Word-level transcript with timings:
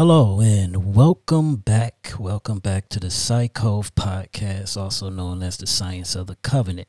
Hello 0.00 0.40
and 0.40 0.94
welcome 0.94 1.56
back. 1.56 2.14
Welcome 2.18 2.58
back 2.58 2.88
to 2.88 2.98
the 2.98 3.10
Psycho 3.10 3.82
podcast, 3.82 4.78
also 4.78 5.10
known 5.10 5.42
as 5.42 5.58
the 5.58 5.66
Science 5.66 6.16
of 6.16 6.26
the 6.26 6.36
Covenant. 6.36 6.88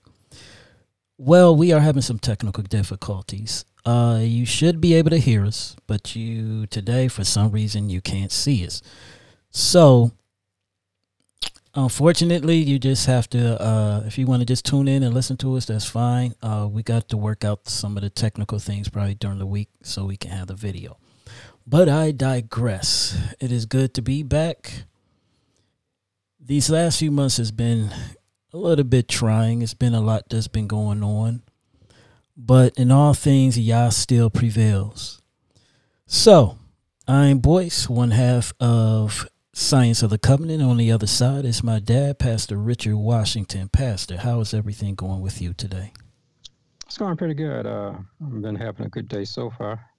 Well, 1.17 1.53
we 1.53 1.73
are 1.73 1.81
having 1.81 2.03
some 2.03 2.19
technical 2.19 2.63
difficulties. 2.63 3.65
Uh, 3.85 4.19
you 4.21 4.45
should 4.45 4.79
be 4.79 4.93
able 4.93 5.09
to 5.09 5.17
hear 5.17 5.45
us, 5.45 5.75
but 5.87 6.15
you 6.15 6.67
today, 6.67 7.09
for 7.09 7.25
some 7.25 7.51
reason, 7.51 7.89
you 7.89 7.99
can't 7.99 8.31
see 8.31 8.65
us. 8.65 8.81
So, 9.49 10.11
unfortunately, 11.75 12.59
you 12.59 12.79
just 12.79 13.07
have 13.07 13.29
to. 13.31 13.61
Uh, 13.61 14.03
if 14.05 14.17
you 14.17 14.25
want 14.25 14.39
to 14.39 14.45
just 14.45 14.65
tune 14.65 14.87
in 14.87 15.03
and 15.03 15.13
listen 15.13 15.35
to 15.35 15.57
us, 15.57 15.65
that's 15.65 15.83
fine. 15.83 16.33
Uh, 16.41 16.65
we 16.71 16.81
got 16.81 17.09
to 17.09 17.17
work 17.17 17.43
out 17.43 17.67
some 17.67 17.97
of 17.97 18.03
the 18.03 18.09
technical 18.09 18.57
things 18.57 18.87
probably 18.87 19.15
during 19.15 19.39
the 19.39 19.45
week 19.45 19.67
so 19.83 20.05
we 20.05 20.15
can 20.15 20.31
have 20.31 20.47
the 20.47 20.55
video. 20.55 20.97
But 21.71 21.87
I 21.87 22.11
digress. 22.11 23.17
It 23.39 23.49
is 23.49 23.65
good 23.65 23.93
to 23.93 24.01
be 24.01 24.23
back. 24.23 24.83
These 26.37 26.69
last 26.69 26.99
few 26.99 27.11
months 27.11 27.37
has 27.37 27.51
been 27.51 27.91
a 28.51 28.57
little 28.57 28.83
bit 28.83 29.07
trying. 29.07 29.61
It's 29.61 29.73
been 29.73 29.93
a 29.93 30.01
lot 30.01 30.27
that's 30.29 30.49
been 30.49 30.67
going 30.67 31.01
on. 31.01 31.43
But 32.35 32.77
in 32.77 32.91
all 32.91 33.13
things, 33.13 33.57
Yah 33.57 33.87
still 33.87 34.29
prevails. 34.29 35.21
So, 36.05 36.57
I'm 37.07 37.39
Boyce, 37.39 37.87
one 37.87 38.11
half 38.11 38.51
of 38.59 39.29
Science 39.53 40.03
of 40.03 40.09
the 40.09 40.17
Covenant. 40.17 40.61
On 40.61 40.75
the 40.75 40.91
other 40.91 41.07
side 41.07 41.45
is 41.45 41.63
my 41.63 41.79
dad, 41.79 42.19
Pastor 42.19 42.57
Richard 42.57 42.97
Washington. 42.97 43.69
Pastor, 43.69 44.17
how 44.17 44.41
is 44.41 44.53
everything 44.53 44.95
going 44.95 45.21
with 45.21 45.41
you 45.41 45.53
today? 45.53 45.93
It's 46.85 46.97
going 46.97 47.15
pretty 47.15 47.33
good. 47.33 47.65
Uh, 47.65 47.93
I've 48.21 48.41
been 48.41 48.55
having 48.55 48.87
a 48.87 48.89
good 48.89 49.07
day 49.07 49.23
so 49.23 49.49
far. 49.49 49.90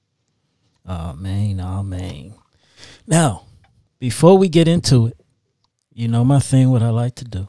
Amen. 0.86 1.60
Amen. 1.60 2.34
Now, 3.06 3.46
before 3.98 4.36
we 4.38 4.48
get 4.48 4.68
into 4.68 5.06
it, 5.06 5.16
you 5.92 6.08
know 6.08 6.24
my 6.24 6.38
thing, 6.38 6.70
what 6.70 6.82
I 6.82 6.90
like 6.90 7.14
to 7.16 7.24
do. 7.24 7.48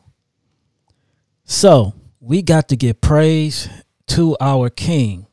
So, 1.45 1.94
we 2.20 2.42
got 2.42 2.70
to 2.70 2.75
give 2.75 3.02
praise 3.02 3.70
to 4.08 4.38
our 4.40 4.70
King. 4.70 5.28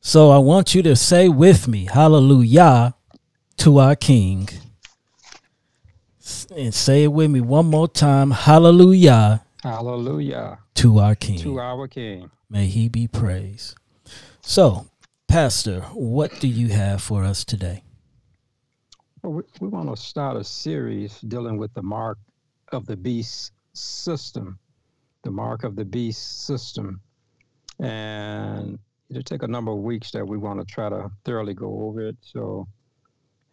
So, 0.00 0.30
I 0.30 0.38
want 0.38 0.74
you 0.74 0.82
to 0.82 0.96
say 0.96 1.28
with 1.28 1.66
me, 1.68 1.86
Hallelujah 1.86 2.94
to 3.58 3.78
our 3.78 3.96
King. 3.96 4.48
And 6.56 6.74
say 6.74 7.04
it 7.04 7.12
with 7.12 7.30
me 7.30 7.40
one 7.40 7.66
more 7.66 7.88
time, 7.88 8.30
Hallelujah. 8.30 9.42
Hallelujah. 9.62 10.58
To 10.74 10.98
our 10.98 11.14
King. 11.14 11.38
To 11.40 11.58
our 11.58 11.88
King. 11.88 12.30
May 12.50 12.66
he 12.66 12.88
be 12.88 13.08
praised. 13.08 13.76
So, 14.42 14.86
Pastor, 15.28 15.80
what 15.94 16.38
do 16.40 16.48
you 16.48 16.68
have 16.68 17.02
for 17.02 17.24
us 17.24 17.44
today? 17.44 17.82
Well, 19.22 19.32
we, 19.32 19.42
we 19.60 19.68
want 19.68 19.88
to 19.88 20.00
start 20.00 20.36
a 20.36 20.44
series 20.44 21.20
dealing 21.20 21.56
with 21.56 21.72
the 21.74 21.82
mark 21.82 22.18
of 22.72 22.86
the 22.86 22.96
beast 22.96 23.52
system, 23.72 24.58
the 25.22 25.30
mark 25.30 25.64
of 25.64 25.76
the 25.76 25.84
beast 25.84 26.46
system. 26.46 27.00
And 27.80 28.78
it'll 29.10 29.22
take 29.22 29.42
a 29.42 29.48
number 29.48 29.72
of 29.72 29.78
weeks 29.78 30.10
that 30.12 30.26
we 30.26 30.38
want 30.38 30.60
to 30.60 30.72
try 30.72 30.88
to 30.88 31.10
thoroughly 31.24 31.54
go 31.54 31.82
over 31.82 32.08
it. 32.08 32.16
So, 32.20 32.68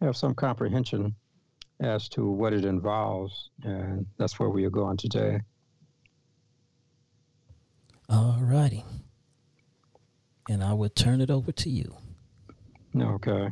have 0.00 0.16
some 0.16 0.34
comprehension 0.34 1.14
as 1.80 2.08
to 2.10 2.30
what 2.30 2.52
it 2.52 2.64
involves. 2.64 3.50
And 3.62 4.06
that's 4.18 4.38
where 4.38 4.50
we 4.50 4.64
are 4.64 4.70
going 4.70 4.98
today. 4.98 5.40
All 8.08 8.38
righty 8.40 8.84
and 10.48 10.62
I 10.62 10.72
will 10.72 10.88
turn 10.88 11.20
it 11.20 11.30
over 11.30 11.52
to 11.52 11.70
you. 11.70 11.96
Okay. 12.98 13.48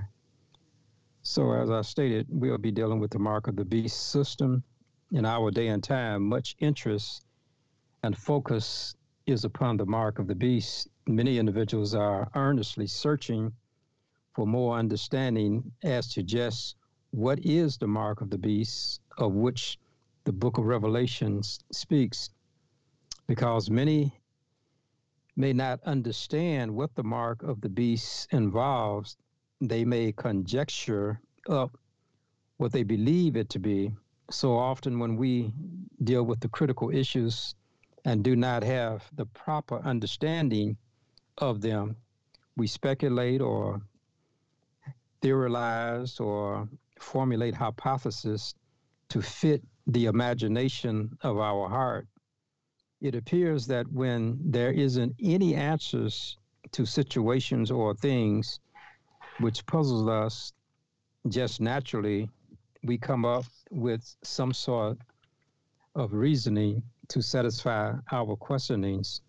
So, 1.23 1.53
as 1.53 1.71
I 1.71 1.83
stated, 1.83 2.27
we'll 2.29 2.59
be 2.59 2.71
dealing 2.71 2.99
with 2.99 3.11
the 3.11 3.19
mark 3.19 3.47
of 3.47 3.57
the 3.57 3.65
beast 3.65 4.11
system. 4.11 4.63
In 5.13 5.25
our 5.25 5.51
day 5.51 5.69
and 5.69 5.83
time, 5.83 6.23
much 6.23 6.57
interest 6.61 7.25
and 8.03 8.17
focus 8.17 8.95
is 9.27 9.45
upon 9.45 9.77
the 9.77 9.87
mark 9.87 10.19
of 10.19 10.27
the 10.27 10.35
beast. 10.35 10.89
Many 11.07 11.39
individuals 11.39 11.95
are 11.95 12.31
earnestly 12.35 12.87
searching 12.87 13.53
for 14.35 14.47
more 14.47 14.77
understanding 14.77 15.73
as 15.83 16.13
to 16.15 16.23
just 16.23 16.77
what 17.11 17.39
is 17.45 17.77
the 17.77 17.87
mark 17.87 18.21
of 18.21 18.31
the 18.31 18.39
beast, 18.39 19.01
of 19.19 19.33
which 19.33 19.79
the 20.25 20.33
book 20.33 20.59
of 20.59 20.65
Revelations 20.65 21.61
speaks, 21.73 22.31
because 23.27 23.69
many 23.69 24.20
may 25.41 25.53
not 25.55 25.81
understand 25.85 26.71
what 26.71 26.95
the 26.95 27.03
mark 27.03 27.43
of 27.43 27.63
the 27.63 27.69
beast 27.69 28.29
involves, 28.31 29.17
they 29.61 29.85
may 29.85 30.13
conjecture 30.13 31.19
up 31.49 31.79
what 32.59 32.73
they 32.73 32.83
believe 32.83 33.37
it 33.37 33.49
to 33.49 33.59
be. 33.59 33.91
So 34.31 34.57
often, 34.57 34.99
when 34.99 35.17
we 35.17 35.53
deal 36.05 36.25
with 36.25 36.41
the 36.41 36.49
critical 36.49 36.91
issues 36.91 37.55
and 38.05 38.23
do 38.23 38.37
not 38.37 38.63
have 38.63 39.03
the 39.17 39.25
proper 39.27 39.81
understanding 39.81 40.77
of 41.39 41.63
them, 41.63 41.97
we 42.57 42.67
speculate 42.67 43.41
or 43.41 43.81
theorize 45.23 46.21
or 46.21 46.69
formulate 46.99 47.55
hypotheses 47.55 48.55
to 49.09 49.23
fit 49.23 49.63
the 49.87 50.05
imagination 50.05 51.17
of 51.23 51.39
our 51.39 51.69
heart 51.69 52.07
it 53.01 53.15
appears 53.15 53.67
that 53.67 53.91
when 53.93 54.39
there 54.45 54.73
isn't 54.73 55.15
any 55.23 55.55
answers 55.55 56.37
to 56.73 56.85
situations 56.85 57.71
or 57.71 57.95
things 57.95 58.61
which 59.39 59.65
puzzles 59.67 60.09
us 60.09 60.53
just 61.29 61.61
naturally, 61.61 62.29
we 62.85 62.99
come 62.99 63.25
up 63.25 63.45
with 63.71 64.17
some 64.23 64.53
sort 64.53 64.99
of 65.95 66.13
reasoning 66.13 66.83
to 67.09 67.23
satisfy 67.23 67.93
our 68.13 68.37
questionings. 68.37 69.21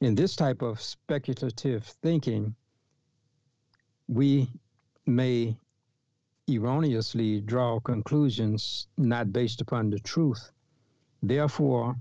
In 0.00 0.14
this 0.14 0.36
type 0.36 0.62
of 0.62 0.80
speculative 0.80 1.84
thinking, 1.84 2.54
we 4.08 4.48
may 5.06 5.56
erroneously 6.48 7.40
draw 7.40 7.80
conclusions 7.80 8.86
not 8.96 9.32
based 9.32 9.60
upon 9.60 9.90
the 9.90 9.98
truth. 9.98 10.52
Therefore, 11.22 11.96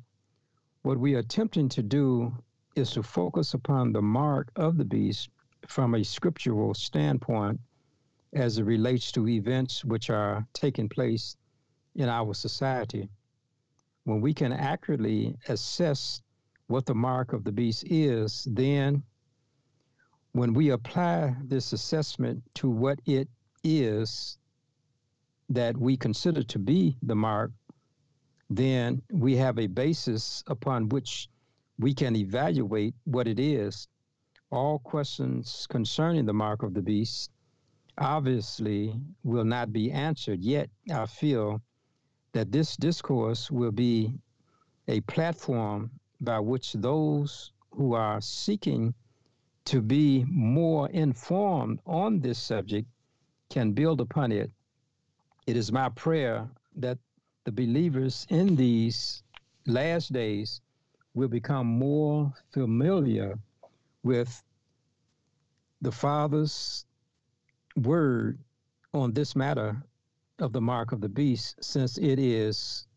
what 0.86 1.00
we 1.00 1.16
are 1.16 1.20
attempting 1.20 1.68
to 1.68 1.82
do 1.82 2.32
is 2.76 2.92
to 2.92 3.02
focus 3.02 3.56
upon 3.56 3.92
the 3.92 4.02
mark 4.04 4.52
of 4.56 4.78
the 4.78 4.86
beast 4.86 5.30
from 5.68 5.96
a 5.96 6.04
scriptural 6.04 6.76
standpoint 6.76 7.60
as 8.34 8.60
it 8.60 8.66
relates 8.66 9.12
to 9.12 9.28
events 9.28 9.84
which 9.84 10.12
are 10.12 10.46
taking 10.54 10.88
place 10.88 11.38
in 11.96 12.08
our 12.08 12.36
society. 12.36 13.10
When 14.04 14.22
we 14.22 14.32
can 14.32 14.54
accurately 14.54 15.36
assess 15.48 16.22
what 16.68 16.86
the 16.86 16.94
mark 16.94 17.34
of 17.34 17.44
the 17.44 17.52
beast 17.52 17.84
is, 17.88 18.48
then 18.52 19.02
when 20.34 20.54
we 20.54 20.70
apply 20.70 21.36
this 21.44 21.74
assessment 21.74 22.44
to 22.56 22.70
what 22.70 23.00
it 23.08 23.28
is 23.64 24.38
that 25.50 25.76
we 25.76 25.98
consider 25.98 26.44
to 26.44 26.60
be 26.60 26.96
the 27.02 27.16
mark, 27.16 27.52
then 28.50 29.02
we 29.12 29.36
have 29.36 29.60
a 29.60 29.68
basis 29.68 30.44
upon 30.48 30.90
which 30.90 31.30
we 31.80 31.94
can 31.94 32.16
evaluate 32.16 32.96
what 33.06 33.28
it 33.28 33.40
is. 33.40 33.88
All 34.52 34.80
questions 34.80 35.68
concerning 35.70 36.26
the 36.26 36.34
mark 36.34 36.64
of 36.64 36.74
the 36.74 36.82
beast 36.82 37.32
obviously 37.98 38.94
will 39.24 39.46
not 39.46 39.74
be 39.74 39.92
answered. 39.92 40.42
Yet, 40.42 40.70
I 40.92 41.06
feel 41.06 41.62
that 42.34 42.52
this 42.52 42.76
discourse 42.76 43.50
will 43.50 43.72
be 43.72 44.14
a 44.88 45.02
platform 45.02 45.90
by 46.22 46.40
which 46.40 46.74
those 46.74 47.52
who 47.72 47.94
are 47.94 48.22
seeking 48.22 48.94
to 49.66 49.82
be 49.82 50.26
more 50.28 50.90
informed 50.90 51.80
on 51.86 52.20
this 52.20 52.38
subject 52.38 52.88
can 53.50 53.72
build 53.72 54.00
upon 54.00 54.32
it. 54.32 54.52
It 55.48 55.58
is 55.58 55.72
my 55.72 55.90
prayer 55.90 56.48
that 56.76 56.98
the 57.46 57.52
believers 57.52 58.26
in 58.30 58.56
these 58.56 59.24
last 59.68 60.12
days 60.12 60.62
will 61.14 61.28
become 61.28 61.68
more 61.68 62.34
familiar 62.52 63.38
with 64.04 64.44
the 65.82 65.92
Father's 65.92 66.86
word 67.76 68.40
on 68.94 69.14
this 69.14 69.36
matter 69.36 69.82
of 70.40 70.52
the 70.54 70.62
mark 70.62 70.92
of 70.92 71.02
the 71.02 71.10
beast, 71.10 71.64
since 71.64 71.98
it 71.98 72.20
is 72.20 72.88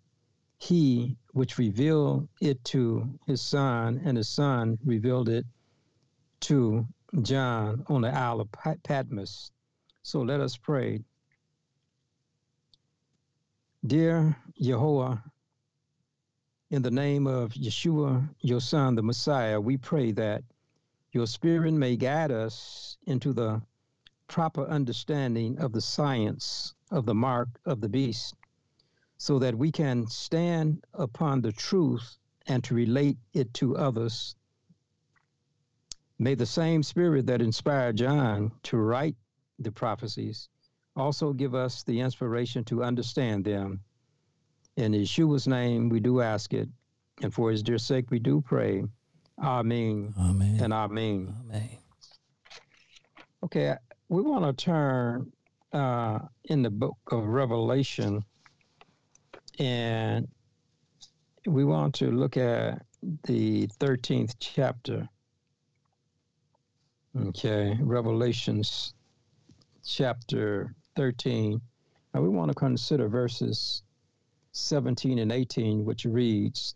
He 0.56 1.16
which 1.32 1.58
revealed 1.58 2.28
it 2.40 2.62
to 2.64 3.18
His 3.26 3.42
Son, 3.42 4.00
and 4.04 4.16
His 4.16 4.28
Son 4.28 4.78
revealed 4.84 5.28
it 5.28 5.44
to 6.40 6.86
John 7.22 7.84
on 7.88 8.00
the 8.00 8.08
Isle 8.08 8.40
of 8.40 8.48
Patmos. 8.82 9.52
So 10.02 10.22
let 10.22 10.40
us 10.40 10.56
pray. 10.56 11.00
Dear 13.86 14.36
Jehovah, 14.60 15.22
in 16.68 16.82
the 16.82 16.90
name 16.90 17.28
of 17.28 17.52
Yeshua, 17.52 18.28
your 18.40 18.60
Son, 18.60 18.96
the 18.96 19.04
Messiah, 19.04 19.60
we 19.60 19.76
pray 19.76 20.10
that 20.12 20.42
your 21.12 21.28
Spirit 21.28 21.72
may 21.72 21.96
guide 21.96 22.32
us 22.32 22.98
into 23.06 23.32
the 23.32 23.62
proper 24.26 24.66
understanding 24.66 25.58
of 25.60 25.70
the 25.70 25.80
science 25.80 26.74
of 26.90 27.06
the 27.06 27.14
mark 27.14 27.48
of 27.64 27.80
the 27.80 27.88
beast 27.88 28.34
so 29.16 29.38
that 29.38 29.54
we 29.54 29.70
can 29.70 30.08
stand 30.08 30.84
upon 30.92 31.40
the 31.40 31.52
truth 31.52 32.18
and 32.48 32.64
to 32.64 32.74
relate 32.74 33.16
it 33.32 33.54
to 33.54 33.76
others. 33.76 34.34
May 36.18 36.34
the 36.34 36.46
same 36.46 36.82
spirit 36.82 37.26
that 37.26 37.40
inspired 37.40 37.96
John 37.96 38.50
to 38.64 38.76
write 38.76 39.16
the 39.60 39.70
prophecies 39.70 40.48
also 40.98 41.32
give 41.32 41.54
us 41.54 41.82
the 41.84 42.00
inspiration 42.00 42.64
to 42.64 42.82
understand 42.82 43.44
them. 43.44 43.80
In 44.76 44.92
Yeshua's 44.92 45.46
name, 45.46 45.88
we 45.88 46.00
do 46.00 46.20
ask 46.20 46.52
it, 46.52 46.68
and 47.22 47.32
for 47.32 47.50
his 47.50 47.62
dear 47.62 47.78
sake, 47.78 48.10
we 48.10 48.18
do 48.18 48.40
pray. 48.40 48.84
Amen. 49.42 50.14
Amen. 50.18 50.60
And 50.60 50.72
Amen. 50.72 51.34
Amen. 51.50 51.78
Okay, 53.44 53.74
we 54.08 54.22
want 54.22 54.44
to 54.44 54.64
turn 54.64 55.32
uh, 55.72 56.18
in 56.44 56.62
the 56.62 56.70
book 56.70 56.98
of 57.10 57.24
Revelation, 57.24 58.24
and 59.58 60.26
we 61.46 61.64
want 61.64 61.94
to 61.96 62.10
look 62.10 62.36
at 62.36 62.82
the 63.24 63.68
13th 63.78 64.34
chapter. 64.40 65.08
Okay, 67.16 67.76
Revelations 67.80 68.94
chapter 69.84 70.74
13. 70.98 71.60
And 72.12 72.22
we 72.24 72.28
want 72.28 72.48
to 72.48 72.56
consider 72.56 73.06
verses 73.06 73.84
17 74.50 75.20
and 75.20 75.30
18, 75.30 75.84
which 75.84 76.04
reads, 76.04 76.74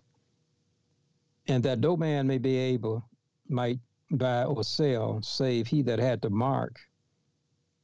And 1.49 1.65
that 1.65 1.81
no 1.81 1.97
man 1.97 2.29
may 2.29 2.39
be 2.39 2.57
able, 2.57 3.05
might 3.49 3.81
buy 4.13 4.45
or 4.45 4.63
sell, 4.63 5.21
save 5.23 5.67
he 5.67 5.83
that 5.83 5.99
had 5.99 6.21
the 6.21 6.31
mark 6.31 6.79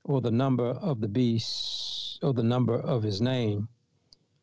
or 0.05 0.21
the 0.21 0.31
number 0.31 0.69
of 0.69 1.01
the 1.01 1.09
beast 1.09 2.21
or 2.23 2.33
the 2.33 2.45
number 2.45 2.77
of 2.77 3.03
his 3.03 3.21
name. 3.21 3.69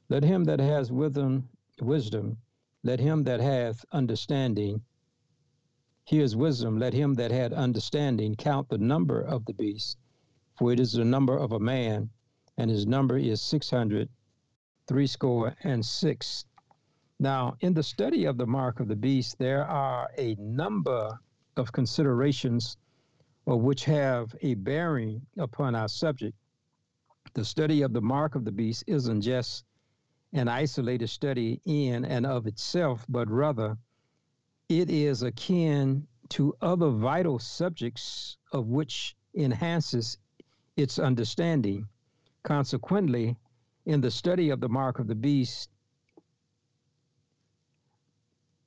Let 0.09 0.24
him 0.24 0.44
that 0.44 0.59
has 0.59 0.91
wisdom, 0.91 1.48
wisdom, 1.80 2.38
let 2.83 3.00
him 3.00 3.24
that 3.24 3.39
hath 3.39 3.86
understanding, 3.94 4.81
here's 6.03 6.36
wisdom, 6.36 6.77
let 6.77 6.94
him 6.94 7.13
that 7.13 7.31
had 7.31 7.53
understanding 7.53 8.36
count 8.36 8.68
the 8.68 8.77
number 8.77 9.21
of 9.21 9.45
the 9.45 9.53
beast, 9.53 9.98
for 10.57 10.72
it 10.72 10.80
is 10.80 10.94
the 10.94 11.06
number 11.06 11.38
of 11.38 11.52
a 11.52 11.60
man, 11.60 12.10
and 12.57 12.69
his 12.69 12.88
number 12.88 13.18
is 13.18 13.42
six 13.42 13.69
hundred, 13.69 14.10
threescore 14.88 15.56
and 15.63 15.86
six. 15.86 16.46
Now, 17.19 17.56
in 17.62 17.74
the 17.74 17.84
study 17.84 18.25
of 18.25 18.38
the 18.38 18.46
mark 18.46 18.80
of 18.80 18.88
the 18.88 18.96
beast, 18.96 19.38
there 19.38 19.66
are 19.66 20.10
a 20.18 20.36
number 20.40 21.18
of 21.57 21.72
considerations 21.72 22.78
or 23.46 23.60
which 23.60 23.86
have 23.86 24.36
a 24.42 24.56
bearing 24.56 25.22
upon 25.38 25.75
our 25.75 25.88
subject. 25.88 26.36
The 27.34 27.46
study 27.46 27.81
of 27.84 27.94
the 27.94 28.01
mark 28.01 28.36
of 28.36 28.44
the 28.44 28.51
beast 28.51 28.84
isn't 28.88 29.22
just 29.22 29.66
an 30.34 30.48
isolated 30.48 31.10
study 31.10 31.62
in 31.66 32.06
and 32.06 32.25
of 32.25 32.48
itself, 32.48 33.06
but 33.08 33.30
rather 33.30 33.78
it 34.68 34.90
is 34.90 35.22
akin 35.22 36.08
to 36.30 36.56
other 36.62 36.90
vital 36.90 37.40
subjects 37.40 38.38
of 38.51 38.68
which 38.68 39.16
enhances 39.36 40.18
its 40.77 41.00
understanding. 41.00 41.88
Consequently, 42.44 43.36
in 43.86 44.01
the 44.01 44.12
study 44.12 44.50
of 44.50 44.60
the 44.60 44.69
mark 44.69 45.00
of 45.00 45.07
the 45.07 45.16
beast, 45.16 45.69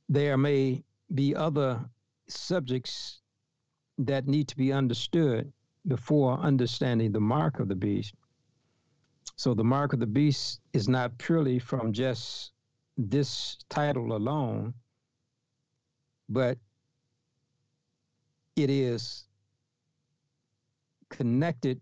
there 0.08 0.37
may 0.37 0.82
be 1.14 1.34
other 1.34 1.81
subjects 2.28 3.20
that 3.99 4.26
need 4.26 4.49
to 4.49 4.56
be 4.56 4.72
understood 4.72 5.52
before 5.87 6.38
understanding 6.38 7.12
the 7.12 7.20
mark 7.20 7.60
of 7.60 7.69
the 7.69 7.75
beast. 7.75 8.14
So 9.37 9.55
the 9.55 9.64
mark 9.64 9.93
of 9.93 10.00
the 10.00 10.06
beast 10.06 10.60
is 10.72 10.88
not 10.88 11.16
purely 11.19 11.58
from 11.58 11.93
just 11.93 12.52
this 12.96 13.58
title 13.69 14.16
alone, 14.16 14.75
but 16.28 16.58
it 18.56 18.70
is 18.70 19.25
connected 21.08 21.81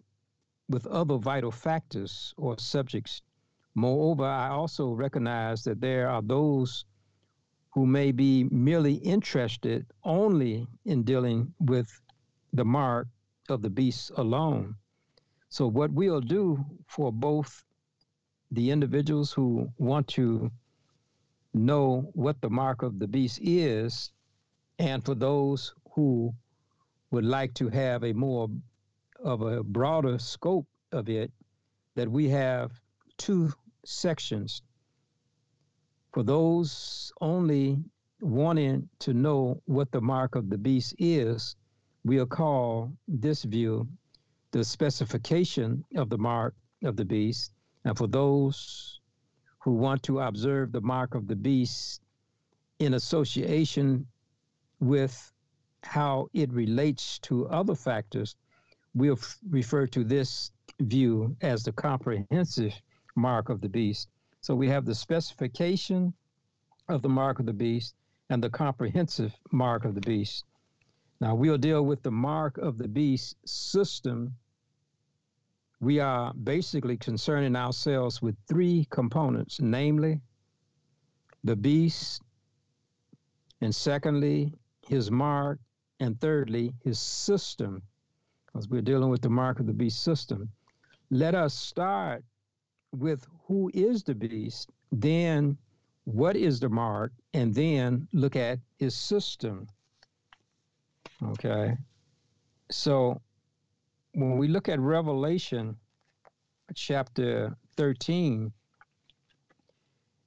with 0.68 0.86
other 0.86 1.16
vital 1.16 1.50
factors 1.50 2.34
or 2.36 2.58
subjects. 2.58 3.22
Moreover, 3.74 4.24
I 4.24 4.48
also 4.48 4.92
recognize 4.92 5.62
that 5.64 5.80
there 5.80 6.08
are 6.08 6.22
those 6.22 6.84
who 7.70 7.86
may 7.86 8.10
be 8.10 8.44
merely 8.44 8.94
interested 8.94 9.86
only 10.02 10.66
in 10.86 11.02
dealing 11.02 11.52
with 11.60 12.00
the 12.52 12.64
mark 12.64 13.06
of 13.48 13.62
the 13.62 13.70
beast 13.70 14.10
alone. 14.16 14.76
So, 15.50 15.68
what 15.68 15.92
we'll 15.92 16.20
do 16.20 16.64
for 16.86 17.12
both 17.12 17.64
the 18.50 18.70
individuals 18.70 19.32
who 19.32 19.68
want 19.78 20.08
to 20.08 20.50
know 21.52 22.10
what 22.14 22.40
the 22.40 22.50
mark 22.50 22.82
of 22.82 22.98
the 22.98 23.06
beast 23.06 23.38
is, 23.42 24.12
and 24.78 25.04
for 25.04 25.14
those 25.14 25.74
who 25.94 26.34
would 27.10 27.24
like 27.24 27.54
to 27.54 27.68
have 27.68 28.04
a 28.04 28.12
more 28.12 28.48
of 29.26 29.43
a 29.43 29.62
broader 29.64 30.19
scope 30.20 30.69
of 30.93 31.08
it, 31.08 31.32
that 31.96 32.08
we 32.08 32.28
have 32.28 32.70
two 33.19 33.52
sections. 33.84 34.62
For 36.12 36.23
those 36.23 37.12
only 37.20 37.78
wanting 38.20 38.88
to 39.00 39.12
know 39.12 39.61
what 39.64 39.90
the 39.90 40.00
mark 40.00 40.37
of 40.37 40.49
the 40.49 40.56
beast 40.56 40.94
is, 40.99 41.56
we'll 42.05 42.25
call 42.26 42.93
this 43.08 43.43
view 43.43 43.88
the 44.52 44.62
specification 44.62 45.84
of 45.96 46.08
the 46.08 46.19
mark 46.19 46.55
of 46.84 46.96
the 46.96 47.05
beast. 47.05 47.52
And 47.84 47.99
for 47.99 48.06
those 48.06 49.00
who 49.58 49.73
want 49.73 50.04
to 50.04 50.21
observe 50.21 50.71
the 50.71 50.80
mark 50.80 51.16
of 51.16 51.26
the 51.26 51.35
beast 51.35 52.00
in 52.78 52.95
association 52.95 54.06
with 54.78 55.33
how 55.83 56.28
it 56.33 56.52
relates 56.52 57.18
to 57.21 57.49
other 57.49 57.75
factors, 57.75 58.37
we'll 58.97 59.19
refer 59.50 59.87
to 59.87 60.03
this 60.03 60.50
view 60.81 61.37
as 61.43 61.62
the 61.62 61.73
comprehensive 61.73 62.73
mark 63.15 63.50
of 63.50 63.61
the 63.61 63.69
beast. 63.69 64.09
So 64.41 64.55
we 64.55 64.69
have 64.69 64.87
the 64.87 64.95
specification 64.95 66.15
of 66.88 67.03
the 67.03 67.09
mark 67.09 67.38
of 67.38 67.47
the 67.47 67.53
beast 67.53 67.95
and 68.31 68.43
the 68.43 68.49
comprehensive 68.50 69.35
mark 69.53 69.85
of 69.85 69.95
the 69.95 70.00
beast. 70.00 70.45
Now 71.21 71.35
we'll 71.35 71.59
deal 71.59 71.85
with 71.85 72.03
the 72.03 72.11
mark 72.11 72.57
of 72.57 72.79
the 72.79 72.88
beast 72.88 73.37
system. 73.45 74.35
We 75.81 76.00
are 76.00 76.33
basically 76.33 76.97
concerning 76.97 77.55
ourselves 77.55 78.23
with 78.23 78.35
three 78.49 78.87
components, 78.91 79.61
namely 79.61 80.21
the 81.45 81.57
beast, 81.57 82.23
and 83.61 83.75
secondly, 83.75 84.55
his 84.88 85.11
mark, 85.11 85.59
and 86.00 86.19
thirdly, 86.21 86.73
his 86.83 86.99
system, 86.99 87.83
because 88.56 88.70
we're 88.70 88.80
dealing 88.80 89.10
with 89.10 89.20
the 89.20 89.28
mark 89.28 89.60
of 89.60 89.66
the 89.66 89.72
beast 89.72 90.02
system. 90.02 90.50
Let 91.10 91.34
us 91.34 91.52
start 91.52 92.25
with 92.92 93.26
who 93.46 93.70
is 93.75 94.02
the 94.02 94.14
beast, 94.14 94.70
then 94.90 95.58
what 96.04 96.36
is 96.36 96.58
the 96.58 96.70
mark, 96.70 97.12
and 97.34 97.54
then 97.54 98.08
look 98.14 98.34
at 98.34 98.58
his 98.78 98.94
system. 98.94 99.66
Okay. 101.22 101.76
So 102.70 103.20
when 104.14 104.38
we 104.38 104.48
look 104.48 104.70
at 104.70 104.80
Revelation 104.80 105.76
chapter 106.75 107.54
13, 107.76 108.50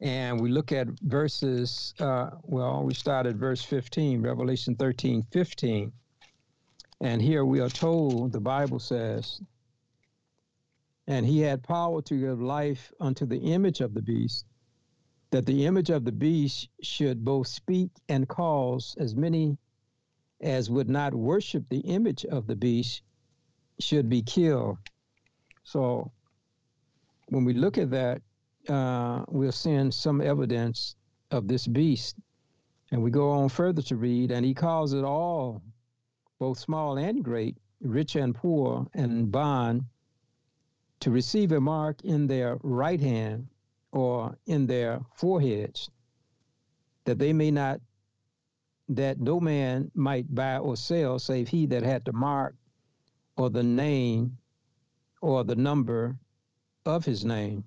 and 0.01 0.39
we 0.39 0.50
look 0.50 0.71
at 0.71 0.88
verses, 1.01 1.95
uh, 2.00 2.29
well, 2.43 2.83
we 2.83 2.93
start 2.93 3.25
at 3.25 3.36
verse 3.36 3.63
15, 3.63 4.21
Revelation 4.21 4.75
13, 4.75 5.25
15. 5.31 5.91
And 7.01 7.22
here 7.22 7.46
we 7.46 7.62
are 7.62 7.70
told, 7.70 8.34
the 8.34 8.41
Bible 8.41 8.79
says, 8.79 9.41
and 11.08 11.25
he 11.25 11.39
had 11.39 11.63
power 11.63 12.01
to 12.03 12.20
give 12.20 12.41
life 12.41 12.91
unto 13.00 13.25
the 13.25 13.38
image 13.38 13.82
of 13.82 13.94
the 13.94 14.01
beast, 14.01 14.46
that 15.32 15.46
the 15.46 15.65
image 15.65 15.89
of 15.89 16.03
the 16.03 16.12
beast 16.12 16.70
should 16.82 17.24
both 17.24 17.48
speak 17.48 17.89
and 18.10 18.27
cause 18.27 18.96
as 19.00 19.15
many 19.15 19.58
as 20.41 20.70
would 20.70 20.89
not 20.89 21.13
worship 21.13 21.63
the 21.70 21.79
image 21.79 22.25
of 22.25 22.48
the 22.48 22.56
beast 22.56 23.01
should 23.79 24.10
be 24.10 24.22
killed. 24.22 24.77
So 25.63 26.12
when 27.29 27.46
we 27.46 27.53
look 27.53 27.77
at 27.77 27.91
that, 27.91 28.22
uh, 28.68 29.24
we're 29.27 29.51
seeing 29.51 29.91
some 29.91 30.22
evidence 30.22 30.96
of 31.32 31.48
this 31.48 31.65
beast. 31.65 32.15
And 32.91 33.01
we 33.01 33.12
go 33.12 33.32
on 33.32 33.50
further 33.50 33.82
to 33.84 33.96
read, 33.96 34.32
and 34.32 34.46
he 34.46 34.53
calls 34.53 34.94
it 34.94 35.03
all, 35.03 35.62
both 36.39 36.58
small 36.58 36.98
and 36.98 37.24
great, 37.24 37.58
rich 37.81 38.15
and 38.15 38.34
poor, 38.34 38.88
and 38.93 39.31
bond, 39.31 39.84
to 41.01 41.12
receive 41.12 41.51
a 41.51 41.60
mark 41.60 42.01
in 42.03 42.27
their 42.27 42.58
right 42.63 43.00
hand 43.00 43.48
or 43.91 44.38
in 44.46 44.65
their 44.65 45.00
foreheads, 45.15 45.89
that 47.05 47.19
they 47.19 47.34
may 47.34 47.51
not 47.51 47.79
that 48.89 49.19
no 49.19 49.39
man 49.39 49.91
might 49.93 50.34
buy 50.34 50.58
or 50.58 50.75
sell 50.75 51.19
save 51.19 51.48
he 51.48 51.65
that 51.67 51.84
had 51.84 52.03
the 52.05 52.13
mark 52.13 52.55
or 53.38 53.50
the 53.50 53.63
name 53.63 54.38
or 55.22 55.43
the 55.43 55.55
number 55.55 56.17
of 56.86 57.05
his 57.05 57.24
name. 57.24 57.63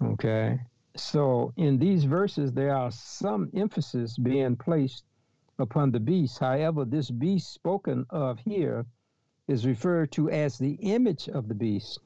Okay. 0.00 0.60
So 0.96 1.52
in 1.56 1.78
these 1.78 2.04
verses, 2.04 2.52
there 2.52 2.74
are 2.74 2.92
some 2.92 3.50
emphasis 3.54 4.16
being 4.16 4.56
placed 4.56 5.04
upon 5.58 5.90
the 5.90 6.00
beast. 6.00 6.38
However, 6.38 6.84
this 6.84 7.10
beast 7.10 7.52
spoken 7.52 8.06
of 8.10 8.38
here 8.40 8.86
is 9.48 9.66
referred 9.66 10.12
to 10.12 10.30
as 10.30 10.58
the 10.58 10.74
image 10.74 11.28
of 11.28 11.48
the 11.48 11.54
beast. 11.54 11.98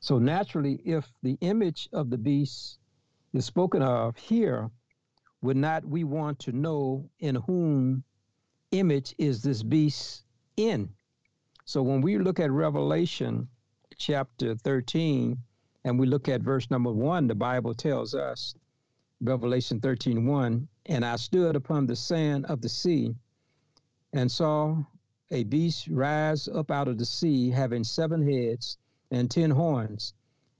So 0.00 0.18
naturally, 0.18 0.80
if 0.84 1.10
the 1.22 1.36
image 1.40 1.88
of 1.92 2.10
the 2.10 2.18
beast 2.18 2.78
is 3.32 3.44
spoken 3.44 3.82
of 3.82 4.16
here, 4.16 4.70
would 5.42 5.56
not 5.56 5.84
we 5.84 6.04
want 6.04 6.38
to 6.40 6.52
know 6.52 7.08
in 7.20 7.36
whom 7.36 8.04
image 8.72 9.14
is 9.18 9.42
this 9.42 9.62
beast 9.62 10.24
in? 10.56 10.88
So 11.64 11.82
when 11.82 12.00
we 12.00 12.18
look 12.18 12.40
at 12.40 12.50
Revelation 12.50 13.48
chapter 13.96 14.54
13 14.54 15.36
and 15.84 15.98
we 15.98 16.06
look 16.06 16.28
at 16.28 16.40
verse 16.40 16.70
number 16.70 16.92
one, 16.92 17.26
the 17.26 17.34
Bible 17.34 17.74
tells 17.74 18.14
us, 18.14 18.54
Revelation 19.20 19.80
13 19.80 20.26
1, 20.26 20.68
and 20.88 21.04
I 21.04 21.16
stood 21.16 21.54
upon 21.54 21.86
the 21.86 21.96
sand 21.96 22.46
of 22.46 22.60
the 22.60 22.68
sea 22.68 23.14
and 24.12 24.30
saw 24.30 24.82
a 25.30 25.44
beast 25.44 25.88
rise 25.88 26.48
up 26.48 26.70
out 26.70 26.88
of 26.88 26.98
the 26.98 27.04
sea, 27.04 27.50
having 27.50 27.84
seven 27.84 28.22
heads 28.22 28.78
and 29.10 29.30
ten 29.30 29.50
horns, 29.50 30.14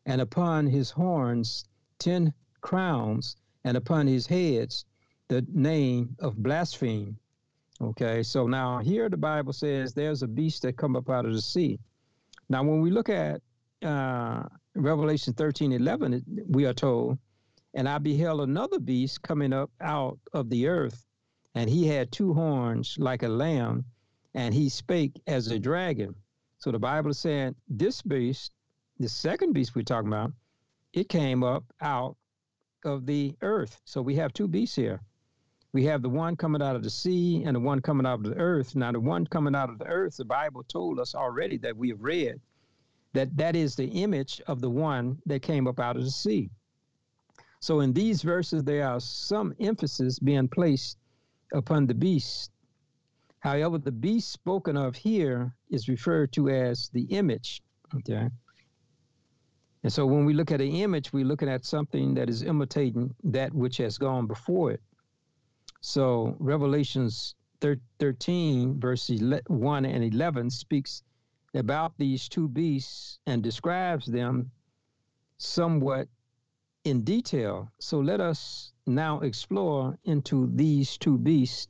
and 0.04 0.20
upon 0.20 0.66
his 0.66 0.90
horns 0.90 1.64
ten 1.98 2.32
crowns, 2.60 3.36
and 3.64 3.76
upon 3.76 4.06
his 4.06 4.26
heads 4.26 4.84
the 5.28 5.44
name 5.52 6.14
of 6.20 6.36
blaspheme. 6.42 7.18
Okay, 7.80 8.22
so 8.22 8.46
now 8.46 8.78
here 8.78 9.08
the 9.08 9.16
Bible 9.16 9.52
says 9.52 9.94
there's 9.94 10.22
a 10.22 10.28
beast 10.28 10.62
that 10.62 10.76
come 10.76 10.96
up 10.96 11.08
out 11.08 11.26
of 11.26 11.32
the 11.32 11.40
sea. 11.40 11.78
Now, 12.48 12.62
when 12.62 12.80
we 12.80 12.90
look 12.90 13.08
at 13.08 13.40
uh, 13.82 14.44
Revelation 14.74 15.32
13 15.34 15.72
11, 15.72 16.46
we 16.48 16.66
are 16.66 16.74
told, 16.74 17.18
and 17.74 17.88
I 17.88 17.98
beheld 17.98 18.40
another 18.40 18.78
beast 18.78 19.22
coming 19.22 19.52
up 19.52 19.70
out 19.80 20.18
of 20.32 20.50
the 20.50 20.66
earth, 20.68 21.06
and 21.54 21.68
he 21.68 21.86
had 21.86 22.10
two 22.10 22.34
horns 22.34 22.96
like 22.98 23.22
a 23.22 23.28
lamb, 23.28 23.84
and 24.34 24.54
he 24.54 24.68
spake 24.68 25.20
as 25.26 25.48
a 25.48 25.58
dragon. 25.58 26.14
So 26.58 26.70
the 26.72 26.78
Bible 26.78 27.10
is 27.10 27.18
saying 27.18 27.54
this 27.68 28.02
beast, 28.02 28.52
the 28.98 29.08
second 29.08 29.52
beast 29.52 29.74
we're 29.74 29.82
talking 29.82 30.08
about, 30.08 30.32
it 30.92 31.08
came 31.08 31.42
up 31.44 31.64
out 31.80 32.16
of 32.84 33.06
the 33.06 33.34
earth. 33.42 33.80
So 33.84 34.02
we 34.02 34.14
have 34.16 34.32
two 34.32 34.48
beasts 34.48 34.76
here. 34.76 35.00
We 35.72 35.84
have 35.84 36.02
the 36.02 36.08
one 36.08 36.34
coming 36.34 36.62
out 36.62 36.76
of 36.76 36.82
the 36.82 36.90
sea 36.90 37.44
and 37.44 37.54
the 37.54 37.60
one 37.60 37.80
coming 37.80 38.06
out 38.06 38.20
of 38.20 38.24
the 38.24 38.36
earth. 38.36 38.74
Now, 38.74 38.90
the 38.90 39.00
one 39.00 39.26
coming 39.26 39.54
out 39.54 39.68
of 39.68 39.78
the 39.78 39.86
earth, 39.86 40.16
the 40.16 40.24
Bible 40.24 40.64
told 40.64 40.98
us 40.98 41.14
already 41.14 41.58
that 41.58 41.76
we 41.76 41.90
have 41.90 42.02
read 42.02 42.40
that 43.12 43.36
that 43.36 43.54
is 43.54 43.76
the 43.76 43.86
image 43.86 44.40
of 44.46 44.60
the 44.60 44.70
one 44.70 45.20
that 45.26 45.42
came 45.42 45.66
up 45.66 45.78
out 45.78 45.96
of 45.96 46.04
the 46.04 46.10
sea. 46.10 46.50
So 47.60 47.80
in 47.80 47.92
these 47.92 48.22
verses, 48.22 48.62
there 48.62 48.86
are 48.86 49.00
some 49.00 49.54
emphasis 49.60 50.18
being 50.18 50.48
placed 50.48 50.98
upon 51.52 51.86
the 51.86 51.94
beast. 51.94 52.50
However, 53.40 53.78
the 53.78 53.92
beast 53.92 54.30
spoken 54.30 54.76
of 54.76 54.96
here 54.96 55.54
is 55.70 55.88
referred 55.88 56.32
to 56.32 56.48
as 56.48 56.88
the 56.92 57.02
image. 57.04 57.62
Okay. 57.94 58.28
And 59.84 59.92
so 59.92 60.06
when 60.06 60.24
we 60.24 60.34
look 60.34 60.50
at 60.50 60.60
an 60.60 60.72
image, 60.72 61.12
we're 61.12 61.24
looking 61.24 61.48
at 61.48 61.64
something 61.64 62.14
that 62.14 62.28
is 62.28 62.42
imitating 62.42 63.14
that 63.24 63.54
which 63.54 63.76
has 63.76 63.96
gone 63.96 64.26
before 64.26 64.72
it. 64.72 64.82
So 65.80 66.36
Revelations 66.40 67.34
13, 67.60 68.80
verses 68.80 69.22
1 69.46 69.84
and 69.84 70.14
11 70.14 70.50
speaks 70.50 71.02
about 71.54 71.92
these 71.96 72.28
two 72.28 72.48
beasts 72.48 73.20
and 73.26 73.42
describes 73.42 74.06
them 74.06 74.50
somewhat 75.38 76.08
in 76.88 77.02
detail. 77.02 77.70
So 77.78 78.00
let 78.00 78.20
us 78.20 78.72
now 78.86 79.20
explore 79.20 79.98
into 80.04 80.50
these 80.54 80.96
two 80.96 81.18
beasts 81.18 81.68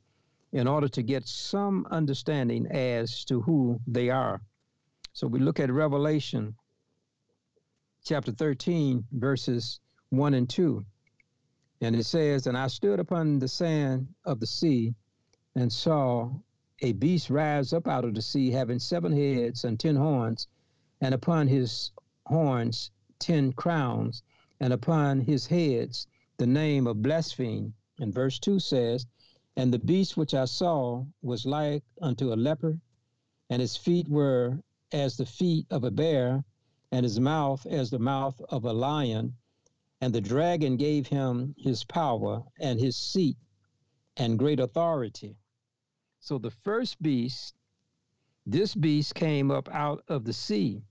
in 0.53 0.67
order 0.67 0.87
to 0.87 1.03
get 1.03 1.27
some 1.27 1.85
understanding 1.91 2.65
as 2.67 3.25
to 3.25 3.41
who 3.41 3.79
they 3.85 4.09
are. 4.09 4.41
So 5.13 5.27
we 5.27 5.39
look 5.39 5.59
at 5.59 5.71
Revelation 5.71 6.55
chapter 8.05 8.31
13, 8.31 9.05
verses 9.11 9.81
1 10.09 10.33
and 10.33 10.49
2. 10.49 10.85
And 11.81 11.95
it 11.95 12.05
says, 12.05 12.47
And 12.47 12.57
I 12.57 12.67
stood 12.67 12.99
upon 12.99 13.39
the 13.39 13.47
sand 13.47 14.07
of 14.25 14.39
the 14.39 14.47
sea 14.47 14.95
and 15.55 15.71
saw 15.71 16.31
a 16.81 16.93
beast 16.93 17.29
rise 17.29 17.73
up 17.73 17.87
out 17.87 18.05
of 18.05 18.15
the 18.15 18.21
sea, 18.21 18.51
having 18.51 18.79
seven 18.79 19.11
heads 19.11 19.65
and 19.65 19.77
ten 19.77 19.97
horns, 19.97 20.47
and 21.01 21.13
upon 21.13 21.47
his 21.47 21.91
horns 22.25 22.91
ten 23.19 23.51
crowns, 23.51 24.23
and 24.59 24.73
upon 24.73 25.21
his 25.21 25.47
heads 25.47 26.07
the 26.37 26.47
name 26.47 26.87
of 26.87 27.01
blaspheme. 27.01 27.73
And 27.99 28.13
verse 28.13 28.39
2 28.39 28.59
says, 28.59 29.05
And 29.55 29.73
the 29.73 29.79
beast 29.79 30.15
which 30.15 30.33
I 30.33 30.45
saw 30.45 31.05
was 31.21 31.45
like 31.45 31.83
unto 32.01 32.33
a 32.33 32.35
leopard, 32.35 32.79
and 33.49 33.61
his 33.61 33.75
feet 33.75 34.07
were 34.07 34.63
as 34.91 35.17
the 35.17 35.25
feet 35.25 35.67
of 35.69 35.83
a 35.83 35.91
bear, 35.91 36.45
and 36.91 37.03
his 37.03 37.19
mouth 37.19 37.65
as 37.65 37.89
the 37.89 37.99
mouth 37.99 38.41
of 38.49 38.63
a 38.63 38.73
lion. 38.73 39.35
And 40.01 40.15
the 40.15 40.21
dragon 40.21 40.77
gave 40.77 41.07
him 41.07 41.55
his 41.57 41.83
power 41.83 42.43
and 42.59 42.79
his 42.79 42.95
seat 42.95 43.37
and 44.15 44.39
great 44.39 44.61
authority. 44.61 45.35
So 46.21 46.37
the 46.37 46.51
first 46.51 47.01
beast, 47.01 47.55
this 48.45 48.75
beast 48.75 49.13
came 49.13 49.51
up 49.51 49.67
out 49.69 50.03
of 50.07 50.23
the 50.23 50.33
sea. 50.33 50.83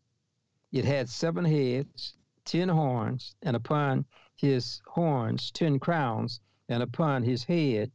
It 0.72 0.84
had 0.84 1.08
seven 1.08 1.46
heads, 1.46 2.17
ten 2.48 2.68
horns, 2.68 3.34
and 3.42 3.54
upon 3.54 4.04
his 4.36 4.80
horns 4.86 5.50
ten 5.50 5.78
crowns, 5.78 6.40
and 6.70 6.82
upon 6.82 7.22
his 7.22 7.44
head 7.44 7.90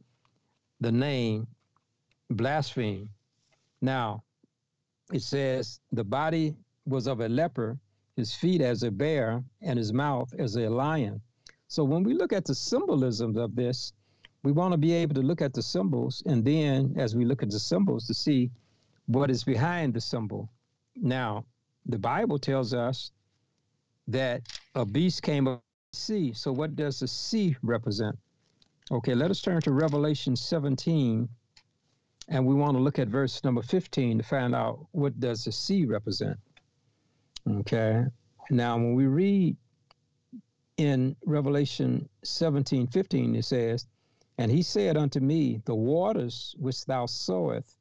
the 0.80 0.92
name 0.92 1.46
blaspheme. 2.30 3.08
Now, 3.82 4.22
it 5.12 5.22
says 5.22 5.80
the 5.92 6.04
body 6.04 6.54
was 6.86 7.06
of 7.06 7.20
a 7.20 7.28
leper, 7.28 7.78
his 8.16 8.32
feet 8.32 8.60
as 8.60 8.82
a 8.84 8.90
bear, 8.90 9.42
and 9.60 9.76
his 9.76 9.92
mouth 9.92 10.32
as 10.38 10.56
a 10.56 10.70
lion. 10.70 11.20
So 11.66 11.82
when 11.82 12.04
we 12.04 12.14
look 12.14 12.32
at 12.32 12.44
the 12.44 12.54
symbolism 12.54 13.36
of 13.36 13.56
this, 13.56 13.92
we 14.44 14.52
want 14.52 14.72
to 14.72 14.78
be 14.78 14.92
able 14.92 15.14
to 15.16 15.22
look 15.22 15.42
at 15.42 15.52
the 15.52 15.62
symbols, 15.62 16.22
and 16.26 16.44
then 16.44 16.94
as 16.96 17.16
we 17.16 17.24
look 17.24 17.42
at 17.42 17.50
the 17.50 17.58
symbols, 17.58 18.06
to 18.06 18.14
see 18.14 18.50
what 19.06 19.30
is 19.30 19.42
behind 19.42 19.94
the 19.94 20.00
symbol. 20.00 20.48
Now, 20.94 21.44
the 21.86 21.98
Bible 21.98 22.38
tells 22.38 22.72
us 22.72 23.10
that 24.08 24.42
a 24.74 24.84
beast 24.84 25.22
came 25.22 25.44
the 25.44 25.60
sea. 25.92 26.32
So 26.32 26.52
what 26.52 26.76
does 26.76 27.00
the 27.00 27.08
sea 27.08 27.56
represent? 27.62 28.18
Okay, 28.90 29.14
let 29.14 29.30
us 29.30 29.40
turn 29.40 29.60
to 29.62 29.72
Revelation 29.72 30.36
17 30.36 31.28
and 32.28 32.46
we 32.46 32.54
want 32.54 32.76
to 32.76 32.82
look 32.82 32.98
at 32.98 33.08
verse 33.08 33.44
number 33.44 33.62
15 33.62 34.18
to 34.18 34.24
find 34.24 34.54
out 34.54 34.86
what 34.92 35.18
does 35.20 35.44
the 35.44 35.52
sea 35.52 35.84
represent. 35.84 36.38
Okay. 37.48 38.04
Now 38.50 38.76
when 38.76 38.94
we 38.94 39.06
read 39.06 39.56
in 40.76 41.16
Revelation 41.24 42.08
17, 42.24 42.86
15, 42.86 43.36
it 43.36 43.44
says, 43.44 43.86
And 44.38 44.50
he 44.50 44.62
said 44.62 44.96
unto 44.96 45.20
me, 45.20 45.60
The 45.66 45.74
waters 45.74 46.54
which 46.58 46.84
thou 46.86 47.06
sawest, 47.06 47.76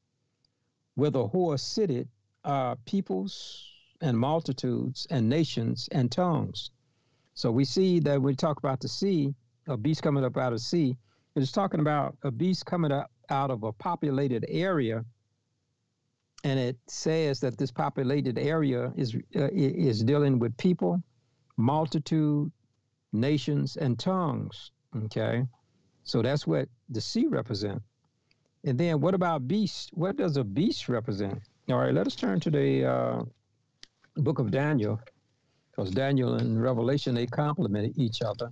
where 0.96 1.10
the 1.10 1.28
whore 1.28 1.60
sitteth, 1.60 2.08
are 2.46 2.76
peoples 2.86 3.73
and 4.04 4.18
multitudes 4.18 5.08
and 5.10 5.28
nations 5.28 5.90
and 5.92 6.12
tongues. 6.12 6.70
So 7.34 7.52
we 7.52 7.66
see 7.66 8.00
that 8.02 8.22
we 8.22 8.36
talk 8.36 8.60
about 8.60 8.80
the 8.80 8.88
sea, 8.88 9.34
a 9.68 9.76
beast 9.76 10.04
coming 10.04 10.24
up 10.24 10.38
out 10.38 10.54
of 10.54 10.62
sea, 10.62 10.98
it's 11.36 11.52
talking 11.52 11.80
about 11.80 12.16
a 12.24 12.30
beast 12.30 12.68
coming 12.68 12.92
up 12.92 13.10
out 13.30 13.50
of 13.50 13.64
a 13.64 13.72
populated 13.72 14.46
area 14.48 15.04
and 16.44 16.60
it 16.60 16.78
says 16.88 17.40
that 17.40 17.58
this 17.58 17.72
populated 17.72 18.38
area 18.38 18.92
is 18.98 19.16
uh, 19.36 19.48
is 19.54 20.04
dealing 20.04 20.40
with 20.40 20.56
people, 20.58 21.02
multitude, 21.58 22.52
nations, 23.14 23.78
and 23.78 23.98
tongues. 23.98 24.72
Okay, 25.06 25.46
so 26.04 26.22
that's 26.22 26.46
what 26.46 26.68
the 26.90 27.02
sea 27.02 27.28
represents. 27.28 27.84
And 28.66 28.78
then 28.78 29.02
what 29.02 29.14
about 29.14 29.48
beast? 29.48 29.92
What 29.94 30.18
does 30.18 30.38
a 30.38 30.44
beast 30.44 30.90
represent? 30.90 31.42
All 31.70 31.78
right, 31.78 31.94
let 31.94 32.08
us 32.08 32.16
turn 32.16 32.40
to 32.42 32.52
the 32.52 32.86
uh, 32.86 33.24
book 34.18 34.40
of 34.40 34.52
Daniel, 34.52 35.00
because 35.72 35.92
Daniel 35.92 36.36
and 36.36 36.62
Revelation 36.62 37.16
they 37.16 37.26
complement 37.26 37.98
each 37.98 38.22
other. 38.22 38.52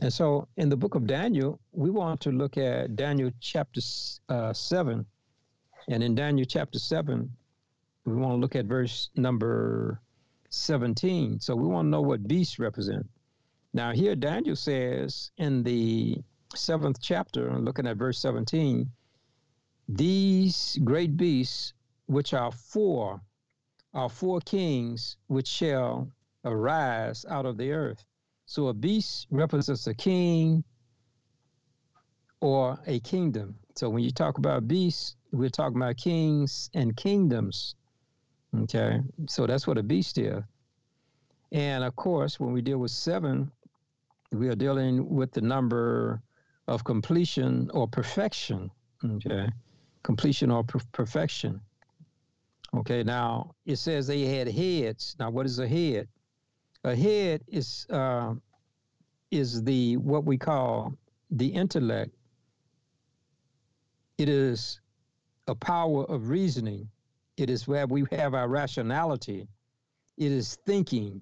And 0.00 0.12
so 0.12 0.48
in 0.56 0.68
the 0.68 0.76
book 0.76 0.94
of 0.94 1.06
Daniel, 1.06 1.60
we 1.72 1.90
want 1.90 2.20
to 2.22 2.30
look 2.30 2.56
at 2.56 2.96
Daniel 2.96 3.30
chapter 3.40 3.80
uh, 4.28 4.52
7. 4.52 5.04
And 5.88 6.02
in 6.02 6.14
Daniel 6.14 6.46
chapter 6.48 6.78
7, 6.78 7.30
we 8.06 8.14
want 8.14 8.32
to 8.32 8.36
look 8.36 8.56
at 8.56 8.64
verse 8.64 9.10
number 9.16 10.00
17. 10.48 11.40
So 11.40 11.54
we 11.54 11.68
want 11.68 11.86
to 11.86 11.90
know 11.90 12.00
what 12.00 12.26
beasts 12.26 12.58
represent. 12.58 13.06
Now, 13.72 13.92
here 13.92 14.16
Daniel 14.16 14.56
says 14.56 15.30
in 15.36 15.62
the 15.62 16.16
seventh 16.54 17.00
chapter, 17.00 17.56
looking 17.58 17.86
at 17.86 17.96
verse 17.96 18.18
17, 18.18 18.90
these 19.88 20.78
great 20.82 21.16
beasts, 21.16 21.74
which 22.06 22.32
are 22.32 22.50
four, 22.50 23.20
are 23.94 24.08
four 24.08 24.40
kings 24.40 25.16
which 25.26 25.48
shall 25.48 26.10
arise 26.44 27.24
out 27.28 27.46
of 27.46 27.56
the 27.56 27.72
earth. 27.72 28.04
So 28.46 28.68
a 28.68 28.74
beast 28.74 29.26
represents 29.30 29.86
a 29.86 29.94
king 29.94 30.64
or 32.40 32.78
a 32.86 33.00
kingdom. 33.00 33.54
So 33.76 33.88
when 33.88 34.02
you 34.02 34.10
talk 34.10 34.38
about 34.38 34.66
beasts, 34.66 35.16
we're 35.32 35.50
talking 35.50 35.76
about 35.76 35.96
kings 35.96 36.70
and 36.74 36.96
kingdoms. 36.96 37.76
Okay, 38.62 39.00
so 39.28 39.46
that's 39.46 39.66
what 39.66 39.78
a 39.78 39.82
beast 39.82 40.18
is. 40.18 40.42
And 41.52 41.84
of 41.84 41.94
course, 41.96 42.40
when 42.40 42.52
we 42.52 42.62
deal 42.62 42.78
with 42.78 42.90
seven, 42.90 43.50
we 44.32 44.48
are 44.48 44.56
dealing 44.56 45.08
with 45.08 45.32
the 45.32 45.40
number 45.40 46.20
of 46.66 46.84
completion 46.84 47.70
or 47.72 47.86
perfection. 47.86 48.70
Okay, 49.04 49.48
completion 50.02 50.50
or 50.50 50.64
per- 50.64 50.80
perfection. 50.92 51.60
Okay, 52.72 53.02
now 53.02 53.54
it 53.66 53.76
says 53.76 54.06
they 54.06 54.22
had 54.22 54.48
heads. 54.48 55.16
Now, 55.18 55.30
what 55.30 55.46
is 55.46 55.58
a 55.58 55.66
head? 55.66 56.08
A 56.84 56.94
head 56.94 57.42
is 57.48 57.86
uh, 57.90 58.34
is 59.30 59.62
the 59.64 59.96
what 59.96 60.24
we 60.24 60.38
call 60.38 60.94
the 61.30 61.48
intellect. 61.48 62.14
It 64.18 64.28
is 64.28 64.80
a 65.48 65.54
power 65.54 66.04
of 66.04 66.28
reasoning. 66.28 66.88
It 67.36 67.50
is 67.50 67.66
where 67.66 67.86
we 67.86 68.04
have 68.12 68.34
our 68.34 68.48
rationality. 68.48 69.48
It 70.16 70.32
is 70.32 70.58
thinking. 70.66 71.20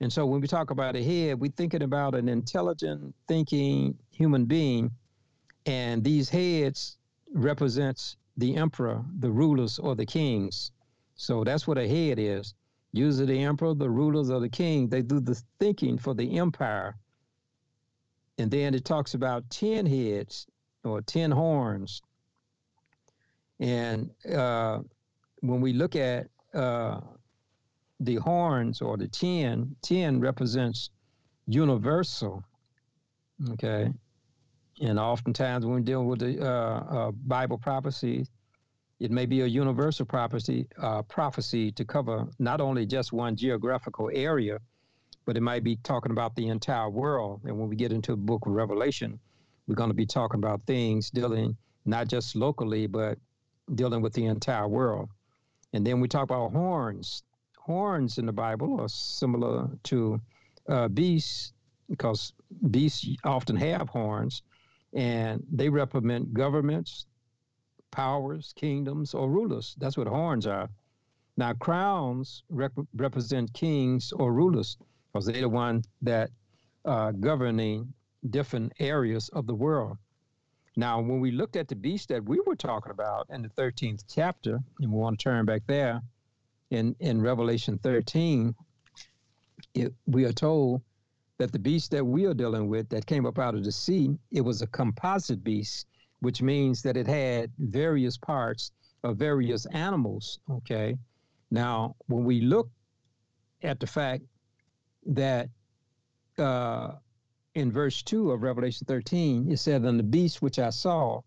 And 0.00 0.12
so 0.12 0.26
when 0.26 0.40
we 0.40 0.46
talk 0.46 0.70
about 0.70 0.94
a 0.96 1.02
head, 1.02 1.40
we're 1.40 1.50
thinking 1.50 1.82
about 1.82 2.14
an 2.14 2.28
intelligent, 2.28 3.14
thinking 3.26 3.98
human 4.10 4.44
being. 4.44 4.90
And 5.66 6.04
these 6.04 6.28
heads 6.28 6.98
represents 7.32 8.16
the 8.36 8.56
emperor, 8.56 9.04
the 9.18 9.30
rulers, 9.30 9.78
or 9.78 9.94
the 9.94 10.06
kings. 10.06 10.72
So 11.14 11.44
that's 11.44 11.66
what 11.66 11.78
a 11.78 11.88
head 11.88 12.18
is. 12.18 12.54
Usually 12.92 13.26
the 13.26 13.42
emperor, 13.42 13.74
the 13.74 13.90
rulers, 13.90 14.30
or 14.30 14.40
the 14.40 14.48
king, 14.48 14.88
they 14.88 15.02
do 15.02 15.20
the 15.20 15.40
thinking 15.58 15.98
for 15.98 16.14
the 16.14 16.38
empire. 16.38 16.96
And 18.38 18.50
then 18.50 18.74
it 18.74 18.84
talks 18.84 19.14
about 19.14 19.48
10 19.50 19.86
heads 19.86 20.46
or 20.84 21.00
10 21.00 21.30
horns. 21.30 22.02
And 23.58 24.10
uh, 24.30 24.80
when 25.40 25.60
we 25.60 25.72
look 25.72 25.96
at 25.96 26.28
uh, 26.54 27.00
the 28.00 28.16
horns 28.16 28.82
or 28.82 28.96
the 28.96 29.08
10, 29.08 29.76
10 29.82 30.20
represents 30.20 30.90
universal. 31.46 32.44
Okay. 33.50 33.92
And 34.80 34.98
oftentimes 34.98 35.64
when 35.64 35.76
we 35.76 35.82
deal 35.82 36.04
with 36.04 36.18
the 36.20 36.40
uh, 36.40 36.48
uh, 36.48 37.10
Bible 37.10 37.58
prophecy, 37.58 38.26
it 39.00 39.10
may 39.10 39.26
be 39.26 39.40
a 39.42 39.46
universal 39.46 40.04
prophecy, 40.04 40.66
uh, 40.80 41.02
prophecy 41.02 41.70
to 41.72 41.84
cover 41.84 42.26
not 42.38 42.60
only 42.60 42.86
just 42.86 43.12
one 43.12 43.36
geographical 43.36 44.10
area, 44.12 44.58
but 45.24 45.36
it 45.36 45.42
might 45.42 45.64
be 45.64 45.76
talking 45.76 46.12
about 46.12 46.34
the 46.36 46.48
entire 46.48 46.90
world. 46.90 47.40
And 47.44 47.58
when 47.58 47.68
we 47.68 47.76
get 47.76 47.92
into 47.92 48.12
the 48.12 48.16
book 48.18 48.46
of 48.46 48.52
Revelation, 48.52 49.18
we're 49.66 49.74
going 49.74 49.90
to 49.90 49.94
be 49.94 50.06
talking 50.06 50.38
about 50.38 50.62
things 50.66 51.10
dealing 51.10 51.56
not 51.86 52.08
just 52.08 52.36
locally, 52.36 52.86
but 52.86 53.18
dealing 53.74 54.02
with 54.02 54.12
the 54.12 54.26
entire 54.26 54.68
world. 54.68 55.08
And 55.72 55.86
then 55.86 56.00
we 56.00 56.08
talk 56.08 56.24
about 56.24 56.52
horns. 56.52 57.22
Horns 57.58 58.18
in 58.18 58.26
the 58.26 58.32
Bible 58.32 58.80
are 58.80 58.88
similar 58.88 59.68
to 59.84 60.20
uh, 60.68 60.88
beasts 60.88 61.52
because 61.88 62.32
beasts 62.70 63.06
often 63.24 63.56
have 63.56 63.88
horns 63.88 64.42
and 64.94 65.42
they 65.52 65.68
represent 65.68 66.32
governments, 66.32 67.06
powers, 67.90 68.52
kingdoms, 68.56 69.14
or 69.14 69.28
rulers. 69.28 69.74
That's 69.78 69.96
what 69.96 70.06
horns 70.06 70.46
are. 70.46 70.68
Now, 71.36 71.52
crowns 71.52 72.44
rep- 72.48 72.72
represent 72.94 73.52
kings 73.52 74.12
or 74.12 74.32
rulers 74.32 74.78
because 75.12 75.26
they're 75.26 75.42
the 75.42 75.48
one 75.48 75.82
that 76.02 76.30
uh, 76.84 77.12
governing 77.12 77.92
different 78.30 78.72
areas 78.78 79.28
of 79.30 79.46
the 79.46 79.54
world. 79.54 79.98
Now, 80.76 81.00
when 81.00 81.20
we 81.20 81.30
looked 81.30 81.56
at 81.56 81.68
the 81.68 81.74
beast 81.74 82.08
that 82.10 82.24
we 82.24 82.38
were 82.46 82.56
talking 82.56 82.92
about 82.92 83.26
in 83.30 83.42
the 83.42 83.48
13th 83.48 84.04
chapter, 84.08 84.60
and 84.80 84.92
we 84.92 84.98
want 84.98 85.18
to 85.18 85.22
turn 85.22 85.46
back 85.46 85.62
there 85.66 86.02
in, 86.70 86.94
in 87.00 87.20
Revelation 87.20 87.78
13, 87.82 88.54
it, 89.74 89.94
we 90.06 90.24
are 90.24 90.32
told 90.32 90.82
that 91.38 91.52
the 91.52 91.58
beast 91.58 91.90
that 91.90 92.04
we 92.04 92.24
are 92.26 92.34
dealing 92.34 92.68
with 92.68 92.88
that 92.88 93.06
came 93.06 93.26
up 93.26 93.38
out 93.38 93.54
of 93.54 93.64
the 93.64 93.72
sea, 93.72 94.16
it 94.30 94.40
was 94.40 94.62
a 94.62 94.66
composite 94.68 95.44
beast, 95.44 95.86
which 96.20 96.40
means 96.40 96.82
that 96.82 96.96
it 96.96 97.06
had 97.06 97.50
various 97.58 98.16
parts 98.16 98.72
of 99.04 99.16
various 99.16 99.66
animals. 99.66 100.40
Okay. 100.50 100.96
Now, 101.50 101.94
when 102.06 102.24
we 102.24 102.40
look 102.40 102.70
at 103.62 103.80
the 103.80 103.86
fact 103.86 104.24
that 105.06 105.48
uh, 106.38 106.92
in 107.54 107.70
verse 107.70 108.02
2 108.02 108.32
of 108.32 108.42
Revelation 108.42 108.86
13, 108.86 109.50
it 109.50 109.58
said, 109.58 109.82
And 109.82 109.98
the 109.98 110.04
beast 110.04 110.42
which 110.42 110.58
I 110.58 110.70
saw 110.70 111.22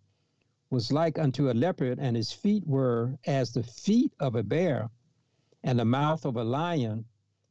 was 0.69 0.91
like 0.91 1.17
unto 1.17 1.49
a 1.49 1.53
leopard, 1.53 1.99
and 1.99 2.15
his 2.15 2.31
feet 2.31 2.65
were 2.67 3.17
as 3.25 3.51
the 3.51 3.63
feet 3.63 4.13
of 4.19 4.35
a 4.35 4.43
bear, 4.43 4.89
and 5.63 5.79
the 5.79 5.85
mouth 5.85 6.25
of 6.25 6.35
a 6.35 6.43
lion, 6.43 7.05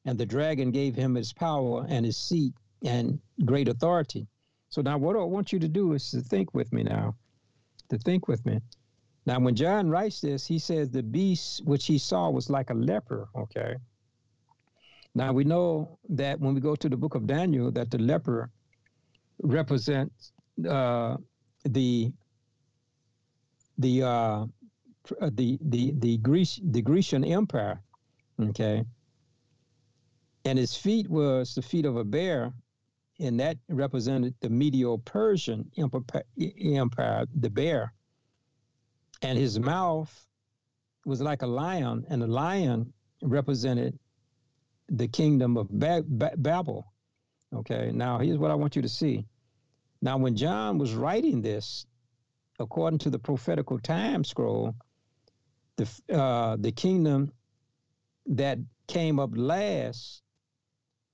and 0.08 0.16
the 0.16 0.24
dragon 0.24 0.70
gave 0.70 0.94
him 0.96 1.14
his 1.14 1.34
power 1.34 1.84
and 1.86 2.06
his 2.06 2.16
seat 2.16 2.54
and 2.82 3.20
great 3.44 3.68
authority. 3.68 4.26
So 4.70 4.80
now 4.80 4.96
what 4.96 5.16
I 5.16 5.22
want 5.22 5.52
you 5.52 5.58
to 5.58 5.68
do 5.68 5.92
is 5.92 6.10
to 6.12 6.22
think 6.22 6.54
with 6.54 6.72
me 6.72 6.82
now, 6.82 7.14
to 7.90 7.98
think 7.98 8.26
with 8.26 8.44
me. 8.46 8.58
Now, 9.26 9.38
when 9.38 9.54
John 9.54 9.90
writes 9.90 10.22
this, 10.22 10.46
he 10.46 10.58
says 10.58 10.88
the 10.88 11.02
beast 11.02 11.62
which 11.66 11.84
he 11.84 11.98
saw 11.98 12.30
was 12.30 12.48
like 12.48 12.70
a 12.70 12.74
leper, 12.74 13.28
okay? 13.36 13.74
Now, 15.14 15.34
we 15.34 15.44
know 15.44 15.98
that 16.08 16.40
when 16.40 16.54
we 16.54 16.62
go 16.62 16.74
to 16.74 16.88
the 16.88 16.96
book 16.96 17.14
of 17.14 17.26
Daniel, 17.26 17.70
that 17.72 17.90
the 17.90 17.98
leper 17.98 18.50
represents 19.42 20.32
uh, 20.66 21.18
the 21.64 22.10
the 23.76 24.02
uh, 24.02 24.46
the 25.20 25.58
the 25.60 25.92
the 25.98 26.16
Greece 26.18 26.58
the 26.62 26.80
Grecian 26.80 27.24
Empire, 27.24 27.82
okay, 28.40 28.84
and 30.48 30.58
his 30.58 30.74
feet 30.74 31.10
was 31.10 31.54
the 31.54 31.60
feet 31.60 31.84
of 31.84 31.96
a 31.96 32.04
bear, 32.04 32.54
and 33.20 33.38
that 33.38 33.58
represented 33.68 34.34
the 34.40 34.48
Medo-Persian 34.48 35.70
empire, 35.76 37.26
the 37.34 37.50
bear. 37.50 37.92
And 39.20 39.36
his 39.36 39.58
mouth 39.58 40.26
was 41.04 41.20
like 41.20 41.42
a 41.42 41.46
lion, 41.46 42.06
and 42.08 42.22
the 42.22 42.26
lion 42.26 42.94
represented 43.22 43.98
the 44.88 45.06
kingdom 45.06 45.58
of 45.58 45.68
ba- 45.68 46.04
ba- 46.06 46.36
Babel. 46.38 46.86
Okay, 47.54 47.90
now 47.92 48.18
here's 48.18 48.38
what 48.38 48.50
I 48.50 48.54
want 48.54 48.74
you 48.74 48.80
to 48.80 48.88
see. 48.88 49.26
Now, 50.00 50.16
when 50.16 50.34
John 50.34 50.78
was 50.78 50.94
writing 50.94 51.42
this, 51.42 51.84
according 52.58 53.00
to 53.00 53.10
the 53.10 53.18
prophetical 53.18 53.78
time 53.78 54.24
scroll, 54.24 54.74
the 55.76 55.86
uh, 56.10 56.56
the 56.58 56.72
kingdom 56.72 57.32
that 58.26 58.58
came 58.86 59.20
up 59.20 59.30
last 59.34 60.22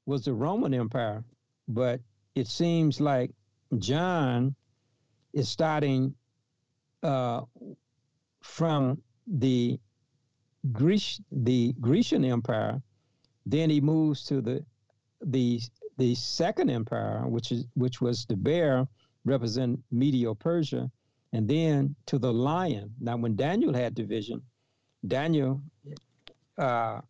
was 0.07 0.25
the 0.25 0.33
Roman 0.33 0.75
Empire, 0.75 1.25
but 1.69 2.01
it 2.35 2.47
seems 2.47 3.01
like 3.01 3.31
John 3.79 4.55
is 5.33 5.49
starting 5.49 6.15
uh, 7.03 7.43
from 8.43 9.03
the 9.27 9.79
Greece, 10.73 11.21
the 11.31 11.75
Grecian 11.81 12.25
Empire. 12.25 12.83
Then 13.47 13.71
he 13.71 13.81
moves 13.81 14.25
to 14.27 14.41
the 14.41 14.65
the 15.21 15.61
the 15.97 16.15
second 16.15 16.71
empire, 16.71 17.27
which 17.27 17.53
is 17.53 17.67
which 17.75 18.01
was 18.01 18.25
the 18.27 18.37
bear, 18.37 18.87
represent 19.25 19.81
Medo-Persia, 19.91 20.91
and 21.33 21.49
then 21.49 21.95
to 22.07 22.19
the 22.19 22.33
lion. 22.33 22.95
Now, 23.01 23.17
when 23.17 23.37
Daniel 23.37 23.75
had 23.75 23.95
the 23.95 24.05
vision, 24.05 24.43
Daniel 25.07 25.63
uh, 26.59 27.01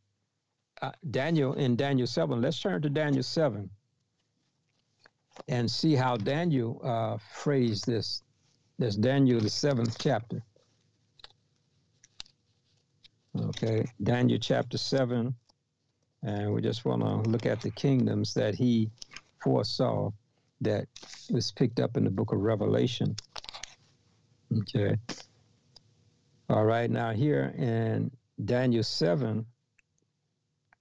uh, 0.84 0.92
Daniel 1.10 1.54
in 1.54 1.76
Daniel 1.76 2.06
7. 2.06 2.40
Let's 2.40 2.60
turn 2.60 2.82
to 2.82 2.90
Daniel 2.90 3.22
7 3.22 3.70
and 5.48 5.70
see 5.70 5.94
how 5.94 6.16
Daniel 6.16 6.80
uh, 6.84 7.16
phrased 7.32 7.86
this. 7.86 8.22
That's 8.78 8.96
Daniel, 8.96 9.40
the 9.40 9.48
seventh 9.48 9.96
chapter. 9.98 10.42
Okay, 13.40 13.84
Daniel 14.02 14.38
chapter 14.38 14.76
7. 14.78 15.34
And 16.22 16.54
we 16.54 16.60
just 16.60 16.84
want 16.84 17.02
to 17.02 17.30
look 17.30 17.46
at 17.46 17.60
the 17.60 17.70
kingdoms 17.70 18.34
that 18.34 18.54
he 18.54 18.90
foresaw 19.42 20.10
that 20.60 20.86
was 21.30 21.52
picked 21.52 21.80
up 21.80 21.96
in 21.96 22.04
the 22.04 22.10
book 22.10 22.32
of 22.32 22.40
Revelation. 22.40 23.16
Okay. 24.58 24.96
All 26.50 26.64
right, 26.64 26.90
now 26.90 27.12
here 27.12 27.54
in 27.56 28.10
Daniel 28.44 28.82
7, 28.82 29.46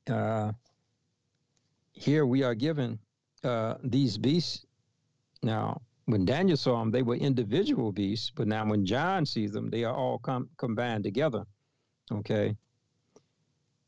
uh, 0.10 0.52
here 1.94 2.26
we 2.26 2.44
are 2.44 2.56
given 2.56 3.00
uh, 3.44 3.76
these 3.84 4.18
beasts. 4.18 4.66
Now, 5.42 5.82
when 6.06 6.26
Daniel 6.26 6.58
saw 6.58 6.80
them, 6.80 6.92
they 6.92 7.04
were 7.04 7.16
individual 7.16 7.92
beasts, 7.92 8.32
but 8.36 8.48
now 8.48 8.66
when 8.66 8.86
John 8.86 9.26
sees 9.26 9.52
them, 9.52 9.70
they 9.70 9.84
are 9.84 9.96
all 9.96 10.20
com- 10.20 10.50
combined 10.58 11.04
together. 11.04 11.46
Okay. 12.12 12.56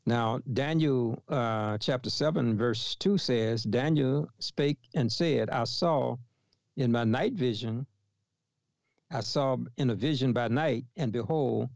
Now, 0.06 0.40
Daniel 0.52 1.22
uh, 1.28 1.78
chapter 1.78 2.10
7, 2.10 2.56
verse 2.56 2.94
2 2.96 3.18
says, 3.18 3.64
Daniel 3.64 4.28
spake 4.38 4.78
and 4.94 5.12
said, 5.12 5.50
I 5.50 5.64
saw 5.64 6.16
in 6.76 6.92
my 6.92 7.04
night 7.04 7.32
vision, 7.32 7.86
I 9.10 9.20
saw 9.20 9.56
in 9.76 9.90
a 9.90 9.94
vision 9.94 10.32
by 10.32 10.48
night, 10.48 10.84
and 10.96 11.12
behold, 11.12 11.70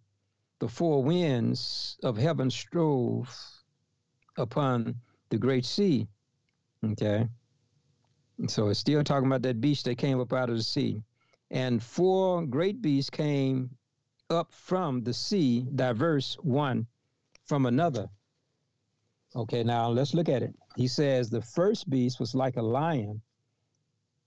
the 0.61 0.68
four 0.68 1.03
winds 1.03 1.98
of 2.03 2.16
heaven 2.16 2.50
strove 2.50 3.29
upon 4.40 4.96
the 5.29 5.38
great 5.38 5.64
sea. 5.64 6.09
Okay. 6.85 7.29
So 8.48 8.68
it's 8.68 8.81
still 8.81 9.05
talking 9.05 9.26
about 9.26 9.42
that 9.42 9.61
beast 9.61 9.85
that 9.85 9.98
came 9.98 10.20
up 10.20 10.33
out 10.33 10.50
of 10.50 10.57
the 10.57 10.62
sea. 10.62 11.03
And 11.50 11.83
four 11.83 12.46
great 12.46 12.81
beasts 12.81 13.11
came 13.11 13.70
up 14.31 14.53
from 14.53 15.03
the 15.03 15.12
sea, 15.12 15.66
diverse 15.74 16.35
one 16.40 16.87
from 17.46 17.66
another. 17.66 18.09
Okay, 19.37 19.62
now 19.62 19.88
let's 19.88 20.14
look 20.14 20.29
at 20.29 20.42
it. 20.42 20.55
He 20.76 20.88
says 20.88 21.29
the 21.29 21.42
first 21.42 21.90
beast 21.90 22.18
was 22.18 22.35
like 22.35 22.57
a 22.57 22.62
lion, 22.62 23.20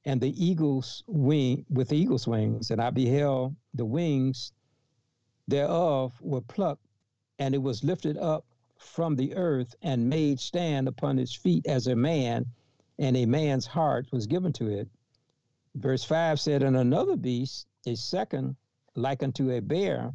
and 0.06 0.20
the 0.20 0.46
eagle's 0.46 1.04
wing 1.08 1.66
with 1.70 1.90
the 1.90 1.98
eagle's 1.98 2.28
wings, 2.28 2.72
and 2.72 2.82
I 2.82 2.90
beheld 2.90 3.56
the 3.74 3.86
wings 3.86 4.52
thereof 5.48 6.14
were 6.22 6.42
plucked, 6.42 6.86
and 7.40 7.56
it 7.56 7.62
was 7.62 7.84
lifted 7.84 8.18
up 8.18 8.46
from 8.84 9.16
the 9.16 9.36
earth 9.36 9.76
and 9.82 10.10
made 10.10 10.40
stand 10.40 10.88
upon 10.88 11.18
its 11.18 11.34
feet 11.34 11.66
as 11.66 11.88
a 11.88 11.96
man, 11.96 12.46
and 13.00 13.18
a 13.18 13.26
man's 13.26 13.66
heart 13.66 14.12
was 14.12 14.28
given 14.28 14.54
to 14.54 14.68
it. 14.68 14.88
Verse 15.76 16.04
5 16.04 16.40
said, 16.40 16.62
And 16.62 16.78
another 16.78 17.16
beast, 17.16 17.66
a 17.86 17.96
second, 17.96 18.56
like 18.96 19.24
unto 19.24 19.50
a 19.52 19.60
bear, 19.60 20.14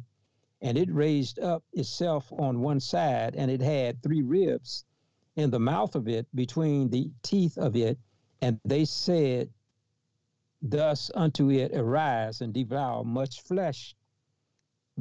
and 0.61 0.77
it 0.77 0.93
raised 0.93 1.39
up 1.39 1.63
itself 1.73 2.31
on 2.31 2.61
one 2.61 2.79
side, 2.79 3.35
and 3.35 3.51
it 3.51 3.61
had 3.61 4.01
three 4.01 4.21
ribs 4.21 4.85
in 5.35 5.49
the 5.49 5.59
mouth 5.59 5.95
of 5.95 6.07
it 6.07 6.27
between 6.35 6.89
the 6.89 7.11
teeth 7.23 7.57
of 7.57 7.75
it. 7.75 7.97
And 8.41 8.59
they 8.63 8.85
said, 8.85 9.49
Thus 10.61 11.09
unto 11.15 11.49
it 11.49 11.73
arise 11.73 12.41
and 12.41 12.53
devour 12.53 13.03
much 13.03 13.41
flesh. 13.41 13.95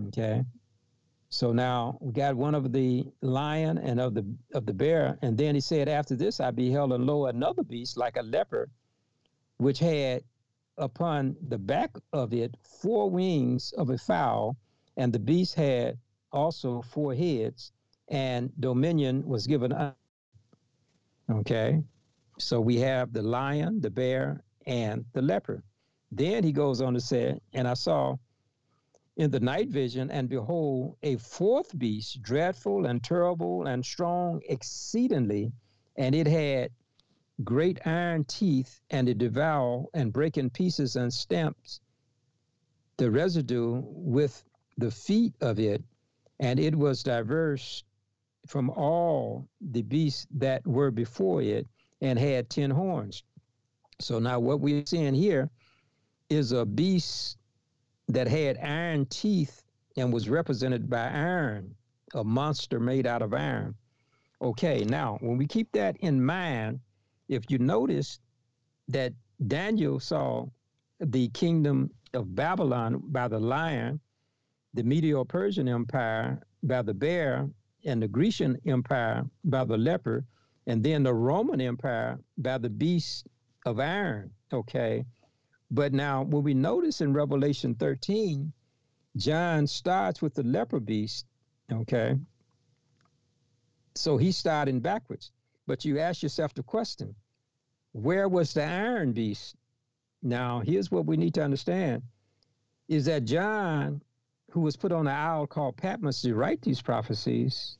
Okay. 0.08 0.44
So 1.30 1.52
now 1.52 1.98
we 2.00 2.12
got 2.12 2.36
one 2.36 2.54
of 2.54 2.72
the 2.72 3.06
lion 3.20 3.76
and 3.78 4.00
of 4.00 4.14
the 4.14 4.24
of 4.54 4.64
the 4.64 4.72
bear, 4.72 5.18
and 5.20 5.36
then 5.36 5.54
he 5.54 5.60
said, 5.60 5.88
After 5.88 6.16
this 6.16 6.40
I 6.40 6.50
beheld 6.50 6.92
and 6.92 7.06
lo 7.06 7.26
another 7.26 7.62
beast 7.62 7.96
like 7.98 8.16
a 8.16 8.22
leopard, 8.22 8.70
which 9.58 9.78
had 9.78 10.24
upon 10.78 11.36
the 11.48 11.58
back 11.58 11.94
of 12.12 12.32
it 12.32 12.56
four 12.62 13.10
wings 13.10 13.72
of 13.72 13.90
a 13.90 13.98
fowl, 13.98 14.56
and 14.96 15.12
the 15.12 15.18
beast 15.18 15.54
had 15.54 15.98
also 16.32 16.80
four 16.82 17.14
heads, 17.14 17.72
and 18.08 18.50
dominion 18.58 19.26
was 19.26 19.46
given 19.46 19.72
up. 19.72 19.98
Okay, 21.30 21.82
so 22.38 22.58
we 22.58 22.78
have 22.78 23.12
the 23.12 23.22
lion, 23.22 23.80
the 23.82 23.90
bear, 23.90 24.42
and 24.66 25.04
the 25.12 25.20
leopard. 25.20 25.62
Then 26.10 26.42
he 26.42 26.52
goes 26.52 26.80
on 26.80 26.94
to 26.94 27.00
say, 27.00 27.38
and 27.52 27.68
I 27.68 27.74
saw 27.74 28.16
in 29.18 29.30
the 29.32 29.40
night 29.40 29.68
vision, 29.68 30.10
and 30.10 30.28
behold, 30.28 30.96
a 31.02 31.16
fourth 31.16 31.76
beast, 31.76 32.22
dreadful 32.22 32.86
and 32.86 33.02
terrible 33.02 33.66
and 33.66 33.84
strong 33.84 34.40
exceedingly, 34.48 35.52
and 35.96 36.14
it 36.14 36.26
had 36.26 36.70
great 37.44 37.84
iron 37.84 38.24
teeth, 38.24 38.80
and 38.90 39.08
it 39.08 39.18
devour 39.18 39.84
and 39.92 40.12
break 40.12 40.38
in 40.38 40.48
pieces 40.48 40.96
and 40.96 41.12
stamps 41.12 41.80
the 42.96 43.10
residue 43.10 43.82
with 43.84 44.44
the 44.76 44.90
feet 44.90 45.34
of 45.40 45.58
it, 45.58 45.82
and 46.40 46.60
it 46.60 46.74
was 46.74 47.02
diverse 47.02 47.84
from 48.46 48.70
all 48.70 49.48
the 49.60 49.82
beasts 49.82 50.26
that 50.30 50.64
were 50.66 50.90
before 50.90 51.42
it 51.42 51.66
and 52.00 52.18
had 52.18 52.48
10 52.50 52.70
horns. 52.70 53.24
So 54.00 54.20
now 54.20 54.38
what 54.38 54.60
we're 54.60 54.86
seeing 54.86 55.14
here 55.14 55.50
is 56.30 56.52
a 56.52 56.64
beast 56.64 57.37
that 58.08 58.28
had 58.28 58.58
iron 58.58 59.06
teeth 59.06 59.62
and 59.96 60.12
was 60.12 60.28
represented 60.28 60.88
by 60.88 61.08
iron, 61.08 61.74
a 62.14 62.24
monster 62.24 62.80
made 62.80 63.06
out 63.06 63.22
of 63.22 63.34
iron. 63.34 63.74
Okay, 64.40 64.84
now 64.84 65.18
when 65.20 65.36
we 65.36 65.46
keep 65.46 65.70
that 65.72 65.96
in 65.98 66.24
mind, 66.24 66.80
if 67.28 67.50
you 67.50 67.58
notice 67.58 68.20
that 68.88 69.12
Daniel 69.46 70.00
saw 70.00 70.46
the 71.00 71.28
kingdom 71.28 71.90
of 72.14 72.34
Babylon 72.34 73.02
by 73.04 73.28
the 73.28 73.38
lion 73.38 74.00
the 74.74 74.82
Medo 74.82 75.24
Persian 75.24 75.68
Empire 75.68 76.40
by 76.62 76.82
the 76.82 76.94
bear, 76.94 77.48
and 77.84 78.02
the 78.02 78.08
Grecian 78.08 78.56
Empire 78.66 79.24
by 79.44 79.64
the 79.64 79.76
leopard, 79.76 80.26
and 80.66 80.82
then 80.84 81.02
the 81.02 81.14
Roman 81.14 81.60
Empire 81.60 82.18
by 82.36 82.58
the 82.58 82.68
beast 82.68 83.26
of 83.64 83.80
iron. 83.80 84.30
Okay. 84.52 85.04
But 85.70 85.92
now, 85.92 86.22
when 86.22 86.42
we 86.42 86.54
notice 86.54 87.00
in 87.00 87.12
Revelation 87.12 87.74
13, 87.74 88.52
John 89.16 89.66
starts 89.66 90.22
with 90.22 90.34
the 90.34 90.42
leper 90.42 90.80
beast. 90.80 91.26
Okay. 91.70 92.16
So 93.94 94.16
he's 94.16 94.36
starting 94.36 94.80
backwards. 94.80 95.32
But 95.66 95.84
you 95.84 95.98
ask 95.98 96.22
yourself 96.22 96.54
the 96.54 96.62
question 96.62 97.14
where 97.92 98.28
was 98.28 98.54
the 98.54 98.64
iron 98.64 99.12
beast? 99.12 99.56
Now, 100.22 100.60
here's 100.60 100.90
what 100.90 101.06
we 101.06 101.16
need 101.16 101.34
to 101.34 101.42
understand 101.42 102.02
is 102.88 103.04
that 103.04 103.24
John 103.24 104.00
who 104.50 104.60
was 104.60 104.76
put 104.76 104.92
on 104.92 105.06
an 105.06 105.14
isle 105.14 105.46
called 105.46 105.76
Patmos 105.76 106.22
to 106.22 106.34
write 106.34 106.62
these 106.62 106.80
prophecies, 106.80 107.76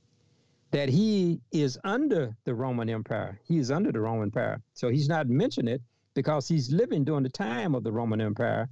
that 0.71 0.89
he 0.89 1.41
is 1.51 1.79
under 1.83 2.37
the 2.45 2.55
Roman 2.55 2.91
Empire. 2.91 3.41
He 3.45 3.59
is 3.59 3.71
under 3.71 3.91
the 3.91 4.01
Roman 4.01 4.25
Empire. 4.25 4.61
So 4.75 4.91
he's 4.91 5.09
not 5.09 5.29
mentioning 5.29 5.75
it 5.75 5.83
because 6.19 6.49
he's 6.49 6.73
living 6.73 7.05
during 7.05 7.23
the 7.23 7.29
time 7.29 7.77
of 7.77 7.85
the 7.85 7.93
Roman 7.93 8.21
Empire 8.21 8.69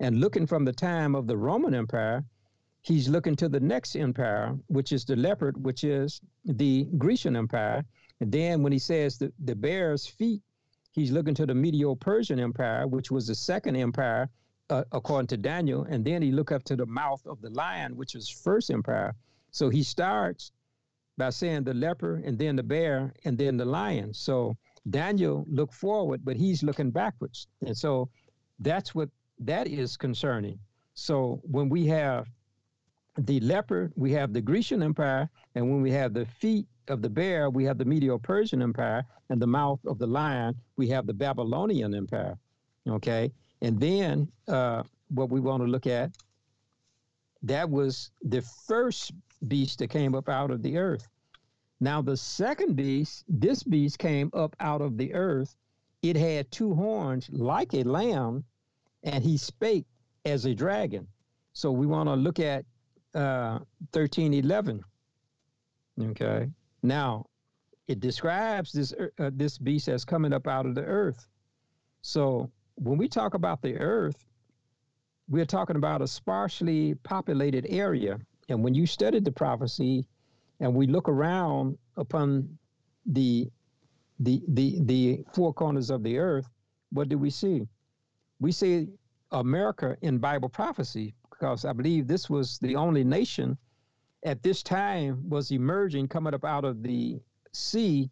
and 0.00 0.20
looking 0.20 0.48
from 0.48 0.64
the 0.64 0.72
time 0.72 1.14
of 1.14 1.28
the 1.28 1.36
Roman 1.36 1.72
Empire. 1.72 2.24
He's 2.82 3.08
looking 3.08 3.36
to 3.36 3.48
the 3.48 3.60
next 3.60 3.94
empire, 3.94 4.58
which 4.66 4.90
is 4.90 5.04
the 5.04 5.14
leopard, 5.14 5.64
which 5.64 5.84
is 5.84 6.20
the 6.44 6.88
Grecian 6.98 7.36
Empire. 7.36 7.84
And 8.18 8.32
then 8.32 8.64
when 8.64 8.72
he 8.72 8.80
says 8.80 9.16
the, 9.16 9.32
the 9.44 9.54
bear's 9.54 10.08
feet, 10.08 10.42
he's 10.90 11.12
looking 11.12 11.36
to 11.36 11.46
the 11.46 11.54
Medo 11.54 11.94
Persian 11.94 12.40
Empire, 12.40 12.88
which 12.88 13.12
was 13.12 13.28
the 13.28 13.34
second 13.36 13.76
empire 13.76 14.28
uh, 14.68 14.82
according 14.90 15.28
to 15.28 15.36
Daniel, 15.36 15.84
and 15.84 16.04
then 16.04 16.20
he 16.20 16.32
look 16.32 16.50
up 16.50 16.64
to 16.64 16.74
the 16.74 16.86
mouth 16.86 17.24
of 17.28 17.40
the 17.40 17.50
lion, 17.50 17.96
which 17.96 18.16
is 18.16 18.28
first 18.28 18.72
empire. 18.72 19.14
So 19.52 19.68
he 19.68 19.84
starts 19.84 20.50
by 21.16 21.30
saying 21.30 21.62
the 21.62 21.74
leper, 21.74 22.20
and 22.24 22.36
then 22.36 22.56
the 22.56 22.64
bear, 22.64 23.14
and 23.24 23.38
then 23.38 23.56
the 23.56 23.64
lion. 23.64 24.12
So 24.14 24.56
Daniel 24.90 25.44
looked 25.48 25.74
forward, 25.74 26.20
but 26.24 26.36
he's 26.36 26.62
looking 26.62 26.90
backwards, 26.90 27.46
and 27.66 27.76
so 27.76 28.08
that's 28.60 28.94
what 28.94 29.08
that 29.38 29.66
is 29.66 29.96
concerning. 29.96 30.58
So 30.94 31.40
when 31.44 31.68
we 31.68 31.86
have 31.86 32.26
the 33.16 33.40
leopard, 33.40 33.92
we 33.96 34.12
have 34.12 34.32
the 34.32 34.40
Grecian 34.40 34.82
Empire, 34.82 35.28
and 35.54 35.68
when 35.70 35.82
we 35.82 35.90
have 35.92 36.14
the 36.14 36.26
feet 36.26 36.66
of 36.88 37.02
the 37.02 37.08
bear, 37.08 37.50
we 37.50 37.64
have 37.64 37.78
the 37.78 37.84
Medo-Persian 37.84 38.62
Empire, 38.62 39.04
and 39.30 39.40
the 39.40 39.46
mouth 39.46 39.80
of 39.86 39.98
the 39.98 40.06
lion, 40.06 40.54
we 40.76 40.88
have 40.88 41.06
the 41.06 41.12
Babylonian 41.12 41.94
Empire. 41.94 42.38
Okay, 42.88 43.30
and 43.60 43.78
then 43.78 44.28
uh, 44.46 44.82
what 45.08 45.30
we 45.30 45.40
want 45.40 45.62
to 45.62 45.68
look 45.68 45.86
at, 45.86 46.10
that 47.42 47.68
was 47.68 48.10
the 48.22 48.42
first 48.66 49.12
beast 49.46 49.78
that 49.78 49.90
came 49.90 50.14
up 50.14 50.28
out 50.28 50.50
of 50.50 50.62
the 50.62 50.78
earth. 50.78 51.06
Now, 51.80 52.02
the 52.02 52.16
second 52.16 52.74
beast, 52.74 53.24
this 53.28 53.62
beast 53.62 53.98
came 53.98 54.30
up 54.32 54.56
out 54.58 54.80
of 54.80 54.96
the 54.96 55.14
earth. 55.14 55.56
It 56.02 56.16
had 56.16 56.50
two 56.50 56.74
horns 56.74 57.28
like 57.30 57.74
a 57.74 57.84
lamb, 57.84 58.44
and 59.04 59.22
he 59.22 59.36
spake 59.36 59.86
as 60.24 60.44
a 60.44 60.54
dragon. 60.54 61.06
So 61.52 61.70
we 61.70 61.86
want 61.86 62.08
to 62.08 62.14
look 62.14 62.40
at 62.40 62.64
uh, 63.14 63.58
1311. 63.92 64.82
Okay. 66.00 66.48
Now, 66.82 67.26
it 67.88 68.00
describes 68.00 68.72
this 68.72 68.92
uh, 69.18 69.30
this 69.32 69.58
beast 69.58 69.88
as 69.88 70.04
coming 70.04 70.32
up 70.32 70.46
out 70.46 70.66
of 70.66 70.74
the 70.74 70.84
earth. 70.84 71.26
So 72.02 72.50
when 72.76 72.98
we 72.98 73.08
talk 73.08 73.34
about 73.34 73.62
the 73.62 73.76
earth, 73.78 74.24
we're 75.28 75.46
talking 75.46 75.76
about 75.76 76.02
a 76.02 76.06
sparsely 76.06 76.94
populated 77.02 77.66
area. 77.68 78.18
And 78.48 78.62
when 78.62 78.74
you 78.74 78.86
study 78.86 79.20
the 79.20 79.32
prophecy 79.32 80.06
and 80.60 80.74
we 80.74 80.86
look 80.86 81.08
around 81.08 81.78
upon 81.96 82.58
the 83.06 83.48
the 84.20 84.42
the 84.48 84.78
the 84.82 85.24
four 85.32 85.52
corners 85.52 85.90
of 85.90 86.02
the 86.02 86.18
earth, 86.18 86.48
what 86.90 87.08
do 87.08 87.18
we 87.18 87.30
see? 87.30 87.66
We 88.40 88.52
see 88.52 88.88
America 89.30 89.96
in 90.02 90.18
Bible 90.18 90.48
prophecy 90.48 91.14
because 91.30 91.64
I 91.64 91.72
believe 91.72 92.06
this 92.06 92.28
was 92.28 92.58
the 92.58 92.76
only 92.76 93.04
nation 93.04 93.56
at 94.24 94.42
this 94.42 94.62
time 94.62 95.28
was 95.28 95.52
emerging 95.52 96.08
coming 96.08 96.34
up 96.34 96.44
out 96.44 96.64
of 96.64 96.82
the 96.82 97.20
sea 97.52 98.10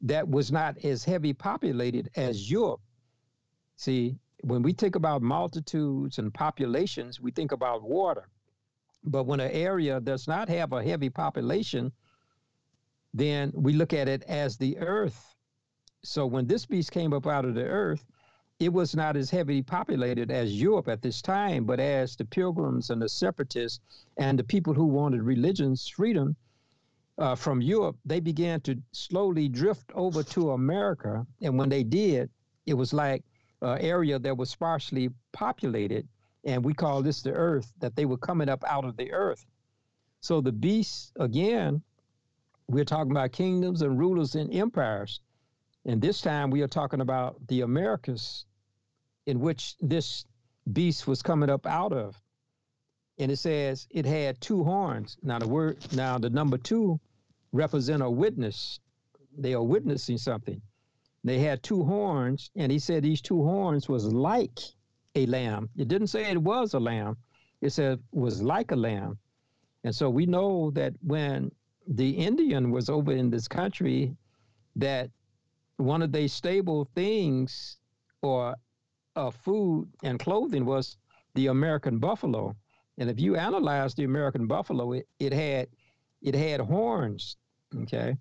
that 0.00 0.28
was 0.28 0.50
not 0.50 0.84
as 0.84 1.04
heavy 1.04 1.32
populated 1.32 2.10
as 2.16 2.50
Europe 2.50 2.80
See, 3.78 4.16
when 4.40 4.62
we 4.62 4.72
think 4.72 4.96
about 4.96 5.22
multitudes 5.22 6.18
and 6.18 6.34
populations, 6.34 7.20
we 7.20 7.30
think 7.30 7.52
about 7.52 7.84
water. 7.84 8.28
But 9.04 9.24
when 9.24 9.40
an 9.40 9.50
area 9.52 10.00
does 10.00 10.26
not 10.26 10.48
have 10.48 10.72
a 10.72 10.82
heavy 10.82 11.10
population, 11.10 11.92
then 13.14 13.52
we 13.54 13.72
look 13.72 13.92
at 13.92 14.08
it 14.08 14.22
as 14.24 14.56
the 14.56 14.78
earth. 14.78 15.34
So 16.04 16.26
when 16.26 16.46
this 16.46 16.66
beast 16.66 16.92
came 16.92 17.12
up 17.12 17.26
out 17.26 17.44
of 17.44 17.54
the 17.54 17.64
earth, 17.64 18.04
it 18.60 18.72
was 18.72 18.94
not 18.94 19.16
as 19.16 19.30
heavily 19.30 19.62
populated 19.62 20.30
as 20.30 20.60
Europe 20.60 20.88
at 20.88 21.00
this 21.00 21.22
time, 21.22 21.64
but 21.64 21.78
as 21.78 22.16
the 22.16 22.24
pilgrims 22.24 22.90
and 22.90 23.00
the 23.00 23.08
separatists 23.08 23.80
and 24.16 24.38
the 24.38 24.44
people 24.44 24.74
who 24.74 24.86
wanted 24.86 25.22
religion's 25.22 25.86
freedom 25.88 26.34
uh, 27.18 27.34
from 27.34 27.62
Europe, 27.62 27.96
they 28.04 28.20
began 28.20 28.60
to 28.62 28.76
slowly 28.92 29.48
drift 29.48 29.90
over 29.94 30.22
to 30.22 30.52
America. 30.52 31.24
And 31.40 31.56
when 31.56 31.68
they 31.68 31.84
did, 31.84 32.30
it 32.66 32.74
was 32.74 32.92
like 32.92 33.24
an 33.62 33.78
area 33.78 34.18
that 34.18 34.36
was 34.36 34.50
sparsely 34.50 35.10
populated. 35.32 36.08
And 36.48 36.64
we 36.64 36.72
call 36.72 37.02
this 37.02 37.20
the 37.20 37.32
earth, 37.32 37.70
that 37.80 37.94
they 37.94 38.06
were 38.06 38.16
coming 38.16 38.48
up 38.48 38.64
out 38.66 38.86
of 38.86 38.96
the 38.96 39.12
earth. 39.12 39.44
So 40.22 40.40
the 40.40 40.50
beasts, 40.50 41.12
again, 41.20 41.82
we're 42.68 42.86
talking 42.86 43.10
about 43.10 43.32
kingdoms 43.32 43.82
and 43.82 43.98
rulers 43.98 44.34
and 44.34 44.50
empires. 44.54 45.20
And 45.84 46.00
this 46.00 46.22
time 46.22 46.48
we 46.50 46.62
are 46.62 46.68
talking 46.68 47.02
about 47.02 47.46
the 47.48 47.60
Americas 47.60 48.46
in 49.26 49.40
which 49.40 49.76
this 49.82 50.24
beast 50.72 51.06
was 51.06 51.20
coming 51.20 51.50
up 51.50 51.66
out 51.66 51.92
of. 51.92 52.18
And 53.18 53.30
it 53.30 53.36
says 53.36 53.86
it 53.90 54.06
had 54.06 54.40
two 54.40 54.64
horns. 54.64 55.18
Now 55.22 55.38
the 55.38 55.48
word 55.48 55.76
now 55.92 56.16
the 56.16 56.30
number 56.30 56.56
two 56.56 56.98
represent 57.52 58.02
a 58.02 58.10
witness. 58.10 58.80
They 59.36 59.52
are 59.52 59.62
witnessing 59.62 60.16
something. 60.16 60.62
They 61.24 61.40
had 61.40 61.62
two 61.62 61.84
horns, 61.84 62.50
and 62.56 62.72
he 62.72 62.78
said 62.78 63.02
these 63.02 63.20
two 63.20 63.42
horns 63.42 63.86
was 63.86 64.06
like 64.06 64.60
a 65.18 65.26
lamb. 65.26 65.68
It 65.76 65.88
didn't 65.88 66.08
say 66.08 66.30
it 66.30 66.42
was 66.42 66.74
a 66.74 66.80
lamb. 66.80 67.16
It 67.60 67.70
said 67.70 67.98
was 68.12 68.42
like 68.42 68.70
a 68.70 68.76
lamb. 68.76 69.18
And 69.84 69.94
so 69.94 70.10
we 70.10 70.26
know 70.26 70.70
that 70.72 70.94
when 71.02 71.50
the 71.86 72.10
Indian 72.10 72.70
was 72.70 72.88
over 72.88 73.12
in 73.12 73.30
this 73.30 73.48
country, 73.48 74.16
that 74.76 75.10
one 75.76 76.02
of 76.02 76.12
their 76.12 76.28
stable 76.28 76.88
things 76.94 77.78
or 78.22 78.56
uh, 79.16 79.30
food 79.30 79.88
and 80.02 80.18
clothing 80.18 80.64
was 80.64 80.96
the 81.34 81.46
American 81.46 81.98
buffalo. 81.98 82.54
And 82.98 83.08
if 83.08 83.18
you 83.20 83.36
analyze 83.36 83.94
the 83.94 84.04
American 84.04 84.46
buffalo, 84.46 84.92
it, 84.92 85.06
it 85.18 85.32
had 85.32 85.68
it 86.20 86.34
had 86.34 86.60
horns. 86.60 87.36
Okay, 87.82 88.16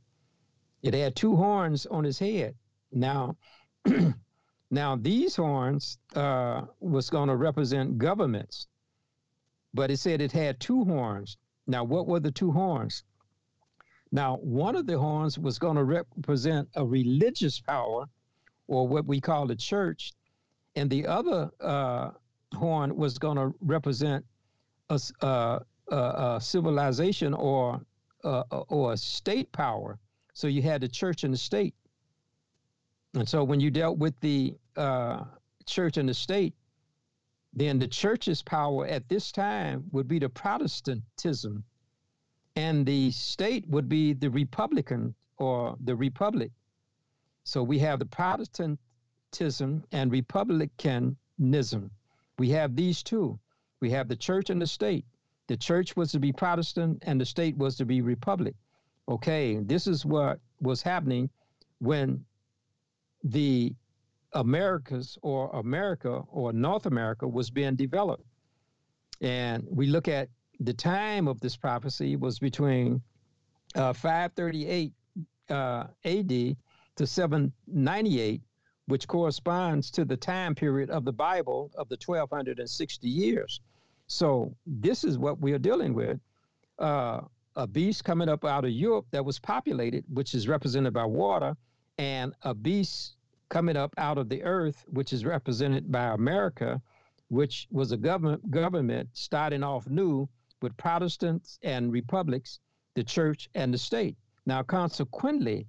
it 0.83 0.93
had 0.93 1.15
two 1.15 1.36
horns 1.36 1.86
on 1.88 2.03
his 2.03 2.19
head. 2.19 2.55
Now, 2.91 3.36
now 4.69 4.95
these 4.95 5.36
horns 5.36 5.97
uh, 6.15 6.63
was 6.80 7.10
going 7.10 7.30
to 7.30 7.36
represent 7.36 7.97
governments, 7.97 8.67
but 9.73 9.91
it 9.91 9.97
said 9.97 10.21
it 10.21 10.32
had 10.32 10.60
two 10.60 10.84
horns. 10.84 11.38
Now, 11.67 11.84
what 11.84 12.08
were 12.08 12.19
the 12.19 12.32
two 12.32 12.51
horns? 12.51 13.03
Now, 14.12 14.38
one 14.38 14.75
of 14.75 14.88
the 14.88 14.97
horns 14.97 15.38
was 15.38 15.60
going 15.60 15.75
to 15.75 15.84
represent 15.84 16.69
a 16.75 16.86
religious 16.86 17.60
power, 17.60 18.06
or 18.67 18.88
what 18.88 19.06
we 19.06 19.19
call 19.19 19.47
the 19.47 19.56
church, 19.56 20.13
and 20.75 20.89
the 20.89 21.06
other 21.06 21.51
uh, 21.60 22.12
horn 22.53 22.95
was 22.95 23.17
going 23.17 23.38
to 23.38 23.53
represent 23.62 24.25
a, 24.89 24.99
uh, 25.21 25.60
a, 25.89 25.95
a 25.95 26.39
civilization 26.41 27.34
or 27.34 27.82
uh, 28.23 28.43
or 28.49 28.93
a 28.93 28.97
state 28.97 29.51
power. 29.51 29.97
So 30.34 30.47
you 30.47 30.62
had 30.62 30.82
the 30.82 30.88
church 30.88 31.23
and 31.23 31.34
the 31.34 31.38
state. 31.38 31.73
And 33.17 33.27
so 33.27 33.43
when 33.43 33.60
you 33.60 33.71
dealt 33.71 33.97
with 33.97 34.19
the 34.19 34.56
uh, 34.75 35.23
church 35.65 35.97
and 35.97 36.08
the 36.08 36.13
state, 36.13 36.53
then 37.51 37.80
the 37.80 37.88
church's 37.88 38.43
power 38.43 38.86
at 38.86 39.10
this 39.10 39.32
time 39.32 39.86
would 39.91 40.08
be 40.08 40.19
the 40.19 40.30
Protestantism, 40.30 41.63
and 42.56 42.86
the 42.86 43.10
state 43.10 43.67
would 43.69 43.89
be 43.89 44.13
the 44.13 44.30
Republican 44.30 45.15
or 45.38 45.75
the 45.84 45.95
Republic. 45.95 46.51
So 47.43 47.63
we 47.63 47.80
have 47.80 47.97
the 47.97 48.06
Protestantism 48.06 49.84
and 49.91 50.12
Republicanism. 50.12 51.89
We 52.38 52.49
have 52.49 52.75
these 52.75 53.01
two. 53.01 53.39
We 53.80 53.89
have 53.89 54.10
the 54.10 54.15
church 54.15 54.51
and 54.51 54.62
the 54.62 54.67
state. 54.67 55.06
The 55.47 55.58
church 55.58 55.95
was 55.95 56.12
to 56.12 56.19
be 56.19 56.32
Protestant 56.32 57.01
and 57.01 57.19
the 57.19 57.25
state 57.25 57.58
was 57.58 57.77
to 57.77 57.86
be 57.86 58.01
Republic. 58.01 58.53
Okay, 59.10 59.56
this 59.56 59.88
is 59.88 60.06
what 60.06 60.39
was 60.62 60.84
happening 60.84 61.32
when 61.80 62.23
the 63.31 63.75
Americas 64.33 65.17
or 65.21 65.49
America 65.53 66.23
or 66.31 66.53
North 66.53 66.85
America 66.85 67.27
was 67.27 67.49
being 67.49 67.75
developed. 67.75 68.23
And 69.21 69.65
we 69.69 69.87
look 69.87 70.07
at 70.07 70.29
the 70.59 70.73
time 70.73 71.27
of 71.27 71.39
this 71.39 71.55
prophecy 71.55 72.15
was 72.15 72.39
between 72.39 73.01
uh, 73.75 73.93
538 73.93 74.93
uh, 75.49 75.85
AD 76.05 76.29
to 76.29 77.07
798, 77.07 78.41
which 78.87 79.07
corresponds 79.07 79.91
to 79.91 80.05
the 80.05 80.17
time 80.17 80.55
period 80.55 80.89
of 80.89 81.05
the 81.05 81.13
Bible 81.13 81.71
of 81.75 81.89
the 81.89 81.97
1260 82.03 83.07
years. 83.07 83.61
So 84.07 84.55
this 84.65 85.03
is 85.03 85.17
what 85.17 85.39
we 85.39 85.53
are 85.53 85.59
dealing 85.59 85.93
with. 85.93 86.19
Uh, 86.79 87.21
a 87.55 87.65
beast 87.65 88.03
coming 88.03 88.29
up 88.29 88.45
out 88.45 88.65
of 88.65 88.71
Europe 88.71 89.07
that 89.11 89.25
was 89.25 89.39
populated, 89.39 90.05
which 90.13 90.35
is 90.35 90.47
represented 90.47 90.93
by 90.93 91.05
water, 91.05 91.57
and 91.97 92.33
a 92.43 92.53
beast 92.53 93.16
coming 93.49 93.77
up 93.77 93.93
out 93.97 94.17
of 94.17 94.29
the 94.29 94.43
earth, 94.43 94.83
which 94.88 95.13
is 95.13 95.25
represented 95.25 95.91
by 95.91 96.13
America, 96.13 96.81
which 97.29 97.67
was 97.71 97.91
a 97.91 97.97
government 97.97 98.49
government 98.51 99.10
starting 99.13 99.63
off 99.63 99.88
new 99.88 100.27
with 100.62 100.75
Protestants 100.77 101.60
and 101.62 101.91
republics, 101.91 102.60
the 102.95 103.03
church 103.03 103.49
and 103.55 103.73
the 103.73 103.77
state. 103.77 104.17
Now, 104.45 104.63
consequently, 104.63 105.67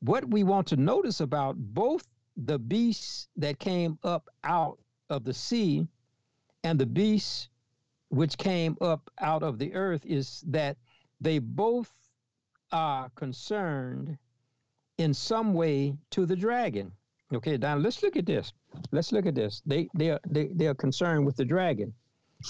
what 0.00 0.28
we 0.28 0.44
want 0.44 0.66
to 0.68 0.76
notice 0.76 1.20
about 1.20 1.56
both 1.56 2.06
the 2.36 2.58
beasts 2.58 3.28
that 3.36 3.58
came 3.58 3.98
up 4.02 4.28
out 4.44 4.78
of 5.10 5.24
the 5.24 5.34
sea 5.34 5.86
and 6.64 6.78
the 6.78 6.86
beasts 6.86 7.48
which 8.08 8.38
came 8.38 8.76
up 8.80 9.10
out 9.20 9.42
of 9.42 9.58
the 9.58 9.74
earth 9.74 10.04
is 10.06 10.42
that 10.46 10.76
they 11.20 11.38
both 11.38 11.92
are 12.70 13.10
concerned 13.10 14.18
in 15.02 15.12
some 15.12 15.52
way 15.52 15.96
to 16.10 16.24
the 16.26 16.36
dragon. 16.36 16.92
Okay, 17.34 17.56
now 17.56 17.76
let's 17.76 18.02
look 18.02 18.16
at 18.16 18.26
this. 18.26 18.52
Let's 18.92 19.10
look 19.10 19.26
at 19.26 19.34
this. 19.34 19.62
They 19.66 19.88
they 19.94 20.10
are 20.10 20.20
they, 20.28 20.48
they 20.48 20.66
are 20.66 20.74
concerned 20.74 21.26
with 21.26 21.36
the 21.36 21.44
dragon. 21.44 21.92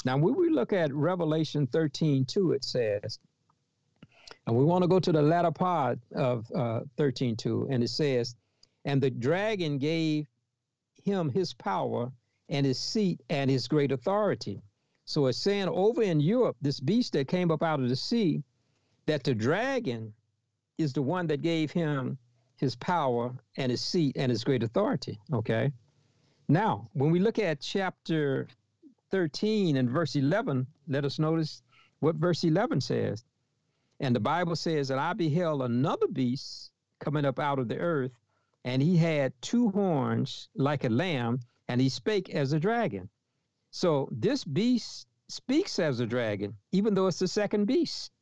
Now 0.05 0.19
when 0.19 0.35
we 0.37 0.51
look 0.51 0.73
at 0.73 0.93
Revelation 0.93 1.67
13, 1.67 2.25
2, 2.25 2.53
it 2.53 2.65
says, 2.65 3.19
and 4.47 4.57
we 4.57 4.65
want 4.65 4.83
to 4.83 4.89
go 4.89 4.99
to 4.99 5.13
the 5.13 5.23
latter 5.23 5.51
part 5.51 5.99
of 6.15 6.51
uh, 6.53 6.81
13, 6.97 7.37
2, 7.37 7.69
and 7.71 7.83
it 7.83 7.89
says, 7.89 8.35
and 8.85 9.01
the 9.01 9.11
dragon 9.11 9.79
gave 9.79 10.27
him 11.03 11.31
his 11.31 11.53
power 11.55 12.11
and 12.49 12.67
his 12.67 12.79
seat 12.79 13.21
and 13.31 13.51
his 13.51 13.69
great 13.69 13.93
authority. 13.93 14.63
So 15.05 15.27
it's 15.27 15.39
saying 15.39 15.69
over 15.69 16.03
in 16.03 16.21
Europe, 16.21 16.57
this 16.61 16.81
beast 16.81 17.13
that 17.13 17.29
came 17.29 17.51
up 17.51 17.63
out 17.63 17.81
of 17.81 17.89
the 17.89 17.97
sea, 17.97 18.43
that 19.07 19.25
the 19.25 19.35
dragon 19.35 20.13
is 20.79 20.93
the 20.93 21.03
one 21.03 21.27
that 21.29 21.43
gave 21.43 21.71
him 21.71 22.19
his 22.63 22.77
power 22.77 23.35
and 23.57 23.73
his 23.73 23.81
seat 23.81 24.17
and 24.17 24.31
his 24.31 24.45
great 24.45 24.63
authority. 24.63 25.19
Okay. 25.33 25.73
Now, 26.49 26.89
when 26.93 27.11
we 27.11 27.19
look 27.19 27.41
at 27.41 27.61
chapter 27.61 28.47
13 29.11 29.77
and 29.77 29.91
verse 29.91 30.15
11, 30.15 30.69
let 30.87 31.05
us 31.05 31.19
notice 31.19 31.61
what 31.99 32.15
verse 32.15 32.45
11 32.45 32.81
says. 32.81 33.25
And 33.99 34.15
the 34.15 34.21
Bible 34.21 34.55
says, 34.55 34.87
that 34.89 34.99
I 35.01 35.13
beheld 35.13 35.63
another 35.63 36.07
beast 36.07 36.71
coming 37.01 37.25
up 37.25 37.41
out 37.41 37.59
of 37.59 37.67
the 37.67 37.79
earth, 37.79 38.13
and 38.65 38.81
he 38.81 38.97
had 38.97 39.33
two 39.43 39.71
horns 39.71 40.49
like 40.55 40.85
a 40.85 40.89
lamb, 40.89 41.41
and 41.69 41.81
he 41.81 41.89
spake 41.89 42.31
as 42.31 42.53
a 42.53 42.61
dragon. 42.61 43.09
So 43.73 44.09
this 44.13 44.45
beast 44.45 45.09
speaks 45.29 45.81
as 45.81 45.99
a 45.99 46.07
dragon, 46.07 46.55
even 46.71 46.95
though 46.95 47.09
it's 47.09 47.19
the 47.19 47.27
second 47.27 47.65
beast. 47.65 48.13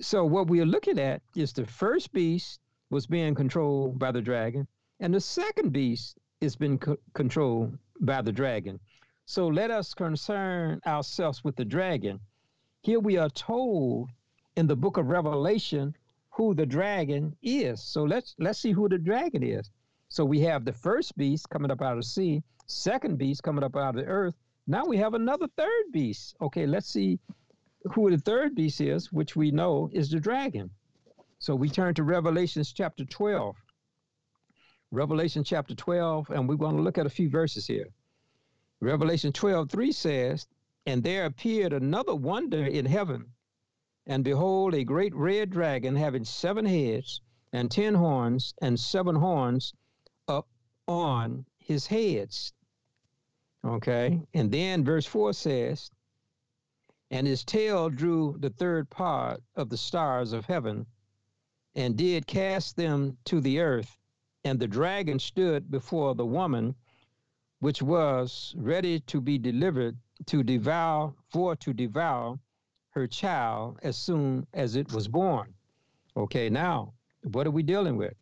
So 0.00 0.24
what 0.24 0.46
we 0.46 0.60
are 0.60 0.66
looking 0.66 1.00
at 1.00 1.20
is 1.34 1.52
the 1.52 1.66
first 1.66 2.12
beast 2.12 2.60
was 2.92 3.06
being 3.06 3.34
controlled 3.34 3.98
by 3.98 4.12
the 4.12 4.20
dragon, 4.20 4.68
and 5.00 5.14
the 5.14 5.20
second 5.20 5.72
beast 5.72 6.18
is 6.42 6.54
being 6.54 6.78
co- 6.78 6.98
controlled 7.14 7.78
by 8.02 8.20
the 8.20 8.30
dragon. 8.30 8.78
So 9.24 9.48
let 9.48 9.70
us 9.70 9.94
concern 9.94 10.78
ourselves 10.86 11.42
with 11.42 11.56
the 11.56 11.64
dragon. 11.64 12.20
Here 12.82 13.00
we 13.00 13.16
are 13.16 13.30
told 13.30 14.10
in 14.56 14.66
the 14.66 14.76
book 14.76 14.98
of 14.98 15.06
Revelation 15.06 15.96
who 16.28 16.54
the 16.54 16.66
dragon 16.66 17.34
is. 17.42 17.82
So 17.82 18.04
let's 18.04 18.34
let's 18.38 18.58
see 18.58 18.72
who 18.72 18.90
the 18.90 18.98
dragon 18.98 19.42
is. 19.42 19.70
So 20.10 20.22
we 20.22 20.40
have 20.40 20.66
the 20.66 20.74
first 20.74 21.16
beast 21.16 21.48
coming 21.48 21.70
up 21.70 21.80
out 21.80 21.92
of 21.92 22.00
the 22.00 22.10
sea, 22.16 22.42
second 22.66 23.16
beast 23.16 23.42
coming 23.42 23.64
up 23.64 23.74
out 23.74 23.96
of 23.96 24.04
the 24.04 24.04
earth. 24.04 24.34
Now 24.66 24.84
we 24.84 24.98
have 24.98 25.14
another 25.14 25.48
third 25.56 25.84
beast. 25.92 26.36
Okay, 26.42 26.66
let's 26.66 26.88
see 26.88 27.18
who 27.94 28.10
the 28.10 28.18
third 28.18 28.54
beast 28.54 28.82
is, 28.82 29.10
which 29.10 29.34
we 29.34 29.50
know 29.50 29.88
is 29.94 30.10
the 30.10 30.20
dragon. 30.20 30.68
So 31.42 31.56
we 31.56 31.68
turn 31.68 31.92
to 31.94 32.04
Revelations 32.04 32.72
chapter 32.72 33.04
12. 33.04 33.56
Revelation 34.92 35.42
chapter 35.42 35.74
12, 35.74 36.30
and 36.30 36.48
we're 36.48 36.54
going 36.54 36.76
to 36.76 36.82
look 36.82 36.98
at 36.98 37.06
a 37.06 37.10
few 37.10 37.28
verses 37.28 37.66
here. 37.66 37.88
Revelation 38.78 39.32
12, 39.32 39.68
3 39.68 39.90
says, 39.90 40.46
And 40.86 41.02
there 41.02 41.24
appeared 41.24 41.72
another 41.72 42.14
wonder 42.14 42.64
in 42.64 42.86
heaven, 42.86 43.32
And 44.06 44.22
behold, 44.22 44.72
a 44.74 44.84
great 44.84 45.12
red 45.16 45.50
dragon 45.50 45.96
having 45.96 46.24
seven 46.24 46.64
heads 46.64 47.20
and 47.52 47.72
ten 47.72 47.96
horns, 47.96 48.54
and 48.62 48.78
seven 48.78 49.16
horns 49.16 49.74
up 50.28 50.46
on 50.86 51.44
his 51.58 51.88
heads. 51.88 52.52
Okay. 53.64 54.22
And 54.32 54.52
then 54.52 54.84
verse 54.84 55.06
4 55.06 55.32
says, 55.32 55.90
And 57.10 57.26
his 57.26 57.42
tail 57.42 57.90
drew 57.90 58.36
the 58.38 58.50
third 58.50 58.88
part 58.90 59.42
of 59.56 59.70
the 59.70 59.76
stars 59.76 60.32
of 60.32 60.46
heaven 60.46 60.86
and 61.74 61.96
did 61.96 62.26
cast 62.26 62.76
them 62.76 63.16
to 63.24 63.40
the 63.40 63.60
earth. 63.60 63.98
And 64.44 64.58
the 64.58 64.66
dragon 64.66 65.18
stood 65.18 65.70
before 65.70 66.14
the 66.14 66.26
woman, 66.26 66.74
which 67.60 67.80
was 67.80 68.54
ready 68.56 69.00
to 69.00 69.20
be 69.20 69.38
delivered 69.38 69.96
to 70.26 70.42
devour, 70.42 71.14
for 71.30 71.56
to 71.56 71.72
devour 71.72 72.38
her 72.90 73.06
child 73.06 73.78
as 73.82 73.96
soon 73.96 74.46
as 74.52 74.76
it 74.76 74.92
was 74.92 75.08
born. 75.08 75.54
Okay, 76.16 76.50
now, 76.50 76.92
what 77.22 77.46
are 77.46 77.52
we 77.52 77.62
dealing 77.62 77.96
with? 77.96 78.14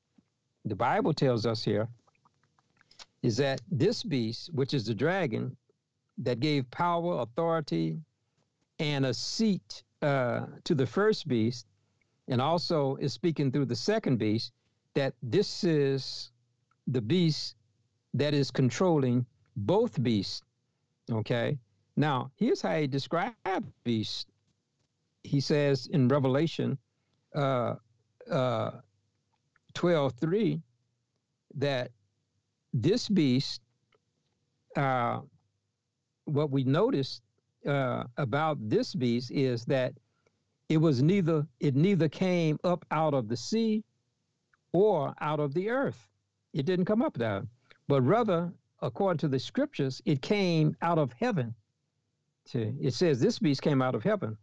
The 0.64 0.76
Bible 0.76 1.12
tells 1.12 1.46
us 1.46 1.64
here 1.64 1.88
is 3.22 3.36
that 3.38 3.60
this 3.70 4.02
beast, 4.02 4.52
which 4.52 4.74
is 4.74 4.86
the 4.86 4.94
dragon, 4.94 5.56
that 6.18 6.40
gave 6.40 6.70
power, 6.70 7.20
authority, 7.20 7.98
and 8.78 9.06
a 9.06 9.14
seat 9.14 9.82
uh, 10.02 10.46
to 10.64 10.74
the 10.74 10.86
first 10.86 11.28
beast, 11.28 11.66
and 12.30 12.40
also 12.40 12.96
is 12.96 13.12
speaking 13.12 13.50
through 13.50 13.66
the 13.66 13.76
second 13.76 14.16
beast, 14.16 14.52
that 14.94 15.14
this 15.22 15.64
is 15.64 16.30
the 16.86 17.00
beast 17.00 17.56
that 18.14 18.32
is 18.32 18.50
controlling 18.50 19.26
both 19.56 20.02
beasts. 20.02 20.42
Okay. 21.10 21.58
Now, 21.96 22.30
here's 22.36 22.62
how 22.62 22.76
he 22.76 22.86
describes 22.86 23.34
beast. 23.84 24.28
He 25.22 25.40
says 25.40 25.86
in 25.88 26.08
Revelation 26.08 26.78
uh, 27.34 27.74
uh, 28.30 28.70
12 29.74 30.12
3 30.14 30.62
that 31.56 31.90
this 32.72 33.08
beast, 33.08 33.60
uh, 34.76 35.20
what 36.24 36.50
we 36.50 36.62
notice 36.64 37.20
uh, 37.66 38.04
about 38.16 38.56
this 38.68 38.94
beast 38.94 39.30
is 39.32 39.64
that 39.64 39.92
it 40.70 40.78
was 40.78 41.02
neither 41.02 41.46
it 41.58 41.74
neither 41.74 42.08
came 42.08 42.58
up 42.62 42.86
out 42.92 43.12
of 43.12 43.28
the 43.28 43.36
sea 43.36 43.84
or 44.72 45.12
out 45.20 45.40
of 45.40 45.52
the 45.52 45.68
earth. 45.68 46.08
It 46.54 46.64
didn't 46.64 46.84
come 46.84 47.02
up 47.02 47.14
there, 47.14 47.42
but 47.88 48.02
rather, 48.02 48.52
according 48.80 49.18
to 49.18 49.28
the 49.28 49.40
scriptures, 49.40 50.00
it 50.06 50.22
came 50.22 50.76
out 50.80 50.98
of 50.98 51.12
heaven. 51.12 51.54
See, 52.44 52.72
it 52.80 52.94
says 52.94 53.18
this 53.18 53.40
beast 53.40 53.62
came 53.62 53.82
out 53.82 53.96
of 53.96 54.04
heaven. 54.04 54.38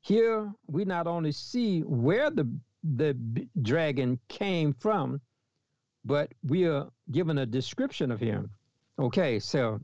Here 0.00 0.50
we 0.66 0.86
not 0.86 1.06
only 1.06 1.30
see 1.30 1.80
where 1.82 2.30
the 2.30 2.48
the 2.82 3.14
dragon 3.60 4.18
came 4.28 4.72
from, 4.72 5.20
but 6.06 6.32
we 6.42 6.66
are 6.66 6.88
given 7.10 7.36
a 7.38 7.46
description 7.46 8.10
of 8.10 8.18
him. 8.18 8.50
Okay, 8.98 9.38
so 9.38 9.78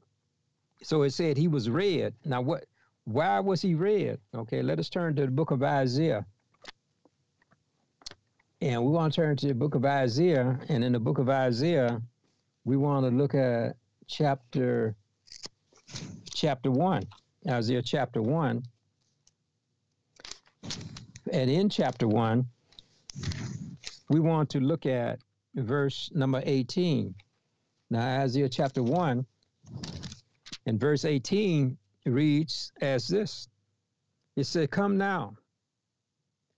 so 0.83 1.03
it 1.03 1.11
said 1.11 1.37
he 1.37 1.49
was 1.49 1.69
red. 1.69 2.15
Now 2.25 2.41
what 2.41 2.65
why 3.13 3.41
was 3.41 3.61
he 3.61 3.75
red? 3.75 4.19
Okay, 4.35 4.63
let 4.63 4.79
us 4.79 4.89
turn 4.89 5.17
to 5.17 5.23
the 5.23 5.31
book 5.31 5.51
of 5.51 5.63
Isaiah. 5.63 6.25
And 8.61 8.85
we 8.85 8.91
want 8.93 9.13
to 9.15 9.21
turn 9.21 9.37
to 9.37 9.49
the 9.49 9.55
book 9.55 9.75
of 9.75 9.85
Isaiah. 9.85 10.59
And 10.69 10.85
in 10.85 10.93
the 10.93 11.01
book 11.01 11.19
of 11.19 11.29
Isaiah, 11.29 12.01
we 12.65 12.77
want 12.77 13.07
to 13.07 13.11
look 13.11 13.35
at 13.35 13.77
chapter 14.07 14.95
chapter 16.35 16.71
one. 16.71 17.03
Isaiah 17.49 17.83
chapter 17.83 18.23
one. 18.23 18.63
And 21.33 21.51
in 21.51 21.69
chapter 21.69 22.07
one, 22.07 22.47
we 24.09 24.21
want 24.21 24.51
to 24.51 24.61
look 24.61 24.87
at 24.87 25.21
verse 25.55 26.11
number 26.15 26.43
18. 26.45 27.15
Now, 27.91 28.21
Isaiah 28.21 28.49
chapter 28.49 28.83
1 28.83 29.27
and 30.67 30.81
verse 30.81 31.05
18 31.05 31.77
reads 32.07 32.73
as 32.81 33.07
this 33.09 33.49
It 34.37 34.45
said, 34.45 34.71
Come 34.71 34.97
now, 34.97 35.37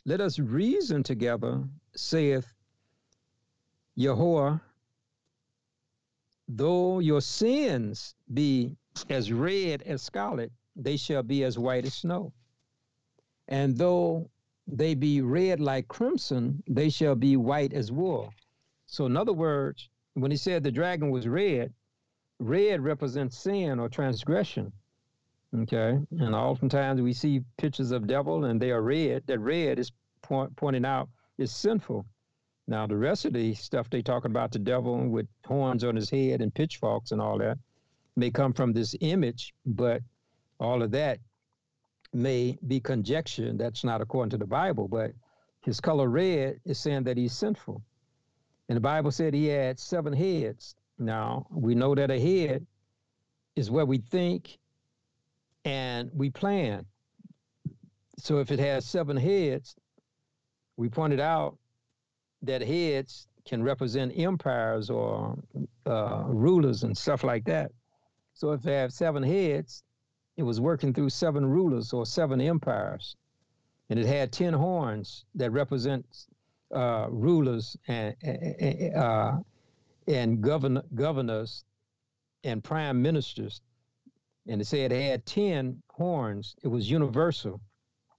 let 0.04 0.20
us 0.20 0.38
reason 0.38 1.02
together, 1.02 1.64
saith 1.94 2.52
Yahweh, 3.94 4.58
though 6.48 6.98
your 6.98 7.20
sins 7.20 8.14
be 8.32 8.76
as 9.08 9.32
red 9.32 9.82
as 9.82 10.02
scarlet, 10.02 10.52
they 10.76 10.96
shall 10.96 11.22
be 11.22 11.44
as 11.44 11.58
white 11.58 11.84
as 11.84 11.94
snow. 11.94 12.32
And 13.48 13.76
though 13.76 14.30
they 14.66 14.94
be 14.94 15.20
red 15.20 15.60
like 15.60 15.88
crimson, 15.88 16.62
they 16.68 16.88
shall 16.88 17.14
be 17.14 17.36
white 17.36 17.72
as 17.72 17.92
wool. 17.92 18.32
So, 18.86 19.06
in 19.06 19.16
other 19.16 19.32
words, 19.32 19.88
when 20.14 20.30
he 20.30 20.36
said 20.36 20.62
the 20.62 20.70
dragon 20.70 21.10
was 21.10 21.26
red, 21.28 21.72
red 22.38 22.80
represents 22.80 23.38
sin 23.38 23.78
or 23.78 23.88
transgression. 23.88 24.72
Okay, 25.54 25.98
and 26.18 26.34
oftentimes 26.34 27.02
we 27.02 27.12
see 27.12 27.42
pictures 27.58 27.90
of 27.90 28.06
devil 28.06 28.46
and 28.46 28.60
they 28.60 28.70
are 28.70 28.80
red. 28.80 29.22
That 29.26 29.38
red 29.38 29.78
is 29.78 29.92
point, 30.22 30.56
pointing 30.56 30.86
out 30.86 31.10
is 31.36 31.54
sinful. 31.54 32.06
Now, 32.66 32.86
the 32.86 32.96
rest 32.96 33.26
of 33.26 33.34
the 33.34 33.54
stuff 33.54 33.90
they 33.90 34.00
talking 34.00 34.30
about 34.30 34.52
the 34.52 34.58
devil 34.58 35.06
with 35.08 35.26
horns 35.44 35.84
on 35.84 35.96
his 35.96 36.08
head 36.08 36.40
and 36.40 36.54
pitchforks 36.54 37.12
and 37.12 37.20
all 37.20 37.36
that 37.38 37.58
may 38.16 38.30
come 38.30 38.52
from 38.52 38.72
this 38.72 38.94
image, 39.00 39.52
but 39.66 40.00
all 40.58 40.82
of 40.82 40.90
that 40.92 41.18
may 42.14 42.56
be 42.66 42.80
conjecture. 42.80 43.52
That's 43.52 43.84
not 43.84 44.00
according 44.00 44.30
to 44.30 44.38
the 44.38 44.46
Bible, 44.46 44.88
but 44.88 45.12
his 45.60 45.80
color 45.80 46.08
red 46.08 46.60
is 46.64 46.78
saying 46.78 47.04
that 47.04 47.16
he's 47.16 47.32
sinful. 47.32 47.82
And 48.68 48.76
the 48.76 48.80
Bible 48.80 49.10
said 49.10 49.34
he 49.34 49.46
had 49.46 49.78
seven 49.78 50.12
heads. 50.12 50.74
Now, 50.98 51.46
we 51.50 51.74
know 51.74 51.94
that 51.94 52.10
a 52.10 52.18
head 52.18 52.66
is 53.56 53.70
where 53.70 53.86
we 53.86 53.98
think 53.98 54.58
and 55.64 56.10
we 56.14 56.30
plan. 56.30 56.84
So 58.18 58.38
if 58.38 58.50
it 58.50 58.58
has 58.58 58.84
seven 58.84 59.16
heads, 59.16 59.74
we 60.76 60.88
pointed 60.88 61.20
out 61.20 61.58
that 62.42 62.62
heads 62.62 63.26
can 63.44 63.62
represent 63.62 64.12
empires 64.16 64.90
or 64.90 65.36
uh, 65.86 66.24
rulers 66.26 66.82
and 66.82 66.96
stuff 66.96 67.24
like 67.24 67.44
that. 67.44 67.70
So 68.34 68.52
if 68.52 68.62
they 68.62 68.74
have 68.74 68.92
seven 68.92 69.22
heads, 69.22 69.82
it 70.36 70.42
was 70.42 70.60
working 70.60 70.94
through 70.94 71.10
seven 71.10 71.44
rulers 71.44 71.92
or 71.92 72.06
seven 72.06 72.40
empires. 72.40 73.16
And 73.90 73.98
it 73.98 74.06
had 74.06 74.32
10 74.32 74.54
horns 74.54 75.24
that 75.34 75.50
represent 75.50 76.06
uh, 76.74 77.06
rulers 77.10 77.76
and 77.86 78.14
uh, 78.96 79.38
and 80.08 80.40
govern, 80.40 80.82
governors 80.94 81.64
and 82.44 82.64
prime 82.64 83.00
ministers, 83.02 83.60
and 84.48 84.60
it 84.60 84.66
said 84.66 84.92
it 84.92 85.02
had 85.02 85.26
ten 85.26 85.82
horns. 85.90 86.54
It 86.62 86.68
was 86.68 86.90
universal. 86.90 87.60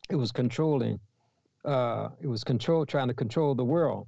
It 0.10 0.16
was 0.16 0.32
controlling. 0.32 1.00
Uh, 1.66 2.10
it 2.22 2.28
was 2.28 2.44
control 2.44 2.86
trying 2.86 3.08
to 3.08 3.14
control 3.14 3.56
the 3.56 3.66
world. 3.66 4.08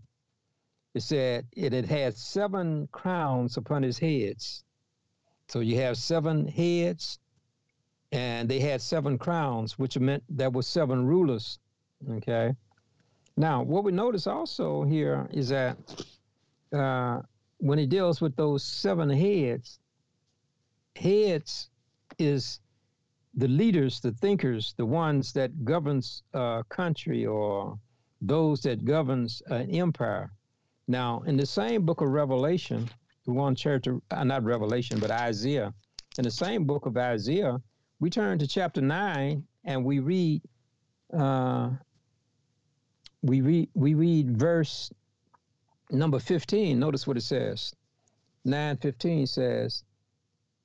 It 0.93 1.03
said 1.03 1.45
it 1.51 1.73
had 1.73 1.85
had 1.85 2.15
seven 2.15 2.87
crowns 2.91 3.57
upon 3.57 3.83
his 3.83 3.97
heads. 3.97 4.63
So 5.47 5.59
you 5.59 5.77
have 5.77 5.97
seven 5.97 6.47
heads, 6.47 7.19
and 8.11 8.49
they 8.49 8.59
had 8.59 8.81
seven 8.81 9.17
crowns, 9.17 9.77
which 9.77 9.97
meant 9.99 10.23
there 10.29 10.49
were 10.49 10.63
seven 10.63 11.05
rulers. 11.05 11.59
Okay. 12.09 12.53
Now, 13.37 13.63
what 13.63 13.83
we 13.83 13.91
notice 13.91 14.27
also 14.27 14.83
here 14.83 15.27
is 15.31 15.49
that 15.49 15.77
uh, 16.71 17.21
when 17.57 17.77
he 17.77 17.85
deals 17.85 18.21
with 18.21 18.35
those 18.35 18.63
seven 18.63 19.09
heads, 19.09 19.79
heads 20.95 21.69
is 22.19 22.59
the 23.35 23.47
leaders, 23.47 23.99
the 23.99 24.11
thinkers, 24.13 24.73
the 24.77 24.85
ones 24.85 25.33
that 25.33 25.65
governs 25.65 26.23
a 26.33 26.63
country 26.69 27.25
or 27.25 27.77
those 28.21 28.61
that 28.61 28.85
governs 28.85 29.41
an 29.47 29.69
empire. 29.69 30.31
Now, 30.87 31.21
in 31.21 31.35
the 31.37 31.45
same 31.45 31.85
book 31.85 32.01
of 32.01 32.09
Revelation, 32.09 32.89
the 33.25 33.33
one 33.33 33.55
chapter, 33.55 33.99
uh, 34.11 34.23
not 34.23 34.43
Revelation, 34.43 34.99
but 34.99 35.11
Isaiah, 35.11 35.73
in 36.17 36.23
the 36.23 36.31
same 36.31 36.65
book 36.65 36.85
of 36.85 36.95
Isaiah, 36.95 37.59
we 37.99 38.09
turn 38.09 38.39
to 38.39 38.47
chapter 38.47 38.81
9 38.81 39.43
and 39.65 39.83
we 39.83 39.99
read 39.99 40.41
uh, 41.13 41.69
we 43.21 43.41
read 43.41 43.69
we 43.73 43.93
read 43.93 44.37
verse 44.37 44.91
number 45.91 46.19
15 46.19 46.79
notice 46.79 47.07
what 47.07 47.17
it 47.17 47.21
says 47.21 47.73
915 48.43 49.27
says 49.27 49.83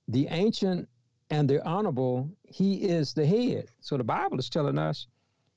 the 0.09 0.27
ancient 0.29 0.89
and 1.31 1.49
the 1.49 1.65
honorable 1.67 2.29
he 2.45 2.75
is 2.77 3.13
the 3.15 3.27
head 3.27 3.67
so 3.81 3.97
the 3.97 4.05
bible 4.05 4.39
is 4.39 4.49
telling 4.49 4.79
us 4.79 5.07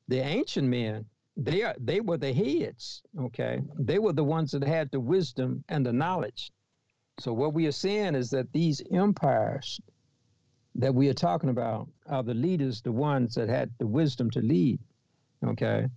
the 0.08 0.20
ancient 0.20 0.68
men 0.68 1.06
they 1.36 1.64
are 1.64 1.76
they 1.80 2.00
were 2.00 2.18
the 2.18 2.34
heads 2.34 3.02
okay 3.20 3.62
they 3.80 4.00
were 4.00 4.14
the 4.14 4.24
ones 4.24 4.52
that 4.52 4.64
had 4.64 4.90
the 4.92 5.00
wisdom 5.00 5.64
and 5.70 5.86
the 5.86 5.94
knowledge 5.94 6.52
so 7.20 7.32
what 7.34 7.54
we 7.54 7.68
are 7.68 7.72
saying 7.72 8.16
is 8.16 8.30
that 8.30 8.52
these 8.54 8.82
empires 8.92 9.80
that 10.76 10.94
we 10.94 11.08
are 11.10 11.14
talking 11.14 11.50
about 11.50 11.88
are 12.08 12.24
the 12.24 12.34
leaders 12.34 12.82
the 12.82 12.92
ones 12.92 13.36
that 13.36 13.50
had 13.50 13.72
the 13.80 13.88
wisdom 13.88 14.30
to 14.30 14.42
lead 14.42 14.80
Okay. 15.44 15.88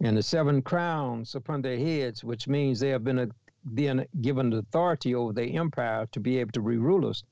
And 0.00 0.16
the 0.16 0.22
seven 0.22 0.62
crowns 0.62 1.34
upon 1.34 1.62
their 1.62 1.78
heads, 1.78 2.22
which 2.22 2.46
means 2.48 2.80
they 2.80 2.90
have 2.90 3.04
been 3.04 3.18
a, 3.18 3.28
been 3.74 4.06
given 4.20 4.52
authority 4.52 5.14
over 5.14 5.32
their 5.32 5.48
empire 5.48 6.06
to 6.12 6.20
be 6.20 6.38
able 6.38 6.52
to 6.52 6.60
be 6.60 6.76
rulers. 6.76 7.24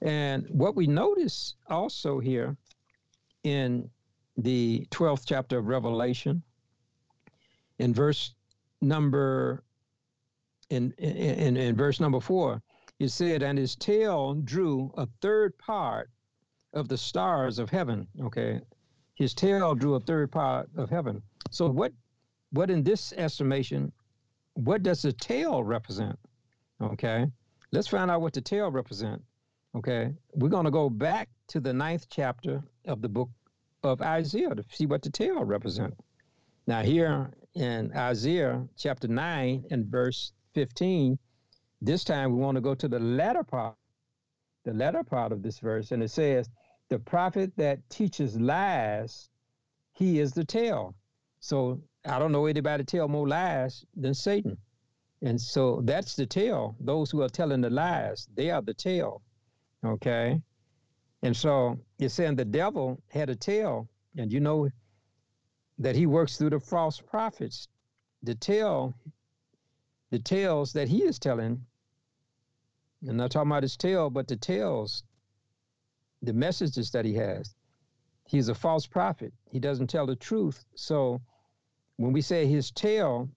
And 0.00 0.46
what 0.50 0.76
we 0.76 0.86
notice 0.86 1.54
also 1.68 2.20
here 2.20 2.56
in 3.42 3.90
the 4.36 4.86
12th 4.90 5.22
chapter 5.26 5.58
of 5.58 5.66
Revelation, 5.66 6.42
in 7.78 7.94
verse 7.94 8.34
number 8.80 9.64
in, 10.70 10.92
in, 10.98 11.56
in 11.56 11.76
verse 11.76 11.98
number 11.98 12.20
four, 12.20 12.62
it 12.98 13.08
said, 13.08 13.42
and 13.42 13.58
his 13.58 13.76
tail 13.76 14.34
drew 14.34 14.92
a 14.96 15.06
third 15.20 15.56
part 15.58 16.10
of 16.74 16.88
the 16.88 16.98
stars 16.98 17.58
of 17.58 17.70
heaven. 17.70 18.06
Okay. 18.20 18.60
His 19.14 19.34
tail 19.34 19.74
drew 19.74 19.94
a 19.94 20.00
third 20.00 20.30
part 20.30 20.68
of 20.76 20.90
heaven. 20.90 21.22
So 21.50 21.68
what 21.68 21.92
what 22.50 22.70
in 22.70 22.82
this 22.82 23.12
estimation, 23.12 23.92
what 24.54 24.82
does 24.82 25.02
the 25.02 25.12
tail 25.12 25.62
represent? 25.62 26.18
Okay. 26.80 27.26
Let's 27.72 27.88
find 27.88 28.10
out 28.10 28.20
what 28.20 28.32
the 28.32 28.40
tail 28.40 28.70
represent. 28.70 29.22
Okay. 29.78 30.12
We're 30.34 30.48
gonna 30.48 30.72
go 30.72 30.90
back 30.90 31.28
to 31.48 31.60
the 31.60 31.72
ninth 31.72 32.06
chapter 32.10 32.64
of 32.86 33.00
the 33.00 33.08
book 33.08 33.30
of 33.84 34.02
Isaiah 34.02 34.52
to 34.52 34.64
see 34.72 34.86
what 34.86 35.02
the 35.02 35.10
tail 35.10 35.44
represents. 35.44 35.96
Now 36.66 36.82
here 36.82 37.30
in 37.54 37.92
Isaiah 37.92 38.66
chapter 38.76 39.06
9 39.06 39.66
and 39.70 39.86
verse 39.86 40.32
15, 40.54 41.16
this 41.80 42.02
time 42.02 42.32
we 42.32 42.40
want 42.40 42.56
to 42.56 42.60
go 42.60 42.74
to 42.74 42.88
the 42.88 42.98
latter 42.98 43.44
part, 43.44 43.76
the 44.64 44.74
latter 44.74 45.04
part 45.04 45.30
of 45.30 45.44
this 45.44 45.60
verse, 45.60 45.92
and 45.92 46.02
it 46.02 46.10
says, 46.10 46.50
The 46.88 46.98
prophet 46.98 47.52
that 47.56 47.88
teaches 47.88 48.38
lies, 48.40 49.30
he 49.92 50.18
is 50.18 50.32
the 50.32 50.44
tail. 50.44 50.96
So 51.38 51.80
I 52.04 52.18
don't 52.18 52.32
know 52.32 52.46
anybody 52.46 52.82
tell 52.82 53.06
more 53.06 53.28
lies 53.28 53.84
than 53.94 54.12
Satan. 54.12 54.58
And 55.22 55.40
so 55.40 55.82
that's 55.84 56.16
the 56.16 56.26
tail. 56.26 56.74
Those 56.80 57.12
who 57.12 57.22
are 57.22 57.28
telling 57.28 57.60
the 57.60 57.70
lies, 57.70 58.26
they 58.34 58.50
are 58.50 58.62
the 58.62 58.74
tail. 58.74 59.22
Okay. 59.84 60.40
And 61.22 61.36
so 61.36 61.78
it's 61.98 62.14
saying 62.14 62.36
the 62.36 62.44
devil 62.44 63.00
had 63.08 63.30
a 63.30 63.36
tail, 63.36 63.88
and 64.16 64.32
you 64.32 64.40
know 64.40 64.68
that 65.78 65.96
he 65.96 66.06
works 66.06 66.36
through 66.36 66.50
the 66.50 66.60
false 66.60 67.00
prophets. 67.00 67.68
The 68.22 68.34
tail, 68.34 68.94
the 70.10 70.18
tales 70.18 70.72
that 70.72 70.88
he 70.88 71.02
is 71.02 71.18
telling, 71.18 71.64
and 73.06 73.16
not 73.16 73.30
talking 73.30 73.50
about 73.50 73.62
his 73.62 73.76
tail, 73.76 74.10
but 74.10 74.26
the 74.26 74.36
tales, 74.36 75.04
the 76.22 76.32
messages 76.32 76.90
that 76.92 77.04
he 77.04 77.14
has. 77.14 77.54
He's 78.26 78.48
a 78.48 78.54
false 78.54 78.86
prophet. 78.86 79.32
He 79.50 79.58
doesn't 79.58 79.88
tell 79.88 80.06
the 80.06 80.16
truth. 80.16 80.64
So 80.74 81.20
when 81.96 82.12
we 82.12 82.20
say 82.20 82.46
his 82.46 82.70
tail, 82.70 83.28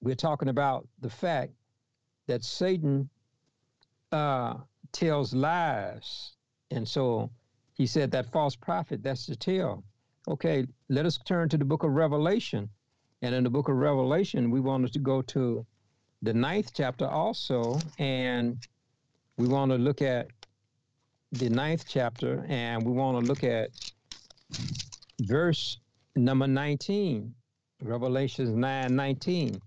we're 0.00 0.14
talking 0.14 0.48
about 0.48 0.86
the 1.00 1.10
fact 1.10 1.52
that 2.26 2.44
Satan 2.44 3.08
uh, 4.12 4.54
tells 4.92 5.34
lies. 5.34 6.32
And 6.70 6.86
so 6.86 7.30
he 7.74 7.86
said 7.86 8.10
that 8.12 8.32
false 8.32 8.56
prophet, 8.56 9.02
that's 9.02 9.26
the 9.26 9.36
tail. 9.36 9.84
Okay, 10.28 10.66
let 10.88 11.06
us 11.06 11.18
turn 11.24 11.48
to 11.50 11.58
the 11.58 11.64
book 11.64 11.84
of 11.84 11.92
Revelation. 11.92 12.68
And 13.22 13.34
in 13.34 13.44
the 13.44 13.50
book 13.50 13.68
of 13.68 13.76
Revelation, 13.76 14.50
we 14.50 14.60
wanted 14.60 14.92
to 14.92 14.98
go 14.98 15.22
to 15.22 15.64
the 16.22 16.34
ninth 16.34 16.70
chapter 16.74 17.06
also, 17.06 17.78
and 17.98 18.58
we 19.36 19.46
want 19.46 19.70
to 19.70 19.78
look 19.78 20.02
at 20.02 20.28
the 21.32 21.48
ninth 21.48 21.84
chapter, 21.88 22.44
and 22.48 22.84
we 22.84 22.92
want 22.92 23.20
to 23.20 23.26
look 23.26 23.44
at 23.44 23.70
verse 25.20 25.78
number 26.14 26.46
19, 26.46 27.34
Revelations 27.82 28.50
9 28.50 28.96
19. 28.96 29.60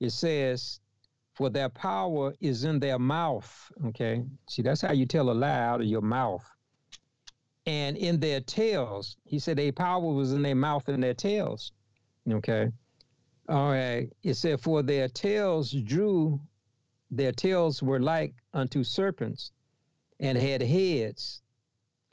It 0.00 0.10
says, 0.10 0.80
For 1.36 1.50
their 1.50 1.68
power 1.68 2.34
is 2.40 2.64
in 2.64 2.80
their 2.80 2.98
mouth. 2.98 3.70
Okay, 3.86 4.24
see, 4.48 4.62
that's 4.62 4.80
how 4.80 4.92
you 4.92 5.04
tell 5.04 5.30
a 5.30 5.32
lie 5.32 5.60
out 5.60 5.82
of 5.82 5.86
your 5.86 6.00
mouth. 6.00 6.44
And 7.66 7.96
in 7.96 8.20
their 8.20 8.40
tails, 8.40 9.16
he 9.24 9.38
said, 9.38 9.58
their 9.58 9.72
power 9.72 10.00
was 10.00 10.32
in 10.32 10.42
their 10.42 10.54
mouth 10.54 10.88
and 10.88 11.02
their 11.02 11.14
tails. 11.14 11.72
Okay. 12.30 12.70
All 13.48 13.70
right. 13.70 14.08
It 14.22 14.34
said, 14.34 14.60
For 14.60 14.82
their 14.82 15.08
tails 15.08 15.72
drew, 15.72 16.40
their 17.10 17.32
tails 17.32 17.82
were 17.82 18.00
like 18.00 18.34
unto 18.54 18.82
serpents 18.82 19.52
and 20.20 20.38
had 20.38 20.62
heads, 20.62 21.42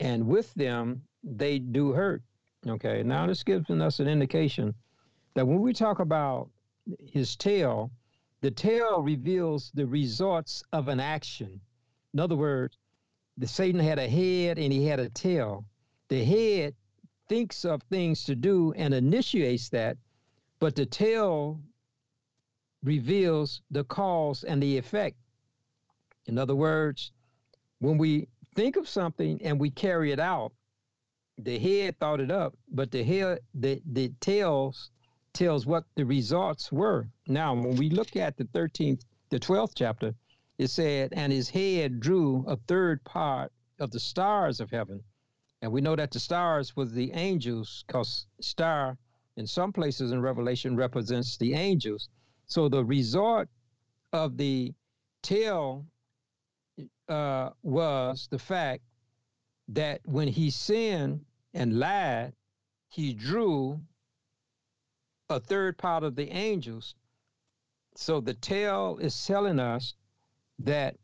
and 0.00 0.26
with 0.26 0.52
them 0.54 1.02
they 1.22 1.58
do 1.58 1.92
hurt. 1.92 2.22
Okay. 2.66 3.02
Now 3.02 3.26
this 3.26 3.42
gives 3.42 3.70
us 3.70 4.00
an 4.00 4.08
indication 4.08 4.74
that 5.34 5.46
when 5.46 5.60
we 5.60 5.72
talk 5.72 6.00
about 6.00 6.50
his 7.06 7.36
tail, 7.36 7.90
the 8.44 8.50
tail 8.50 9.00
reveals 9.00 9.70
the 9.72 9.86
results 9.86 10.62
of 10.70 10.88
an 10.88 11.00
action. 11.00 11.62
In 12.12 12.20
other 12.20 12.36
words, 12.36 12.76
the 13.38 13.46
Satan 13.46 13.80
had 13.80 13.98
a 13.98 14.06
head 14.06 14.58
and 14.58 14.70
he 14.70 14.84
had 14.84 15.00
a 15.00 15.08
tail. 15.08 15.64
The 16.08 16.22
head 16.22 16.74
thinks 17.26 17.64
of 17.64 17.82
things 17.84 18.22
to 18.24 18.34
do 18.34 18.74
and 18.74 18.92
initiates 18.92 19.70
that, 19.70 19.96
but 20.58 20.76
the 20.76 20.84
tail 20.84 21.58
reveals 22.82 23.62
the 23.70 23.84
cause 23.84 24.44
and 24.44 24.62
the 24.62 24.76
effect. 24.76 25.16
In 26.26 26.36
other 26.36 26.54
words, 26.54 27.12
when 27.78 27.96
we 27.96 28.28
think 28.54 28.76
of 28.76 28.86
something 28.86 29.40
and 29.40 29.58
we 29.58 29.70
carry 29.70 30.12
it 30.12 30.20
out, 30.20 30.52
the 31.38 31.58
head 31.58 31.98
thought 31.98 32.20
it 32.20 32.30
up, 32.30 32.54
but 32.68 32.90
the 32.90 33.04
head, 33.04 33.38
the, 33.54 33.80
the 33.90 34.12
tails 34.20 34.90
tells 35.34 35.66
what 35.66 35.84
the 35.96 36.06
results 36.06 36.72
were. 36.72 37.08
Now, 37.26 37.54
when 37.54 37.76
we 37.76 37.90
look 37.90 38.16
at 38.16 38.36
the 38.36 38.44
13th, 38.44 39.04
the 39.30 39.40
12th 39.40 39.72
chapter, 39.74 40.14
it 40.58 40.68
said, 40.68 41.12
and 41.12 41.32
his 41.32 41.50
head 41.50 42.00
drew 42.00 42.44
a 42.46 42.56
third 42.56 43.04
part 43.04 43.52
of 43.80 43.90
the 43.90 44.00
stars 44.00 44.60
of 44.60 44.70
heaven. 44.70 45.02
And 45.60 45.72
we 45.72 45.80
know 45.80 45.96
that 45.96 46.12
the 46.12 46.20
stars 46.20 46.76
was 46.76 46.92
the 46.92 47.12
angels, 47.12 47.84
because 47.86 48.26
star 48.40 48.96
in 49.36 49.46
some 49.46 49.72
places 49.72 50.12
in 50.12 50.20
Revelation 50.20 50.76
represents 50.76 51.36
the 51.36 51.54
angels. 51.54 52.08
So 52.46 52.68
the 52.68 52.84
result 52.84 53.48
of 54.12 54.36
the 54.36 54.72
tail 55.22 55.86
uh, 57.08 57.50
was 57.62 58.28
the 58.30 58.38
fact 58.38 58.82
that 59.68 60.00
when 60.04 60.28
he 60.28 60.50
sinned 60.50 61.24
and 61.52 61.78
lied, 61.78 62.32
he 62.88 63.12
drew 63.12 63.80
a 65.28 65.40
third 65.40 65.78
part 65.78 66.04
of 66.04 66.16
the 66.16 66.30
angels. 66.30 66.94
So 67.96 68.20
the 68.20 68.34
tail 68.34 68.98
is 69.00 69.24
telling 69.26 69.58
us 69.58 69.94
that 70.58 70.96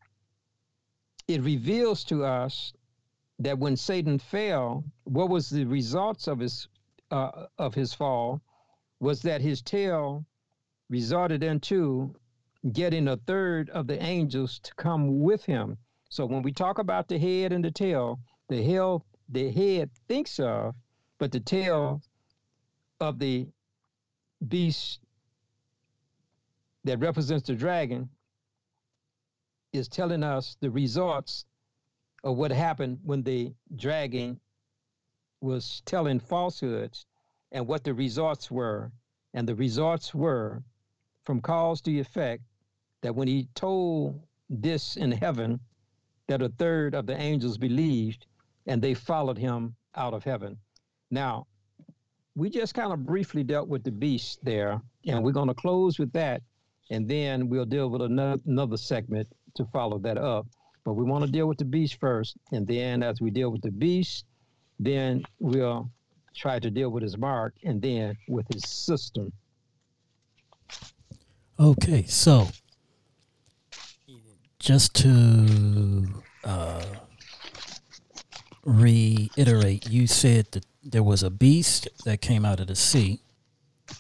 it 1.29 1.43
reveals 1.43 2.05
to 2.05 2.25
us 2.25 2.73
that 3.39 3.59
when 3.59 3.77
Satan 3.77 4.19
fell, 4.19 4.85
what 5.05 5.31
was 5.31 5.49
the 5.49 5.65
results 5.65 6.27
of 6.27 6.39
his 6.41 6.69
uh, 7.11 7.47
of 7.59 7.75
his 7.75 7.93
fall 7.93 8.41
was 9.01 9.23
that 9.23 9.41
his 9.41 9.63
tail 9.63 10.25
resulted 10.89 11.43
into 11.43 12.15
getting 12.73 13.09
a 13.09 13.17
third 13.17 13.71
of 13.71 13.87
the 13.87 14.01
angels 14.03 14.59
to 14.61 14.75
come 14.75 15.21
with 15.21 15.45
him. 15.45 15.79
So 16.11 16.27
when 16.27 16.43
we 16.43 16.53
talk 16.53 16.79
about 16.79 17.09
the 17.09 17.19
head 17.19 17.53
and 17.53 17.65
the 17.65 17.71
tail, 17.71 18.21
the 18.49 18.63
head 18.63 19.01
the 19.29 19.51
head 19.51 19.91
thinks 20.09 20.39
of, 20.39 20.75
but 21.19 21.33
the 21.33 21.41
tail 21.41 22.03
of 23.01 23.19
the 23.19 23.49
beast 24.47 25.01
that 26.85 26.99
represents 26.99 27.47
the 27.47 27.55
dragon 27.55 28.09
is 29.73 29.89
telling 29.89 30.23
us 30.23 30.57
the 30.61 30.71
results 30.71 31.45
of 32.25 32.37
what 32.37 32.51
happened 32.51 32.99
when 33.05 33.23
the 33.23 33.53
dragon 33.77 34.41
was 35.41 35.83
telling 35.87 36.21
falsehoods 36.21 37.07
and 37.53 37.67
what 37.67 37.85
the 37.85 37.95
results 37.95 38.51
were. 38.51 38.91
And 39.33 39.49
the 39.49 39.55
results 39.55 40.15
were 40.15 40.63
from 41.25 41.41
cause 41.41 41.81
to 41.83 41.99
effect 41.99 42.43
that 43.03 43.15
when 43.15 43.29
he 43.29 43.49
told 43.55 44.21
this 44.49 44.97
in 44.97 45.13
heaven, 45.13 45.61
that 46.27 46.43
a 46.43 46.49
third 46.49 46.95
of 46.95 47.07
the 47.07 47.21
angels 47.21 47.59
believed 47.59 48.27
and 48.67 48.83
they 48.83 48.95
followed 48.95 49.39
him 49.39 49.75
out 49.95 50.15
of 50.15 50.25
heaven. 50.25 50.59
Now, 51.11 51.47
we 52.41 52.49
just 52.49 52.73
kind 52.73 52.91
of 52.91 53.05
briefly 53.05 53.45
dealt 53.45 53.69
with 53.69 53.85
the 53.85 53.91
beast 53.91 54.39
there, 54.43 54.81
and 55.07 55.23
we're 55.23 55.31
going 55.31 55.49
to 55.49 55.55
close 55.55 55.99
with 55.99 56.11
that, 56.13 56.41
and 56.91 57.07
then 57.07 57.51
we'll 57.51 57.67
deal 57.67 57.91
with 57.91 58.01
another, 58.01 58.41
another 58.47 58.79
segment 58.79 59.29
to 59.55 59.67
follow 59.67 59.99
that 59.99 60.17
up. 60.17 60.47
But 60.83 60.95
we 60.95 61.05
want 61.05 61.23
to 61.27 61.31
deal 61.31 61.47
with 61.47 61.59
the 61.59 61.67
beast 61.67 62.01
first, 62.01 62.39
and 62.51 62.67
then 62.67 63.03
as 63.03 63.21
we 63.21 63.31
deal 63.31 63.51
with 63.51 63.61
the 63.61 63.71
beast, 63.71 64.25
then 64.79 65.23
we'll 65.39 65.91
try 66.35 66.59
to 66.59 66.71
deal 66.71 66.89
with 66.89 67.03
his 67.03 67.19
mark, 67.19 67.53
and 67.63 67.83
then 67.83 68.17
with 68.27 68.47
his 68.51 68.67
system. 68.67 69.31
Okay, 71.59 72.05
so 72.05 72.49
just 74.59 74.95
to 74.95 76.23
uh, 76.45 76.85
reiterate, 78.65 79.91
you 79.91 80.07
said 80.07 80.47
the 80.53 80.63
there 80.83 81.03
was 81.03 81.23
a 81.23 81.31
beast 81.31 81.89
that 82.05 82.21
came 82.21 82.45
out 82.45 82.61
of 82.61 82.67
the 82.69 82.77
sea. 82.77 83.21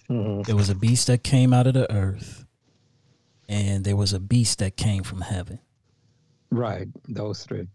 Mhm. 0.08 0.44
There 0.46 0.56
was 0.56 0.70
a 0.70 0.74
beast 0.74 1.06
that 1.08 1.22
came 1.24 1.52
out 1.52 1.66
of 1.66 1.74
the 1.74 1.90
earth, 1.92 2.44
and 3.48 3.84
there 3.84 3.96
was 3.96 4.12
a 4.12 4.20
beast 4.20 4.58
that 4.60 4.76
came 4.76 5.02
from 5.02 5.20
heaven. 5.22 5.58
Right, 6.50 6.88
those 7.08 7.44
three. 7.44 7.68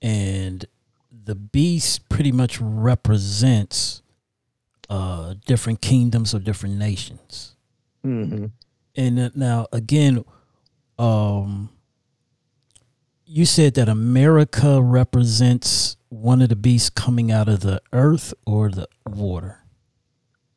And 0.00 0.64
the 1.24 1.34
beast 1.34 2.08
pretty 2.08 2.32
much 2.32 2.60
represents 2.60 4.02
uh, 4.90 5.34
different 5.46 5.80
kingdoms 5.80 6.34
or 6.34 6.38
different 6.38 6.76
nations. 6.76 7.54
hmm 8.02 8.46
And 8.94 9.18
uh, 9.18 9.30
now 9.34 9.66
again, 9.72 10.24
um, 10.98 11.70
you 13.24 13.46
said 13.46 13.74
that 13.74 13.88
America 13.88 14.82
represents 14.82 15.96
one 16.12 16.42
of 16.42 16.50
the 16.50 16.56
beasts 16.56 16.90
coming 16.90 17.32
out 17.32 17.48
of 17.48 17.60
the 17.60 17.80
earth 17.94 18.34
or 18.46 18.70
the 18.70 18.86
water. 19.06 19.60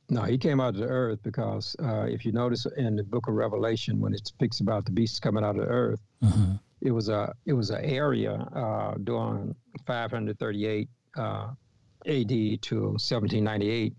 No, 0.10 0.24
he 0.24 0.38
came 0.38 0.60
out 0.60 0.76
of 0.76 0.82
the 0.82 0.88
earth 0.88 1.20
because 1.24 1.76
uh, 1.82 2.04
if 2.04 2.26
you 2.26 2.34
notice 2.34 2.68
in 2.78 2.98
the 2.98 3.04
book 3.04 3.28
of 3.28 3.34
Revelation, 3.34 4.02
when 4.02 4.14
it 4.14 4.28
speaks 4.28 4.60
about 4.60 4.86
the 4.86 4.92
beasts 4.92 5.20
coming 5.20 5.44
out 5.44 5.56
of 5.56 5.66
the 5.66 5.72
earth, 5.72 6.02
hmm 6.22 6.54
it 6.82 6.92
was 6.92 7.10
a 7.10 7.34
it 7.46 7.54
was 7.54 7.72
an 7.72 7.84
area 7.84 8.34
uh, 8.34 8.94
during 9.04 9.56
538 9.88 10.88
uh, 11.18 11.22
AD 11.22 12.30
to 12.62 12.76
1798. 12.76 13.94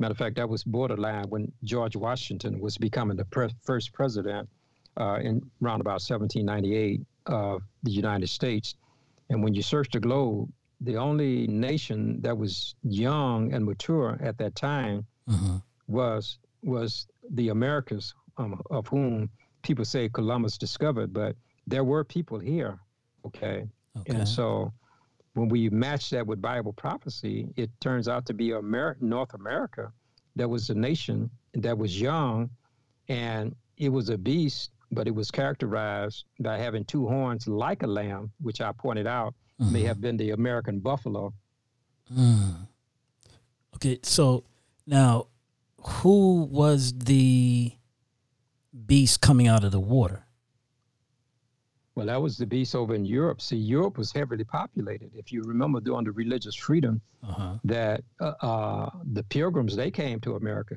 Matter 0.00 0.10
of 0.10 0.18
fact, 0.18 0.36
that 0.36 0.48
was 0.48 0.64
borderline 0.64 1.26
when 1.28 1.52
George 1.62 1.94
Washington 1.94 2.58
was 2.58 2.76
becoming 2.78 3.16
the 3.16 3.26
pre- 3.26 3.54
first 3.62 3.92
president 3.92 4.48
uh, 4.98 5.18
in 5.22 5.40
around 5.62 5.82
about 5.82 6.00
1798 6.02 7.02
of 7.26 7.62
the 7.84 7.92
United 7.92 8.28
States. 8.28 8.74
And 9.30 9.44
when 9.44 9.54
you 9.54 9.62
search 9.62 9.90
the 9.92 10.00
globe, 10.00 10.50
the 10.84 10.96
only 10.96 11.46
nation 11.46 12.20
that 12.22 12.36
was 12.36 12.74
young 12.82 13.52
and 13.52 13.64
mature 13.64 14.18
at 14.22 14.38
that 14.38 14.54
time 14.54 15.06
hmm 15.28 15.56
was 15.88 16.38
was 16.62 17.06
the 17.30 17.48
Americas, 17.48 18.14
um, 18.38 18.60
of 18.70 18.86
whom 18.86 19.28
people 19.62 19.84
say 19.84 20.08
Columbus 20.08 20.56
discovered, 20.56 21.12
but 21.12 21.36
there 21.66 21.84
were 21.84 22.04
people 22.04 22.38
here, 22.38 22.78
okay? 23.26 23.66
Okay. 23.98 24.14
And 24.14 24.28
so 24.28 24.72
when 25.34 25.48
we 25.48 25.68
match 25.70 26.10
that 26.10 26.26
with 26.26 26.40
Bible 26.40 26.72
prophecy, 26.72 27.48
it 27.56 27.70
turns 27.80 28.08
out 28.08 28.26
to 28.26 28.34
be 28.34 28.52
Amer- 28.52 28.96
North 29.00 29.34
America 29.34 29.92
that 30.36 30.48
was 30.48 30.70
a 30.70 30.74
nation 30.74 31.30
that 31.54 31.76
was 31.76 32.00
young 32.00 32.50
and 33.08 33.54
it 33.76 33.88
was 33.88 34.08
a 34.08 34.18
beast, 34.18 34.70
but 34.92 35.06
it 35.06 35.14
was 35.14 35.30
characterized 35.30 36.24
by 36.40 36.58
having 36.58 36.84
two 36.84 37.06
horns 37.06 37.48
like 37.48 37.82
a 37.82 37.86
lamb, 37.86 38.30
which 38.40 38.60
I 38.60 38.72
pointed 38.72 39.06
out 39.06 39.34
may 39.58 39.82
Mhm. 39.82 39.86
have 39.86 40.00
been 40.00 40.16
the 40.16 40.30
American 40.30 40.80
buffalo. 40.80 41.32
Mm. 42.12 42.66
Okay, 43.76 43.98
so 44.02 44.44
now 44.86 45.26
who 45.78 46.42
was 46.44 46.92
the 46.92 47.72
beast 48.86 49.20
coming 49.20 49.46
out 49.48 49.64
of 49.64 49.72
the 49.72 49.80
water? 49.80 50.26
Well, 51.94 52.06
that 52.06 52.22
was 52.22 52.38
the 52.38 52.46
beast 52.46 52.74
over 52.74 52.94
in 52.94 53.04
Europe. 53.04 53.42
See, 53.42 53.56
Europe 53.56 53.98
was 53.98 54.12
heavily 54.12 54.44
populated. 54.44 55.14
If 55.14 55.30
you 55.30 55.42
remember 55.42 55.78
during 55.80 56.04
the 56.04 56.12
religious 56.12 56.54
freedom, 56.54 57.02
Uh-huh. 57.22 57.58
that 57.64 58.02
uh, 58.20 58.32
uh, 58.40 58.90
the 59.12 59.22
pilgrims 59.24 59.76
they 59.76 59.90
came 59.90 60.18
to 60.20 60.36
America, 60.36 60.76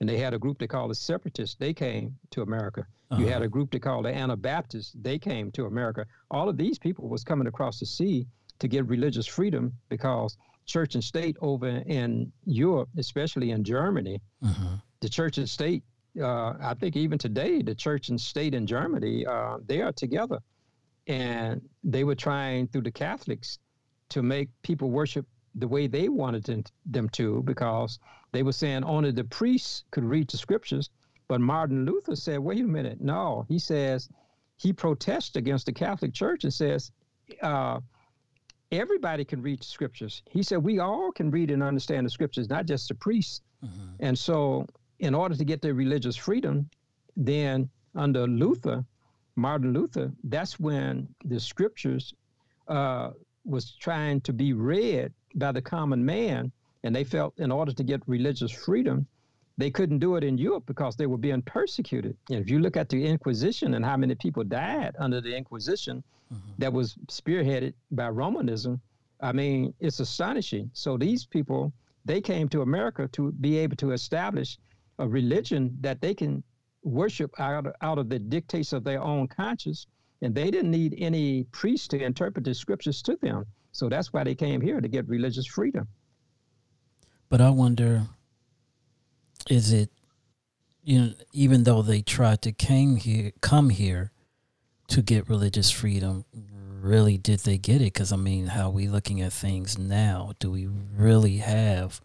and 0.00 0.08
they 0.08 0.18
had 0.18 0.34
a 0.34 0.38
group 0.38 0.58
they 0.58 0.66
called 0.66 0.90
the 0.90 0.94
separatists. 0.94 1.56
They 1.56 1.72
came 1.72 2.16
to 2.30 2.42
America. 2.42 2.86
You 3.16 3.26
had 3.26 3.36
Uh-huh. 3.36 3.44
a 3.44 3.48
group 3.48 3.70
they 3.70 3.78
called 3.78 4.06
the 4.06 4.14
Anabaptists. 4.14 4.92
They 5.00 5.18
came 5.18 5.52
to 5.52 5.66
America. 5.66 6.04
All 6.30 6.48
of 6.48 6.56
these 6.56 6.78
people 6.78 7.08
was 7.08 7.22
coming 7.22 7.46
across 7.46 7.78
the 7.78 7.86
sea 7.86 8.26
to 8.58 8.66
get 8.66 8.86
religious 8.88 9.26
freedom 9.26 9.72
because 9.88 10.36
church 10.66 10.94
and 10.94 11.04
state 11.04 11.36
over 11.40 11.68
in 11.68 12.32
Europe, 12.44 12.88
especially 12.96 13.50
in 13.52 13.62
Germany, 13.62 14.20
Mhm. 14.42 14.82
the 15.00 15.08
church 15.08 15.38
and 15.38 15.48
state. 15.48 15.84
Uh, 16.18 16.54
I 16.60 16.74
think 16.74 16.96
even 16.96 17.18
today, 17.18 17.62
the 17.62 17.74
church 17.74 18.08
and 18.08 18.20
state 18.20 18.54
in 18.54 18.66
Germany, 18.66 19.26
uh, 19.26 19.58
they 19.66 19.80
are 19.82 19.92
together, 19.92 20.40
and 21.06 21.60
they 21.84 22.02
were 22.04 22.14
trying 22.14 22.66
through 22.68 22.82
the 22.82 22.90
Catholics 22.92 23.58
to 24.08 24.22
make 24.22 24.48
people 24.62 24.90
worship 24.90 25.26
the 25.54 25.68
way 25.68 25.86
they 25.86 26.08
wanted 26.08 26.44
them, 26.44 26.64
them 26.86 27.08
to, 27.10 27.42
because 27.44 27.98
they 28.32 28.42
were 28.42 28.52
saying 28.52 28.84
only 28.84 29.10
the 29.12 29.24
priests 29.24 29.84
could 29.90 30.04
read 30.04 30.28
the 30.28 30.36
scriptures. 30.36 30.90
But 31.28 31.40
Martin 31.40 31.84
Luther 31.84 32.16
said, 32.16 32.40
"Wait 32.40 32.60
a 32.60 32.64
minute, 32.64 33.00
no." 33.00 33.46
He 33.48 33.58
says 33.58 34.08
he 34.56 34.72
protests 34.72 35.36
against 35.36 35.66
the 35.66 35.72
Catholic 35.72 36.12
Church 36.12 36.44
and 36.44 36.52
says. 36.52 36.90
Uh, 37.42 37.80
Everybody 38.72 39.24
can 39.24 39.40
read 39.40 39.60
the 39.60 39.64
scriptures. 39.64 40.22
He 40.28 40.42
said 40.42 40.58
we 40.58 40.80
all 40.80 41.12
can 41.12 41.30
read 41.30 41.50
and 41.50 41.62
understand 41.62 42.06
the 42.06 42.10
scriptures, 42.10 42.48
not 42.48 42.66
just 42.66 42.88
the 42.88 42.94
priests. 42.94 43.40
Mhm. 43.62 43.68
And 44.00 44.18
so, 44.18 44.66
in 44.98 45.14
order 45.14 45.36
to 45.36 45.44
get 45.44 45.62
their 45.62 45.74
religious 45.74 46.16
freedom, 46.16 46.68
then 47.16 47.70
under 47.94 48.26
Luther, 48.26 48.84
Martin 49.36 49.72
Luther, 49.72 50.12
that's 50.24 50.58
when 50.58 51.08
the 51.24 51.38
scriptures 51.38 52.14
uh, 52.66 53.12
was 53.44 53.72
trying 53.76 54.20
to 54.22 54.32
be 54.32 54.54
read 54.54 55.12
by 55.34 55.52
the 55.52 55.62
common 55.62 56.04
man. 56.04 56.50
And 56.82 56.94
they 56.94 57.04
felt 57.04 57.34
in 57.38 57.50
order 57.50 57.72
to 57.72 57.82
get 57.82 58.02
religious 58.06 58.50
freedom, 58.50 59.06
they 59.56 59.70
couldn't 59.70 60.00
do 60.00 60.16
it 60.16 60.24
in 60.24 60.36
Europe 60.36 60.64
because 60.66 60.96
they 60.96 61.06
were 61.06 61.16
being 61.16 61.42
persecuted. 61.42 62.16
And 62.28 62.40
if 62.40 62.50
you 62.50 62.58
look 62.58 62.76
at 62.76 62.88
the 62.88 63.06
Inquisition 63.06 63.74
and 63.74 63.84
how 63.84 63.96
many 63.96 64.14
people 64.14 64.44
died 64.44 64.94
under 64.98 65.20
the 65.20 65.34
Inquisition 65.34 66.02
Mhm. 66.32 66.56
that 66.58 66.72
was 66.72 66.94
spearheaded 67.08 67.72
by 67.92 68.08
Romanism, 68.10 68.80
I 69.20 69.32
mean, 69.32 69.72
it's 69.80 70.00
astonishing. 70.00 70.70
So 70.74 70.96
these 70.98 71.24
people, 71.24 71.72
they 72.04 72.20
came 72.20 72.48
to 72.50 72.62
America 72.62 73.08
to 73.12 73.32
be 73.32 73.56
able 73.58 73.76
to 73.76 73.92
establish 73.92 74.58
a 74.98 75.08
religion 75.08 75.76
that 75.80 76.00
they 76.00 76.14
can 76.14 76.42
worship 76.82 77.30
out 77.40 77.66
of, 77.66 77.74
out 77.80 77.98
of 77.98 78.08
the 78.08 78.18
dictates 78.18 78.72
of 78.72 78.84
their 78.84 79.00
own 79.02 79.28
conscience. 79.28 79.86
And 80.20 80.34
they 80.34 80.50
didn't 80.50 80.70
need 80.70 80.94
any 80.98 81.44
priest 81.44 81.90
to 81.92 82.02
interpret 82.02 82.44
the 82.44 82.54
scriptures 82.54 83.00
to 83.02 83.16
them. 83.16 83.46
So 83.74 83.88
that's 83.88 84.12
why 84.12 84.22
they 84.22 84.36
came 84.36 84.60
here 84.60 84.80
to 84.80 84.86
get 84.86 85.08
religious 85.08 85.46
freedom. 85.46 85.88
But 87.28 87.40
I 87.40 87.50
wonder, 87.50 88.02
is 89.50 89.72
it, 89.72 89.90
you 90.84 91.00
know, 91.00 91.12
even 91.32 91.64
though 91.64 91.82
they 91.82 92.00
tried 92.00 92.40
to 92.42 92.52
came 92.52 92.94
here, 92.96 93.32
come 93.40 93.70
here 93.70 94.12
to 94.88 95.02
get 95.02 95.28
religious 95.28 95.72
freedom, 95.72 96.24
really 96.80 97.18
did 97.18 97.40
they 97.40 97.58
get 97.58 97.80
it? 97.80 97.92
Because 97.92 98.12
I 98.12 98.16
mean, 98.16 98.46
how 98.46 98.70
we 98.70 98.86
looking 98.86 99.20
at 99.20 99.32
things 99.32 99.76
now? 99.76 100.34
Do 100.38 100.52
we 100.52 100.68
really 100.68 101.38
have 101.38 102.00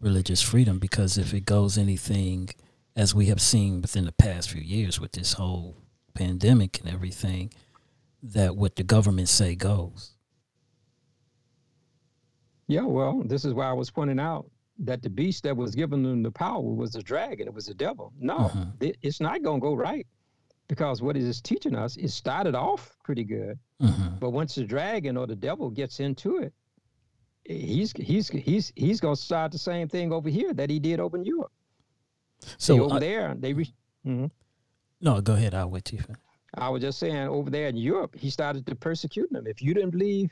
religious 0.00 0.40
freedom? 0.40 0.78
Because 0.78 1.18
if 1.18 1.34
it 1.34 1.44
goes 1.44 1.76
anything, 1.76 2.48
as 2.96 3.14
we 3.14 3.26
have 3.26 3.42
seen 3.42 3.82
within 3.82 4.06
the 4.06 4.12
past 4.12 4.50
few 4.50 4.62
years 4.62 4.98
with 4.98 5.12
this 5.12 5.34
whole 5.34 5.76
pandemic 6.14 6.80
and 6.80 6.88
everything, 6.88 7.52
that 8.22 8.56
what 8.56 8.76
the 8.76 8.84
government 8.84 9.28
say 9.28 9.54
goes. 9.54 10.12
Yeah, 12.70 12.82
well, 12.82 13.22
this 13.24 13.44
is 13.44 13.52
why 13.52 13.66
I 13.66 13.72
was 13.72 13.90
pointing 13.90 14.20
out 14.20 14.48
that 14.78 15.02
the 15.02 15.10
beast 15.10 15.42
that 15.42 15.56
was 15.56 15.74
given 15.74 16.02
them 16.02 16.22
the 16.22 16.30
power 16.30 16.62
was 16.62 16.92
the 16.92 17.02
dragon, 17.02 17.48
it 17.48 17.52
was 17.54 17.66
the 17.66 17.74
devil. 17.74 18.12
No, 18.18 18.38
Mhm. 18.48 18.82
it- 18.82 18.96
it's 19.02 19.20
not 19.20 19.42
going 19.42 19.60
to 19.60 19.64
go 19.66 19.74
right 19.74 20.06
because 20.68 21.02
what 21.02 21.16
it 21.16 21.22
is 21.24 21.40
teaching 21.40 21.74
us, 21.74 21.96
it 21.96 22.08
started 22.10 22.54
off 22.54 22.96
pretty 23.02 23.24
good. 23.24 23.58
hmm 23.80 24.16
But 24.20 24.30
once 24.30 24.54
the 24.54 24.64
dragon 24.64 25.16
or 25.16 25.26
the 25.26 25.34
devil 25.36 25.68
gets 25.70 25.98
into 26.00 26.36
it, 26.38 26.52
he's 27.44 27.92
he's 27.92 28.28
he's 28.28 28.72
he's 28.76 29.00
gonna 29.00 29.16
start 29.16 29.50
the 29.50 29.58
same 29.58 29.88
thing 29.88 30.12
over 30.12 30.28
here 30.28 30.52
that 30.54 30.70
he 30.70 30.78
did 30.78 31.00
over 31.00 31.16
in 31.16 31.24
Europe. 31.24 31.52
See, 32.40 32.76
So 32.76 32.84
over 32.84 32.96
I- 32.96 32.98
there, 33.00 33.34
they. 33.34 33.52
Re- 33.54 33.74
Mhm. 34.06 34.30
no, 35.00 35.20
go 35.20 35.32
ahead. 35.34 35.54
I'll 35.54 35.70
wait 35.70 35.86
till 35.86 35.98
you. 35.98 36.04
I 36.54 36.68
was 36.68 36.82
just 36.82 36.98
saying, 36.98 37.28
over 37.28 37.48
there 37.50 37.68
in 37.68 37.76
Europe, 37.76 38.14
he 38.16 38.28
started 38.30 38.66
to 38.66 38.74
persecute 38.74 39.30
them. 39.32 39.46
If 39.46 39.60
you 39.62 39.72
didn't 39.74 39.90
believe 39.90 40.30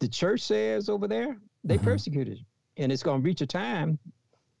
the 0.00 0.08
church 0.08 0.40
says 0.42 0.88
over 0.88 1.08
there, 1.08 1.36
they 1.64 1.78
Mhm. 1.78 1.82
persecuted 1.82 2.38
you, 2.38 2.44
and 2.76 2.92
it's 2.92 3.02
gonna 3.02 3.22
reach 3.22 3.40
a 3.40 3.46
time, 3.46 3.98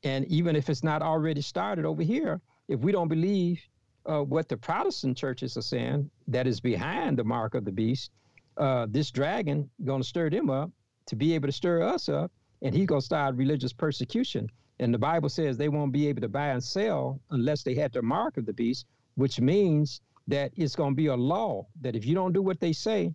and 0.02 0.24
even 0.26 0.56
if 0.56 0.70
it's 0.70 0.82
not 0.82 1.02
already 1.02 1.40
started 1.40 1.84
over 1.84 2.02
here, 2.02 2.40
if 2.68 2.80
we 2.80 2.92
don't 2.92 3.08
believe 3.08 3.60
uh, 4.08 4.22
what 4.22 4.48
the 4.48 4.56
Protestant 4.56 5.16
churches 5.16 5.56
are 5.56 5.62
saying, 5.62 6.08
that 6.28 6.46
is 6.46 6.60
behind 6.60 7.18
the 7.18 7.24
mark 7.24 7.56
of 7.56 7.64
the 7.64 7.72
beast, 7.72 8.12
uh, 8.56 8.86
this 8.88 9.10
dragon 9.10 9.68
going 9.84 10.00
to 10.00 10.06
stir 10.06 10.30
them 10.30 10.48
up 10.48 10.70
to 11.06 11.16
be 11.16 11.34
able 11.34 11.48
to 11.48 11.52
stir 11.52 11.82
us 11.82 12.08
up, 12.08 12.30
and 12.62 12.72
he's 12.72 12.86
going 12.86 13.00
to 13.00 13.04
start 13.04 13.34
religious 13.34 13.72
persecution. 13.72 14.48
And 14.78 14.94
the 14.94 14.98
Bible 14.98 15.28
says 15.28 15.56
they 15.56 15.68
won't 15.68 15.90
be 15.90 16.06
able 16.06 16.20
to 16.20 16.28
buy 16.28 16.50
and 16.50 16.62
sell 16.62 17.20
unless 17.30 17.64
they 17.64 17.74
had 17.74 17.92
the 17.92 18.00
mark 18.00 18.36
of 18.36 18.46
the 18.46 18.52
beast, 18.52 18.86
which 19.16 19.40
means 19.40 20.00
that 20.28 20.52
it's 20.54 20.76
going 20.76 20.92
to 20.92 20.96
be 20.96 21.06
a 21.06 21.16
law 21.16 21.66
that 21.80 21.96
if 21.96 22.06
you 22.06 22.14
don't 22.14 22.32
do 22.32 22.42
what 22.42 22.60
they 22.60 22.72
say, 22.72 23.12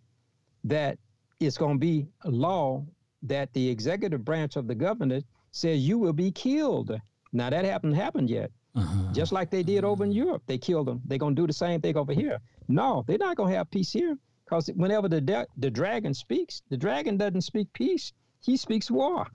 that 0.66 1.00
it's 1.48 1.58
going 1.58 1.76
to 1.76 1.80
be 1.80 2.08
a 2.24 2.30
law 2.32 2.86
that 3.24 3.52
the 3.54 3.70
executive 3.70 4.24
branch 4.26 4.56
of 4.56 4.68
the 4.68 4.76
government 4.76 5.26
says 5.52 5.80
you 5.80 5.98
will 6.00 6.14
be 6.14 6.32
killed. 6.32 6.92
Now 7.34 7.50
that 7.50 7.66
hasn't 7.66 7.96
happened 7.96 8.30
yet 8.30 8.52
Mhm. 8.76 9.14
just 9.14 9.32
like 9.34 9.50
they 9.52 9.64
did 9.64 9.84
over 9.84 10.04
in 10.06 10.12
Europe. 10.14 10.44
They 10.48 10.58
killed 10.58 10.88
them. 10.88 11.02
They're 11.06 11.18
gonna 11.18 11.36
do 11.36 11.46
the 11.46 11.54
same 11.54 11.82
thing 11.82 11.98
over 11.98 12.14
here. 12.14 12.40
No, 12.70 13.04
they're 13.06 13.18
not 13.18 13.36
gonna 13.36 13.54
have 13.54 13.70
peace 13.70 13.92
here 13.92 14.18
because 14.46 14.68
whenever 14.76 15.10
the 15.10 15.20
de- 15.20 15.48
the 15.58 15.70
dragon 15.70 16.14
speaks, 16.14 16.62
the 16.70 16.78
dragon 16.78 17.18
doesn't 17.18 17.42
speak 17.42 17.68
peace. 17.74 18.14
He 18.40 18.56
speaks 18.58 18.90
war. 18.90 19.28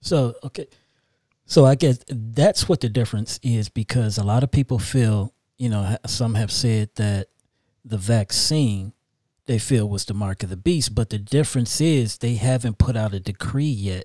So 0.00 0.34
okay, 0.44 0.66
so 1.46 1.64
I 1.66 1.74
guess 1.76 1.98
that's 2.08 2.68
what 2.68 2.80
the 2.80 2.88
difference 2.88 3.38
is 3.42 3.68
because 3.68 4.18
a 4.18 4.24
lot 4.24 4.42
of 4.42 4.50
people 4.50 4.78
feel, 4.78 5.32
you 5.58 5.68
know, 5.68 5.96
some 6.06 6.34
have 6.34 6.50
said 6.50 6.90
that 6.96 7.28
the 7.84 7.98
vaccine 7.98 8.92
they 9.50 9.58
feel 9.58 9.88
was 9.88 10.04
the 10.04 10.14
mark 10.14 10.44
of 10.44 10.48
the 10.48 10.56
beast, 10.56 10.94
but 10.94 11.10
the 11.10 11.18
difference 11.18 11.80
is 11.80 12.18
they 12.18 12.36
haven't 12.36 12.78
put 12.78 12.96
out 12.96 13.12
a 13.12 13.18
decree 13.18 13.64
yet 13.64 14.04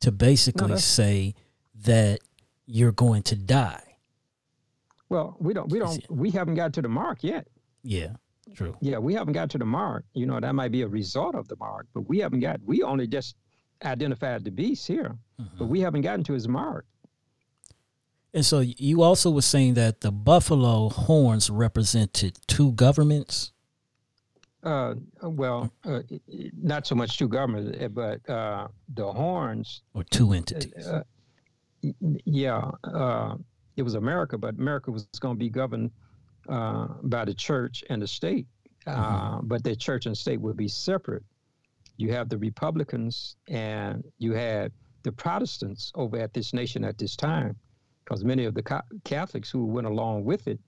to 0.00 0.10
basically 0.10 0.70
no, 0.70 0.76
say 0.76 1.34
that 1.82 2.20
you're 2.64 2.92
going 2.92 3.22
to 3.24 3.36
die. 3.36 3.98
Well, 5.10 5.36
we 5.38 5.52
don't 5.52 5.70
we 5.70 5.78
don't 5.78 6.02
we 6.08 6.30
haven't 6.30 6.54
got 6.54 6.72
to 6.72 6.80
the 6.80 6.88
mark 6.88 7.22
yet. 7.22 7.46
Yeah. 7.82 8.12
True. 8.54 8.74
Yeah, 8.80 8.96
we 8.96 9.12
haven't 9.12 9.34
got 9.34 9.50
to 9.50 9.58
the 9.58 9.66
mark. 9.66 10.06
You 10.14 10.24
know, 10.24 10.40
that 10.40 10.54
might 10.54 10.72
be 10.72 10.80
a 10.80 10.88
result 10.88 11.34
of 11.34 11.46
the 11.46 11.56
mark, 11.56 11.86
but 11.92 12.08
we 12.08 12.20
haven't 12.20 12.40
got 12.40 12.60
we 12.64 12.82
only 12.82 13.06
just 13.06 13.36
identified 13.84 14.44
the 14.44 14.50
beast 14.50 14.88
here, 14.88 15.14
mm-hmm. 15.38 15.58
but 15.58 15.66
we 15.66 15.80
haven't 15.80 16.00
gotten 16.00 16.24
to 16.24 16.32
his 16.32 16.48
mark. 16.48 16.86
And 18.32 18.46
so 18.46 18.60
you 18.60 19.02
also 19.02 19.30
were 19.30 19.42
saying 19.42 19.74
that 19.74 20.00
the 20.00 20.10
buffalo 20.10 20.88
horns 20.88 21.50
represented 21.50 22.38
two 22.46 22.72
governments. 22.72 23.52
Uh, 24.66 24.94
well, 25.22 25.70
uh, 25.84 26.00
not 26.60 26.86
so 26.86 26.94
much 26.94 27.18
two 27.18 27.28
governments, 27.28 27.78
eh, 27.80 27.86
but 27.86 28.28
uh, 28.28 28.66
the 28.94 29.12
horns 29.12 29.82
or 29.94 30.02
two 30.02 30.32
entities. 30.32 30.86
Uh, 30.86 31.02
yeah, 32.24 32.70
uh, 32.82 33.36
it 33.76 33.82
was 33.82 33.94
America, 33.94 34.36
but 34.36 34.56
America 34.56 34.90
was 34.90 35.06
going 35.20 35.36
to 35.36 35.38
be 35.38 35.48
governed 35.48 35.90
uh, 36.48 36.88
by 37.04 37.24
the 37.24 37.34
church 37.34 37.84
and 37.90 38.02
the 38.02 38.08
state, 38.08 38.46
mm-hmm. 38.86 39.46
but 39.46 39.62
the 39.62 39.76
church 39.76 40.06
and 40.06 40.18
state 40.18 40.40
would 40.40 40.56
be 40.56 40.68
separate 40.68 41.22
you 41.96 42.12
have 42.12 42.28
the 42.28 42.38
Republicans 42.38 43.36
and 43.48 44.04
you 44.18 44.32
had 44.32 44.72
the 45.02 45.12
Protestants 45.12 45.92
over 45.94 46.18
at 46.18 46.34
this 46.34 46.52
nation 46.52 46.84
at 46.84 46.98
this 46.98 47.16
time, 47.16 47.56
because 48.04 48.24
many 48.24 48.44
of 48.44 48.54
the 48.54 48.82
Catholics 49.04 49.50
who 49.50 49.64
went 49.64 49.86
along 49.86 50.24
with 50.24 50.46
it, 50.46 50.58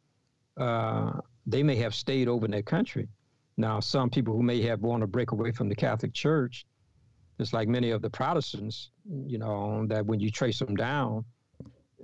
uh, 0.57 1.13
they 1.47 1.63
may 1.63 1.77
have 1.77 1.95
stayed 1.95 2.29
over 2.29 2.45
in 2.45 2.51
their 2.51 2.63
country. 2.63 3.09
Now, 3.59 3.81
some 3.81 4.09
people 4.09 4.35
who 4.35 4.43
may 4.43 4.63
have 4.63 4.83
wanted 4.83 5.01
to 5.03 5.07
break 5.09 5.33
away 5.33 5.51
from 5.51 5.69
the 5.69 5.75
Catholic 5.75 6.15
Church, 6.15 6.65
just 7.39 7.53
like 7.53 7.67
many 7.67 7.91
of 7.91 8.03
the 8.03 8.09
Protestants, 8.09 8.91
you 9.27 9.37
know, 9.37 9.85
that 9.89 10.07
when 10.07 10.21
you 10.21 10.31
trace 10.31 10.61
them 10.61 10.77
down, 10.77 11.25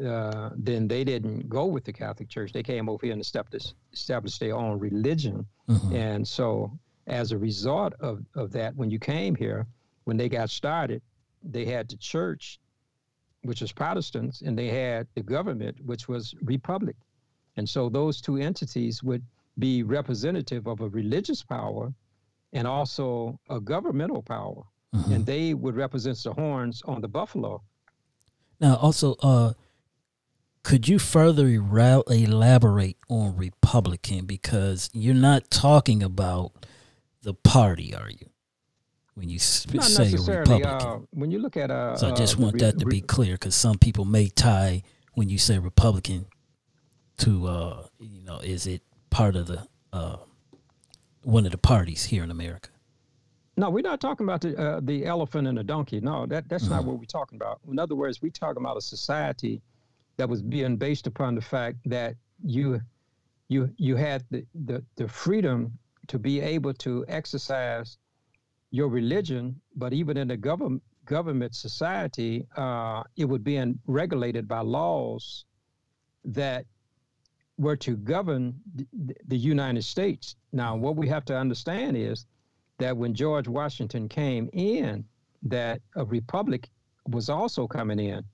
uh, 0.05 0.51
then 0.57 0.89
they 0.89 1.05
didn't 1.05 1.49
go 1.49 1.67
with 1.67 1.85
the 1.85 1.93
Catholic 1.93 2.29
Church. 2.29 2.53
They 2.53 2.65
came 2.65 2.89
over 2.89 3.07
here 3.07 3.13
and 3.13 3.23
established 3.23 4.41
their 4.41 4.57
own 4.57 4.81
religion. 4.81 5.47
Mm-hmm. 5.69 5.95
And 5.95 6.27
so 6.27 6.77
as 7.07 7.31
a 7.31 7.39
result 7.39 7.95
of, 8.01 8.25
of 8.35 8.51
that, 8.53 8.75
when 8.75 8.91
you 8.91 8.99
came 8.99 9.37
here, 9.37 9.69
when 10.05 10.17
they 10.17 10.29
got 10.29 10.51
started, 10.51 11.03
they 11.45 11.65
had 11.65 11.89
the 11.89 11.97
church, 11.97 12.59
which 13.43 13.61
was 13.61 13.71
Protestants, 13.71 14.41
and 14.41 14.59
they 14.59 14.69
had 14.69 15.07
the 15.15 15.23
government, 15.23 15.77
which 15.85 16.09
was 16.09 16.35
Republic. 16.43 16.97
And 17.57 17.69
so 17.69 17.89
those 17.89 18.21
two 18.21 18.39
entities 18.39 19.05
would 19.05 19.23
be 19.59 19.83
representative 19.83 20.67
of 20.67 20.81
a 20.81 20.89
religious 20.89 21.43
power 21.43 21.93
and 22.53 22.67
also 22.67 23.39
a 23.51 23.61
governmental 23.61 24.23
power. 24.23 24.63
Mm-hmm. 24.95 25.13
And 25.13 25.27
they 25.27 25.55
would 25.55 25.75
represent 25.75 26.23
the 26.23 26.33
horns 26.33 26.83
on 26.85 27.01
the 27.01 27.09
buffalo. 27.09 27.63
Now, 28.61 28.77
also, 28.77 29.17
uh, 29.21 29.55
could 30.63 30.89
you 30.89 30.99
further 30.99 31.47
elaborate 31.47 32.97
on 33.09 33.37
Republican? 33.37 34.25
Because 34.25 34.89
you're 34.93 35.15
not 35.15 35.51
talking 35.51 36.03
about 36.03 36.53
the 37.23 37.35
party 37.35 37.95
are 37.95 38.11
you? 38.11 38.31
When 39.15 39.29
you 39.29 39.39
Not 39.73 39.85
say 39.85 40.13
Republican. 40.13 40.67
Uh, 40.67 40.99
when 41.11 41.31
you 41.31 41.39
look 41.39 41.57
at 41.57 41.71
uh, 41.71 41.97
so 41.97 42.09
I 42.09 42.15
just 42.15 42.39
uh, 42.39 42.43
want 42.43 42.59
that 42.59 42.79
to 42.81 42.87
be 42.87 43.01
clear 43.01 43.35
because 43.35 43.55
some 43.55 43.79
people 43.79 44.05
may 44.05 44.29
tie 44.29 44.83
when 45.13 45.29
you 45.29 45.39
say 45.39 45.59
Republican 45.59 46.27
to 47.19 47.47
uh, 47.47 47.87
you 48.01 48.25
know 48.25 48.39
is 48.39 48.67
it 48.67 48.83
part 49.15 49.37
of 49.37 49.47
the 49.47 49.65
uh, 49.93 50.17
one 51.23 51.47
of 51.47 51.53
the 51.53 51.59
parties 51.59 52.05
here 52.05 52.25
in 52.25 52.33
America? 52.33 52.69
No, 53.57 53.71
we're 53.71 53.89
not 53.93 54.01
talking 54.01 54.27
about 54.27 54.41
the 54.41 54.59
uh, 54.59 54.81
the 54.83 55.07
elephant 55.07 55.47
and 55.47 55.57
the 55.57 55.63
donkey. 55.63 56.01
No, 56.01 56.27
that 56.27 56.49
that's 56.49 56.65
mm-hmm. 56.65 56.75
not 56.75 56.85
what 56.85 56.99
we're 56.99 57.05
talking 57.21 57.37
about. 57.37 57.61
In 57.71 57.79
other 57.79 57.95
words, 57.95 58.21
we're 58.21 58.31
talking 58.31 58.61
about 58.61 58.77
a 58.77 58.81
society 58.81 59.63
that 60.17 60.29
was 60.29 60.43
being 60.43 60.77
based 60.77 61.07
upon 61.07 61.37
the 61.37 61.41
fact 61.41 61.77
that 61.87 62.17
you 62.45 62.81
you 63.49 63.73
you 63.77 63.95
had 63.95 64.25
the, 64.33 64.45
the, 64.67 64.85
the 64.97 65.07
freedom 65.07 65.79
to 66.09 66.19
be 66.19 66.41
able 66.41 66.75
to 66.75 67.05
exercise 67.07 67.99
your 68.73 68.89
religion, 68.89 69.61
but 69.77 69.93
even 69.93 70.17
in 70.17 70.27
the 70.27 70.37
government 70.37 70.83
government 71.05 71.55
society, 71.55 72.45
uh, 72.57 73.05
it 73.17 73.27
would 73.27 73.45
be 73.45 73.57
in, 73.57 73.79
regulated 73.87 74.49
by 74.49 74.61
laws 74.61 75.45
that 76.25 76.65
were 77.59 77.77
to 77.77 77.97
govern 77.97 78.55
the, 78.75 79.15
the 79.29 79.37
United 79.37 79.85
States. 79.85 80.37
Now, 80.53 80.77
what 80.77 80.97
we 80.97 81.09
have 81.09 81.25
to 81.27 81.37
understand 81.37 81.97
is 81.97 82.27
that 82.79 82.97
when 82.97 83.15
George 83.15 83.47
Washington 83.49 84.09
came 84.09 84.51
in, 84.53 85.05
that 85.43 85.81
a 85.95 86.05
republic 86.05 86.69
was 87.09 87.29
also 87.29 87.67
coming 87.67 88.01
in. 88.01 88.25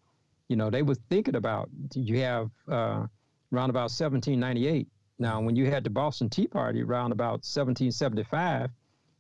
You 0.49 0.57
know, 0.57 0.71
they 0.71 0.83
were 0.83 0.97
thinking 1.09 1.37
about 1.37 1.68
you 1.95 2.21
have 2.21 2.51
uh, 2.68 3.07
around 3.53 3.71
about 3.71 3.91
1798 3.91 4.89
now, 5.21 5.39
when 5.43 5.55
you 5.55 5.66
had 5.66 5.85
the 5.85 5.91
Boston 5.91 6.31
Tea 6.31 6.49
Party 6.49 6.83
around 6.83 7.12
about 7.12 7.45
1775, 7.45 8.71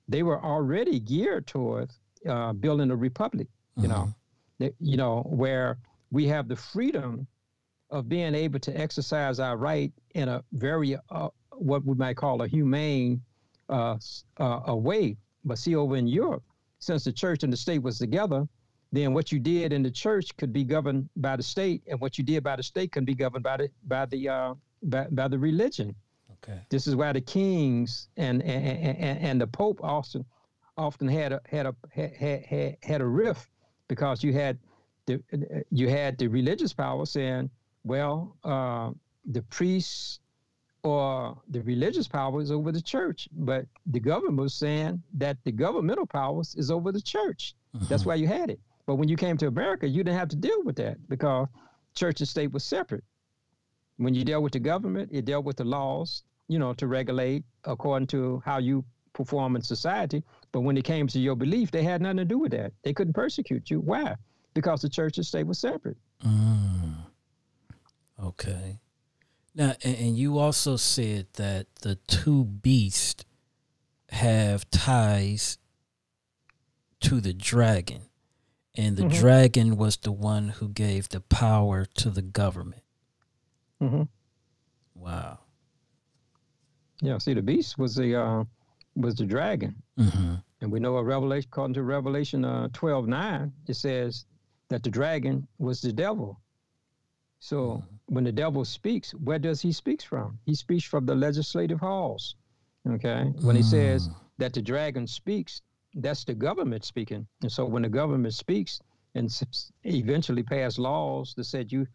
they 0.08 0.22
were 0.22 0.42
already 0.42 0.98
geared 0.98 1.46
towards 1.46 2.00
uh, 2.26 2.54
building 2.54 2.90
a 2.90 2.96
republic. 2.96 3.48
You 3.76 3.88
know, 3.88 3.94
mm-hmm. 3.94 4.10
they, 4.58 4.72
you 4.80 4.96
know 4.96 5.22
where 5.28 5.78
we 6.10 6.26
have 6.26 6.48
the 6.48 6.56
freedom 6.56 7.26
of 7.90 8.08
being 8.08 8.34
able 8.34 8.58
to 8.60 8.76
exercise 8.78 9.40
our 9.40 9.56
right 9.56 9.92
in 10.14 10.28
a 10.28 10.42
very 10.52 10.96
uh, 11.10 11.28
what 11.52 11.84
we 11.84 11.94
might 11.94 12.16
call 12.16 12.42
a 12.42 12.48
humane 12.48 13.20
uh, 13.68 13.96
uh, 14.38 14.60
a 14.66 14.76
way. 14.76 15.16
But 15.44 15.58
see, 15.58 15.74
over 15.74 15.96
in 15.96 16.06
Europe, 16.06 16.42
since 16.78 17.04
the 17.04 17.12
church 17.12 17.42
and 17.42 17.52
the 17.52 17.56
state 17.56 17.82
was 17.82 17.98
together, 17.98 18.46
then 18.92 19.14
what 19.14 19.30
you 19.30 19.38
did 19.38 19.72
in 19.72 19.82
the 19.82 19.90
church 19.90 20.36
could 20.36 20.52
be 20.52 20.64
governed 20.64 21.08
by 21.16 21.36
the 21.36 21.42
state, 21.42 21.82
and 21.86 22.00
what 22.00 22.18
you 22.18 22.24
did 22.24 22.42
by 22.42 22.56
the 22.56 22.62
state 22.62 22.92
can 22.92 23.04
be 23.04 23.14
governed 23.14 23.44
by 23.44 23.56
the 23.56 23.70
by 23.86 24.06
the 24.06 24.28
uh, 24.28 24.54
by, 24.82 25.06
by 25.10 25.28
the 25.28 25.38
religion. 25.38 25.94
Okay. 26.42 26.58
This 26.70 26.86
is 26.86 26.96
why 26.96 27.12
the 27.12 27.20
kings 27.20 28.08
and 28.16 28.42
and, 28.42 28.66
and, 28.66 29.18
and 29.18 29.40
the 29.40 29.46
pope 29.46 29.80
often 29.82 30.24
often 30.76 31.08
had 31.08 31.32
a 31.32 31.40
had 31.46 31.66
a 31.66 31.74
had, 31.90 32.14
had, 32.16 32.76
had 32.82 33.00
a 33.00 33.06
rift 33.06 33.48
because 33.88 34.24
you 34.24 34.32
had 34.32 34.58
the 35.06 35.22
you 35.70 35.88
had 35.88 36.18
the 36.18 36.28
religious 36.28 36.72
power 36.72 37.06
saying, 37.06 37.50
well, 37.84 38.36
uh, 38.44 38.90
the 39.24 39.42
priests 39.42 40.20
or 40.82 41.36
the 41.48 41.60
religious 41.62 42.08
power 42.08 42.40
is 42.40 42.50
over 42.50 42.72
the 42.72 42.80
church, 42.80 43.28
but 43.32 43.66
the 43.86 44.00
government 44.00 44.38
was 44.38 44.54
saying 44.54 45.02
that 45.14 45.36
the 45.44 45.52
governmental 45.52 46.06
powers 46.06 46.54
is 46.54 46.70
over 46.70 46.90
the 46.90 47.00
church. 47.00 47.54
Mm-hmm. 47.76 47.86
That's 47.88 48.06
why 48.06 48.14
you 48.14 48.26
had 48.26 48.50
it. 48.50 48.60
But 48.86 48.96
when 48.96 49.08
you 49.08 49.16
came 49.16 49.36
to 49.38 49.46
America, 49.46 49.86
you 49.86 50.02
didn't 50.02 50.18
have 50.18 50.28
to 50.28 50.36
deal 50.36 50.62
with 50.64 50.76
that 50.76 50.96
because 51.08 51.48
church 51.94 52.20
and 52.20 52.28
state 52.28 52.52
was 52.52 52.64
separate. 52.64 53.04
When 53.98 54.14
you 54.14 54.24
dealt 54.24 54.42
with 54.42 54.52
the 54.52 54.60
government, 54.60 55.10
it 55.12 55.26
dealt 55.26 55.44
with 55.44 55.56
the 55.56 55.64
laws, 55.64 56.22
you 56.48 56.58
know, 56.58 56.72
to 56.74 56.86
regulate 56.86 57.44
according 57.64 58.06
to 58.08 58.42
how 58.44 58.58
you 58.58 58.84
perform 59.12 59.56
in 59.56 59.62
society. 59.62 60.22
But 60.52 60.62
when 60.62 60.76
it 60.78 60.84
came 60.84 61.06
to 61.08 61.18
your 61.18 61.36
belief, 61.36 61.70
they 61.70 61.82
had 61.82 62.00
nothing 62.00 62.16
to 62.18 62.24
do 62.24 62.38
with 62.38 62.52
that. 62.52 62.72
They 62.82 62.94
couldn't 62.94 63.12
persecute 63.12 63.70
you. 63.70 63.80
Why? 63.80 64.16
Because 64.54 64.80
the 64.80 64.88
church 64.88 65.18
and 65.18 65.26
state 65.26 65.46
was 65.46 65.58
separate. 65.58 65.98
Mm. 66.24 66.89
Okay. 68.22 68.80
Now, 69.54 69.74
and, 69.82 69.96
and 69.96 70.16
you 70.16 70.38
also 70.38 70.76
said 70.76 71.26
that 71.34 71.66
the 71.82 71.96
two 71.96 72.44
beasts 72.44 73.24
have 74.10 74.70
ties 74.70 75.58
to 77.00 77.20
the 77.20 77.32
dragon, 77.32 78.02
and 78.76 78.96
the 78.96 79.04
mm-hmm. 79.04 79.20
dragon 79.20 79.76
was 79.76 79.96
the 79.96 80.12
one 80.12 80.48
who 80.48 80.68
gave 80.68 81.08
the 81.08 81.20
power 81.20 81.84
to 81.84 82.10
the 82.10 82.22
government. 82.22 82.82
Mm-hmm. 83.80 84.02
Wow. 84.94 85.38
Yeah. 87.00 87.18
See, 87.18 87.34
the 87.34 87.42
beast 87.42 87.78
was 87.78 87.94
the 87.94 88.20
uh, 88.20 88.44
was 88.96 89.14
the 89.14 89.24
dragon, 89.24 89.82
mm-hmm. 89.98 90.34
and 90.60 90.70
we 90.70 90.78
know 90.78 90.96
a 90.96 91.02
Revelation, 91.02 91.48
according 91.50 91.74
to 91.74 91.82
Revelation 91.82 92.44
uh, 92.44 92.68
twelve 92.72 93.08
nine, 93.08 93.52
it 93.66 93.74
says 93.74 94.26
that 94.68 94.82
the 94.82 94.90
dragon 94.90 95.48
was 95.58 95.80
the 95.80 95.92
devil. 95.92 96.38
So 97.40 97.56
mm-hmm. 97.56 98.14
when 98.14 98.24
the 98.24 98.32
devil 98.32 98.64
speaks, 98.64 99.12
where 99.12 99.38
does 99.38 99.60
he 99.60 99.72
speak 99.72 100.02
from? 100.02 100.38
He 100.44 100.54
speaks 100.54 100.84
from 100.84 101.06
the 101.06 101.14
legislative 101.14 101.80
halls. 101.80 102.36
Okay. 102.88 103.32
When 103.42 103.56
he 103.56 103.62
says 103.62 104.08
mm. 104.08 104.14
that 104.38 104.52
the 104.52 104.62
dragon 104.62 105.06
speaks, 105.06 105.62
that's 105.94 106.24
the 106.24 106.34
government 106.34 106.84
speaking. 106.84 107.26
And 107.42 107.50
so 107.50 107.64
when 107.64 107.82
the 107.82 107.88
government 107.88 108.34
speaks 108.34 108.80
and 109.14 109.30
eventually 109.84 110.42
pass 110.42 110.78
laws 110.78 111.34
that 111.34 111.44
said 111.44 111.72
you 111.72 111.86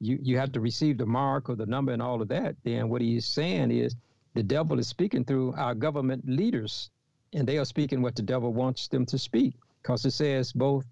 you 0.00 0.18
you 0.22 0.38
have 0.38 0.52
to 0.52 0.60
receive 0.60 0.98
the 0.98 1.06
mark 1.06 1.48
or 1.48 1.56
the 1.56 1.66
number 1.66 1.92
and 1.92 2.02
all 2.02 2.20
of 2.22 2.28
that, 2.28 2.56
then 2.62 2.88
what 2.88 3.00
he's 3.00 3.26
saying 3.26 3.70
is 3.70 3.96
the 4.34 4.42
devil 4.42 4.78
is 4.78 4.86
speaking 4.86 5.24
through 5.24 5.54
our 5.54 5.74
government 5.74 6.28
leaders, 6.28 6.90
and 7.32 7.48
they 7.48 7.58
are 7.58 7.64
speaking 7.64 8.02
what 8.02 8.14
the 8.14 8.22
devil 8.22 8.52
wants 8.52 8.88
them 8.88 9.06
to 9.06 9.18
speak. 9.18 9.54
Because 9.82 10.04
it 10.04 10.12
says 10.12 10.52
both 10.52 10.84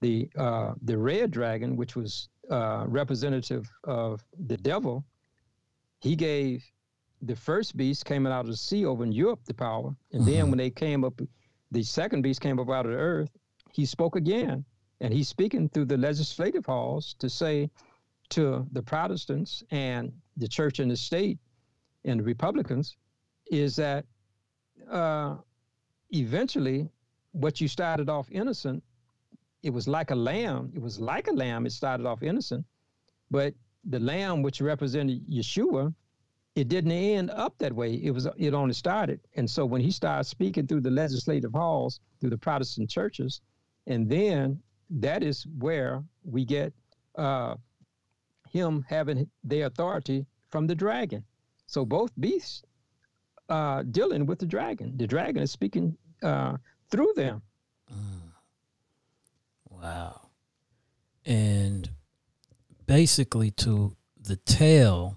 the 0.00 0.28
uh, 0.36 0.72
the 0.82 0.96
red 0.96 1.30
dragon, 1.30 1.76
which 1.76 1.96
was 1.96 2.28
uh, 2.50 2.84
representative 2.88 3.70
of 3.84 4.24
the 4.46 4.56
devil, 4.56 5.04
he 6.00 6.16
gave 6.16 6.64
the 7.22 7.36
first 7.36 7.76
beast 7.76 8.04
came 8.06 8.26
out 8.26 8.40
of 8.40 8.46
the 8.46 8.56
sea 8.56 8.86
over 8.86 9.04
in 9.04 9.12
Europe 9.12 9.40
the 9.44 9.54
power, 9.54 9.94
and 10.12 10.22
mm-hmm. 10.22 10.30
then 10.30 10.50
when 10.50 10.58
they 10.58 10.70
came 10.70 11.04
up, 11.04 11.20
the 11.70 11.82
second 11.82 12.22
beast 12.22 12.40
came 12.40 12.58
up 12.58 12.70
out 12.70 12.86
of 12.86 12.92
the 12.92 12.98
earth. 12.98 13.30
He 13.72 13.84
spoke 13.84 14.16
again, 14.16 14.64
and 15.00 15.12
he's 15.12 15.28
speaking 15.28 15.68
through 15.68 15.84
the 15.86 15.98
legislative 15.98 16.66
halls 16.66 17.14
to 17.18 17.28
say 17.28 17.70
to 18.30 18.66
the 18.72 18.82
Protestants 18.82 19.62
and 19.70 20.12
the 20.36 20.48
church 20.48 20.78
and 20.78 20.90
the 20.90 20.96
state 20.96 21.38
and 22.04 22.20
the 22.20 22.24
Republicans 22.24 22.96
is 23.50 23.76
that 23.76 24.06
uh, 24.90 25.36
eventually 26.10 26.88
what 27.32 27.60
you 27.60 27.68
started 27.68 28.08
off 28.08 28.30
innocent, 28.30 28.82
it 29.62 29.70
was 29.70 29.86
like 29.86 30.10
a 30.10 30.14
lamb. 30.14 30.70
It 30.74 30.82
was 30.82 30.98
like 31.00 31.28
a 31.28 31.32
lamb. 31.32 31.66
It 31.66 31.72
started 31.72 32.06
off 32.06 32.22
innocent, 32.22 32.64
but 33.30 33.54
the 33.84 34.00
lamb, 34.00 34.42
which 34.42 34.60
represented 34.60 35.22
Yeshua, 35.28 35.94
it 36.54 36.68
didn't 36.68 36.92
end 36.92 37.30
up 37.30 37.56
that 37.58 37.72
way. 37.72 37.94
It 37.94 38.10
was 38.10 38.26
it 38.36 38.54
only 38.54 38.74
started, 38.74 39.20
and 39.36 39.48
so 39.48 39.64
when 39.64 39.80
he 39.80 39.90
started 39.90 40.24
speaking 40.24 40.66
through 40.66 40.80
the 40.80 40.90
legislative 40.90 41.52
halls, 41.52 42.00
through 42.20 42.30
the 42.30 42.38
Protestant 42.38 42.90
churches, 42.90 43.40
and 43.86 44.08
then 44.08 44.60
that 44.90 45.22
is 45.22 45.46
where 45.58 46.02
we 46.24 46.44
get 46.44 46.72
uh, 47.16 47.54
him 48.50 48.84
having 48.88 49.30
the 49.44 49.62
authority 49.62 50.26
from 50.50 50.66
the 50.66 50.74
dragon. 50.74 51.24
So 51.66 51.84
both 51.84 52.10
beasts 52.18 52.62
uh, 53.48 53.84
dealing 53.84 54.26
with 54.26 54.38
the 54.38 54.46
dragon. 54.46 54.96
The 54.96 55.06
dragon 55.06 55.42
is 55.42 55.52
speaking 55.52 55.96
uh, 56.22 56.56
through 56.90 57.12
them. 57.14 57.42
Mm. 57.92 58.19
Wow. 59.82 60.28
And 61.24 61.90
basically, 62.86 63.50
to 63.52 63.96
the 64.20 64.36
tail 64.36 65.16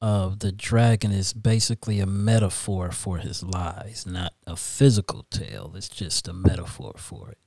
of 0.00 0.40
the 0.40 0.52
dragon 0.52 1.12
is 1.12 1.32
basically 1.32 1.98
a 2.00 2.06
metaphor 2.06 2.90
for 2.90 3.18
his 3.18 3.42
lies, 3.42 4.04
not 4.06 4.34
a 4.46 4.54
physical 4.56 5.24
tail. 5.30 5.72
It's 5.74 5.88
just 5.88 6.28
a 6.28 6.32
metaphor 6.32 6.94
for 6.98 7.30
it. 7.30 7.38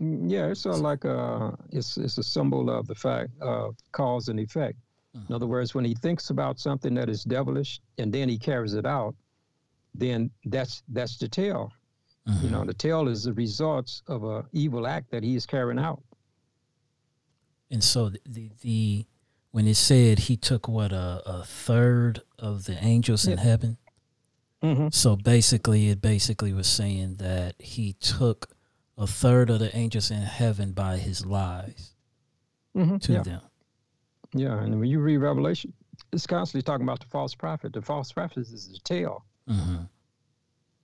Mm, 0.00 0.30
yeah, 0.30 0.48
it's 0.48 0.60
sort 0.60 0.74
of 0.74 0.82
like 0.82 1.04
a 1.04 1.56
it's 1.70 1.96
it's 1.96 2.18
a 2.18 2.22
symbol 2.22 2.68
of 2.68 2.86
the 2.86 2.94
fact 2.94 3.30
of 3.40 3.76
cause 3.92 4.28
and 4.28 4.40
effect. 4.40 4.76
Mm-hmm. 5.16 5.26
In 5.32 5.34
other 5.34 5.46
words, 5.46 5.74
when 5.74 5.84
he 5.84 5.94
thinks 5.94 6.30
about 6.30 6.58
something 6.58 6.94
that 6.94 7.08
is 7.08 7.24
devilish 7.24 7.80
and 7.98 8.12
then 8.12 8.28
he 8.28 8.36
carries 8.36 8.74
it 8.74 8.84
out, 8.84 9.14
then 9.94 10.30
that's 10.46 10.82
that's 10.88 11.16
the 11.16 11.28
tail. 11.28 11.72
Mm-hmm. 12.28 12.44
You 12.44 12.50
know, 12.50 12.64
the 12.64 12.74
tail 12.74 13.08
is 13.08 13.24
the 13.24 13.32
results 13.34 14.02
of 14.06 14.24
a 14.24 14.44
evil 14.52 14.86
act 14.86 15.10
that 15.10 15.22
he 15.22 15.36
is 15.36 15.44
carrying 15.44 15.78
out. 15.78 16.02
And 17.70 17.82
so 17.82 18.08
the 18.08 18.20
the, 18.26 18.50
the 18.62 19.06
when 19.50 19.66
it 19.66 19.76
said 19.76 20.20
he 20.20 20.36
took 20.36 20.66
what 20.66 20.92
a, 20.92 21.22
a 21.26 21.44
third 21.44 22.22
of 22.38 22.64
the 22.64 22.82
angels 22.82 23.26
yeah. 23.26 23.32
in 23.32 23.38
heaven. 23.38 23.78
Mm-hmm. 24.62 24.88
So 24.90 25.14
basically, 25.14 25.90
it 25.90 26.00
basically 26.00 26.52
was 26.52 26.66
saying 26.66 27.16
that 27.16 27.54
he 27.58 27.92
took 27.92 28.48
a 28.96 29.06
third 29.06 29.50
of 29.50 29.58
the 29.58 29.76
angels 29.76 30.10
in 30.10 30.22
heaven 30.22 30.72
by 30.72 30.96
his 30.96 31.26
lies 31.26 31.94
mm-hmm. 32.74 32.96
to 32.98 33.12
yeah. 33.12 33.22
them. 33.22 33.40
Yeah, 34.32 34.60
and 34.60 34.80
when 34.80 34.88
you 34.88 35.00
read 35.00 35.18
Revelation, 35.18 35.72
it's 36.12 36.26
constantly 36.26 36.62
talking 36.62 36.84
about 36.84 37.00
the 37.00 37.06
false 37.06 37.34
prophet. 37.34 37.72
The 37.72 37.82
false 37.82 38.10
prophet 38.10 38.38
is 38.38 38.68
the 38.72 38.78
tail. 38.82 39.24
Mm-hmm. 39.48 39.84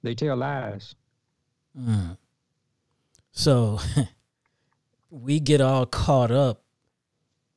They 0.03 0.15
tell 0.15 0.37
lies. 0.37 0.95
Mm. 1.79 2.17
So 3.33 3.81
we 5.11 5.41
get 5.41 5.61
all 5.61 5.87
caught 5.87 6.31
up 6.31 6.63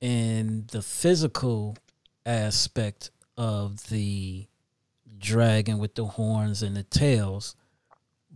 in 0.02 0.66
the 0.72 0.82
physical 0.82 1.78
aspect 2.26 3.12
of 3.38 3.90
the 3.90 4.48
dragon 5.18 5.78
with 5.78 5.96
the 5.96 6.06
horns 6.06 6.62
and 6.62 6.76
the 6.76 6.84
tails 6.84 7.56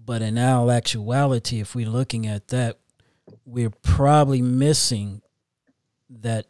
but 0.08 0.22
in 0.22 0.38
our 0.38 0.72
actuality, 0.72 1.60
if 1.60 1.76
we're 1.76 1.90
looking 1.90 2.26
at 2.26 2.48
that, 2.48 2.80
we're 3.46 3.70
probably 3.70 4.42
missing 4.42 5.22
that 6.10 6.46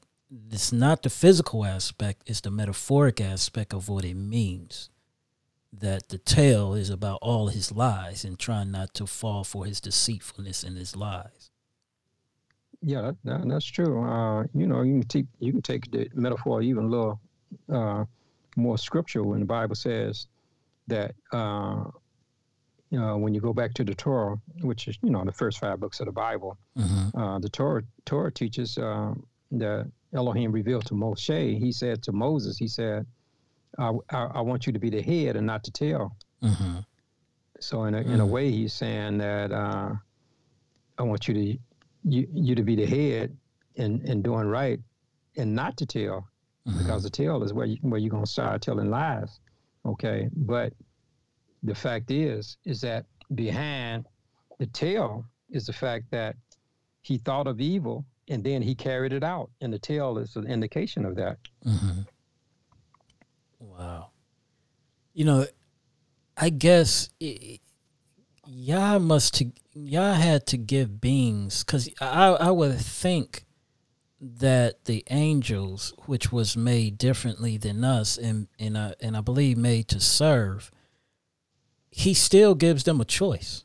it's 0.52 0.72
not 0.72 1.02
the 1.02 1.10
physical 1.10 1.66
aspect, 1.66 2.22
it's 2.28 2.42
the 2.42 2.52
metaphoric 2.52 3.20
aspect 3.20 3.74
of 3.74 3.90
what 3.90 4.06
it 4.06 4.14
means. 4.14 4.92
That 5.74 6.10
the 6.10 6.18
tale 6.18 6.74
is 6.74 6.90
about 6.90 7.20
all 7.22 7.48
his 7.48 7.72
lies 7.72 8.24
and 8.24 8.40
trying 8.40 8.72
not 8.72 8.94
to 8.96 9.06
fall 9.06 9.44
for 9.44 9.66
his 9.66 9.82
deceitfulness 9.82 10.64
and 10.64 10.78
his 10.78 10.96
lies. 10.96 11.52
Yeah, 12.82 13.02
that, 13.02 13.16
that, 13.26 13.48
that's 13.48 13.66
true. 13.66 14.04
Uh, 14.04 14.44
you 14.54 14.68
know, 14.68 14.82
you 14.82 15.00
can 15.00 15.08
take 15.08 15.26
you 15.40 15.52
can 15.52 15.62
take 15.62 15.92
the 15.92 16.10
metaphor 16.14 16.62
even 16.62 16.86
a 16.86 16.88
little 16.88 17.20
uh, 17.72 18.06
more 18.56 18.78
scriptural 18.78 19.30
when 19.30 19.40
the 19.40 19.46
Bible 19.46 19.76
says 19.76 20.28
that 20.88 21.16
uh, 21.34 21.84
uh, 22.96 23.18
when 23.18 23.34
you 23.34 23.42
go 23.42 23.54
back 23.54 23.74
to 23.74 23.84
the 23.84 23.96
Torah, 23.96 24.38
which 24.62 24.88
is 24.88 24.98
you 25.02 25.10
know 25.10 25.24
the 25.24 25.32
first 25.32 25.60
five 25.60 25.80
books 25.80 26.00
of 26.00 26.06
the 26.06 26.12
Bible, 26.12 26.58
mm-hmm. 26.78 27.18
uh, 27.18 27.40
the 27.40 27.50
Torah 27.50 27.84
Torah 28.06 28.32
teaches 28.32 28.78
uh, 28.78 29.14
that 29.52 29.92
Elohim 30.14 30.52
revealed 30.52 30.86
to 30.86 30.94
Moshe. 30.94 31.60
He 31.60 31.72
said 31.72 32.02
to 32.04 32.12
Moses, 32.12 32.58
he 32.58 32.68
said, 32.68 33.06
"I, 33.78 33.92
I, 34.10 34.24
I 34.36 34.42
want 34.42 34.68
you 34.68 34.74
to 34.74 34.80
be 34.80 34.90
the 34.90 35.02
head 35.02 35.36
and 35.36 35.46
not 35.46 35.64
the 35.64 35.72
tail." 35.72 36.16
Mm-hmm. 36.44 36.80
So 37.60 37.86
in 37.86 37.96
a 37.96 38.00
mm-hmm. 38.00 38.14
in 38.14 38.20
a 38.20 38.26
mm. 38.26 38.30
way, 38.30 38.52
he's 38.52 38.74
saying 38.74 39.18
that 39.20 39.52
uh, 39.52 39.94
I 40.98 41.04
want 41.04 41.28
you 41.28 41.34
to 41.34 41.58
you, 42.04 42.28
you 42.34 42.56
to 42.56 42.64
be 42.64 42.76
the 42.76 42.86
head 42.86 43.36
and 43.78 44.02
and 44.04 44.24
doing 44.24 44.48
right, 44.48 44.80
and 45.36 45.56
not 45.56 45.78
the 45.78 45.86
tail, 45.86 46.28
mm-hmm. 46.68 46.78
because 46.80 47.04
the 47.04 47.10
tail 47.10 47.44
is 47.44 47.54
where 47.54 47.66
you, 47.66 47.78
where 47.82 48.00
you're 48.00 48.12
gonna 48.12 48.26
start 48.26 48.62
telling 48.62 48.90
lies. 48.90 49.40
Okay, 49.86 50.30
but 50.36 50.74
the 51.64 51.76
fact 51.76 52.12
is, 52.12 52.58
is 52.66 52.82
that 52.82 53.06
behind 53.34 54.06
the 54.60 54.68
tail 54.68 55.26
is 55.50 55.66
the 55.66 55.74
fact 55.74 56.06
that 56.12 56.36
he 57.02 57.18
thought 57.18 57.48
of 57.48 57.60
evil 57.62 58.06
and 58.30 58.44
then 58.44 58.62
he 58.62 58.76
carried 58.76 59.14
it 59.14 59.24
out, 59.24 59.50
and 59.62 59.72
the 59.72 59.80
tail 59.80 60.18
is 60.18 60.36
an 60.36 60.48
indication 60.48 61.06
of 61.06 61.16
that. 61.16 61.38
Mm-hmm. 61.66 62.02
Wow. 63.60 64.12
You 65.14 65.26
know, 65.26 65.46
I 66.36 66.50
guess 66.50 67.10
it, 67.20 67.62
Yah 68.46 69.00
must 69.00 69.36
to 69.36 69.52
Yah 69.74 70.14
had 70.14 70.46
to 70.48 70.58
give 70.58 71.02
beings 71.02 71.64
because 71.64 71.90
I 72.00 72.30
I 72.30 72.52
would 72.52 72.78
think 72.80 73.44
that 74.20 74.86
the 74.86 75.04
angels, 75.10 75.94
which 76.06 76.32
was 76.32 76.58
made 76.58 76.98
differently 76.98 77.58
than 77.58 77.84
us, 77.84 78.18
and 78.18 78.48
and 78.60 78.78
I, 78.78 78.94
and 79.00 79.18
I 79.18 79.22
believe 79.22 79.58
made 79.58 79.88
to 79.90 80.00
serve, 80.00 80.72
he 81.92 82.14
still 82.14 82.56
gives 82.56 82.84
them 82.84 83.02
a 83.02 83.06
choice. 83.06 83.64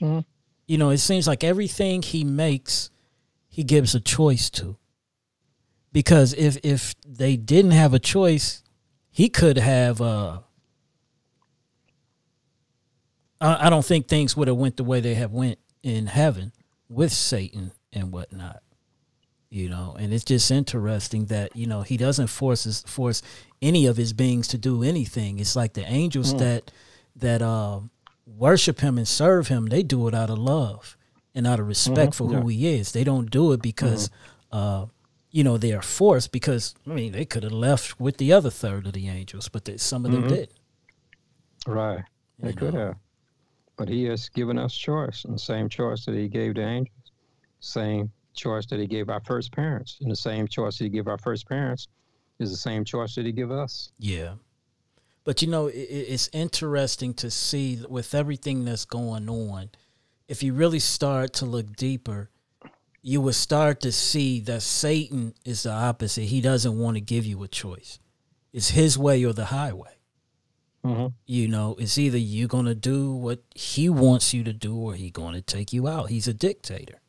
Mm-hmm. 0.00 0.20
You 0.66 0.78
know, 0.78 0.90
it 0.90 0.98
seems 0.98 1.26
like 1.26 1.44
everything 1.44 2.02
he 2.02 2.24
makes, 2.24 2.90
he 3.48 3.64
gives 3.64 3.94
a 3.94 4.00
choice 4.00 4.50
to. 4.50 4.76
Because 5.92 6.32
if 6.34 6.56
if 6.62 6.94
they 7.06 7.36
didn't 7.36 7.72
have 7.72 7.94
a 7.94 7.98
choice, 7.98 8.61
he 9.12 9.28
could 9.28 9.58
have. 9.58 10.00
Uh, 10.00 10.40
I, 13.40 13.66
I 13.66 13.70
don't 13.70 13.84
think 13.84 14.08
things 14.08 14.36
would 14.36 14.48
have 14.48 14.56
went 14.56 14.76
the 14.76 14.84
way 14.84 15.00
they 15.00 15.14
have 15.14 15.30
went 15.30 15.58
in 15.84 16.06
heaven 16.06 16.52
with 16.88 17.12
Satan 17.12 17.72
and 17.92 18.10
whatnot 18.10 18.62
you 19.50 19.68
know 19.68 19.94
and 19.98 20.14
it's 20.14 20.24
just 20.24 20.50
interesting 20.50 21.26
that 21.26 21.54
you 21.54 21.66
know 21.66 21.82
he 21.82 21.98
doesn't 21.98 22.28
force 22.28 22.64
his, 22.64 22.80
force 22.82 23.20
any 23.60 23.84
of 23.84 23.98
his 23.98 24.14
beings 24.14 24.48
to 24.48 24.56
do 24.56 24.82
anything 24.82 25.38
it's 25.38 25.54
like 25.54 25.74
the 25.74 25.84
angels 25.84 26.32
mm. 26.32 26.38
that 26.38 26.70
that 27.16 27.42
uh, 27.42 27.80
worship 28.26 28.80
him 28.80 28.98
and 28.98 29.06
serve 29.06 29.48
him, 29.48 29.66
they 29.66 29.82
do 29.82 30.08
it 30.08 30.14
out 30.14 30.30
of 30.30 30.38
love 30.38 30.96
and 31.34 31.46
out 31.46 31.60
of 31.60 31.66
respect 31.66 32.12
mm-hmm. 32.12 32.28
for 32.28 32.32
yeah. 32.32 32.40
who 32.40 32.48
he 32.48 32.74
is. 32.74 32.92
They 32.92 33.04
don't 33.04 33.30
do 33.30 33.52
it 33.52 33.62
because, 33.62 34.08
mm-hmm. 34.52 34.58
uh, 34.58 34.86
you 35.32 35.42
know, 35.42 35.56
they 35.56 35.72
are 35.72 35.82
forced. 35.82 36.30
Because 36.30 36.74
I 36.86 36.90
mean, 36.90 37.12
they 37.12 37.24
could 37.24 37.42
have 37.42 37.52
left 37.52 37.98
with 37.98 38.18
the 38.18 38.32
other 38.32 38.50
third 38.50 38.86
of 38.86 38.92
the 38.92 39.08
angels, 39.08 39.48
but 39.48 39.64
they, 39.64 39.78
some 39.78 40.04
of 40.04 40.12
them 40.12 40.22
mm-hmm. 40.22 40.34
did. 40.34 40.50
Right, 41.66 42.04
they 42.38 42.50
you 42.50 42.54
could 42.54 42.74
know. 42.74 42.86
have. 42.86 42.96
But 43.76 43.88
he 43.88 44.04
has 44.04 44.28
given 44.28 44.58
us 44.58 44.74
choice, 44.74 45.24
and 45.24 45.34
the 45.34 45.40
same 45.40 45.68
choice 45.68 46.04
that 46.04 46.14
he 46.14 46.28
gave 46.28 46.54
the 46.54 46.62
angels, 46.62 47.12
same 47.60 48.12
choice 48.34 48.66
that 48.66 48.78
he 48.78 48.86
gave 48.86 49.08
our 49.08 49.20
first 49.24 49.52
parents, 49.52 49.98
and 50.00 50.10
the 50.10 50.16
same 50.16 50.46
choice 50.46 50.78
that 50.78 50.84
he 50.84 50.90
gave 50.90 51.08
our 51.08 51.18
first 51.18 51.48
parents 51.48 51.88
is 52.38 52.50
the 52.50 52.56
same 52.56 52.84
choice 52.84 53.14
that 53.14 53.24
he 53.24 53.32
give 53.32 53.50
us. 53.50 53.90
Yeah. 53.98 54.34
But 55.24 55.40
you 55.40 55.48
know, 55.48 55.66
it, 55.68 55.76
it's 55.78 56.28
interesting 56.32 57.14
to 57.14 57.30
see 57.30 57.82
with 57.88 58.14
everything 58.14 58.64
that's 58.64 58.84
going 58.84 59.28
on. 59.28 59.70
If 60.28 60.42
you 60.42 60.52
really 60.52 60.78
start 60.78 61.32
to 61.34 61.46
look 61.46 61.76
deeper, 61.76 62.30
you 63.02 63.20
will 63.20 63.32
start 63.32 63.80
to 63.80 63.92
see 63.92 64.40
that 64.40 64.62
Satan 64.62 65.34
is 65.44 65.64
the 65.64 65.72
opposite. 65.72 66.22
He 66.24 66.40
doesn't 66.40 66.78
want 66.78 66.96
to 66.96 67.00
give 67.00 67.26
you 67.26 67.42
a 67.42 67.48
choice. 67.48 67.98
It's 68.52 68.70
his 68.70 68.96
way 68.96 69.24
or 69.24 69.32
the 69.32 69.46
highway. 69.46 69.98
Mm-hmm. 70.84 71.08
You 71.26 71.48
know, 71.48 71.76
it's 71.78 71.98
either 71.98 72.18
you're 72.18 72.48
going 72.48 72.66
to 72.66 72.74
do 72.74 73.12
what 73.12 73.42
he 73.54 73.88
wants 73.88 74.32
you 74.32 74.44
to 74.44 74.52
do 74.52 74.76
or 74.76 74.94
he's 74.94 75.12
going 75.12 75.34
to 75.34 75.42
take 75.42 75.72
you 75.72 75.88
out. 75.88 76.10
He's 76.10 76.28
a 76.28 76.34
dictator. 76.34 77.00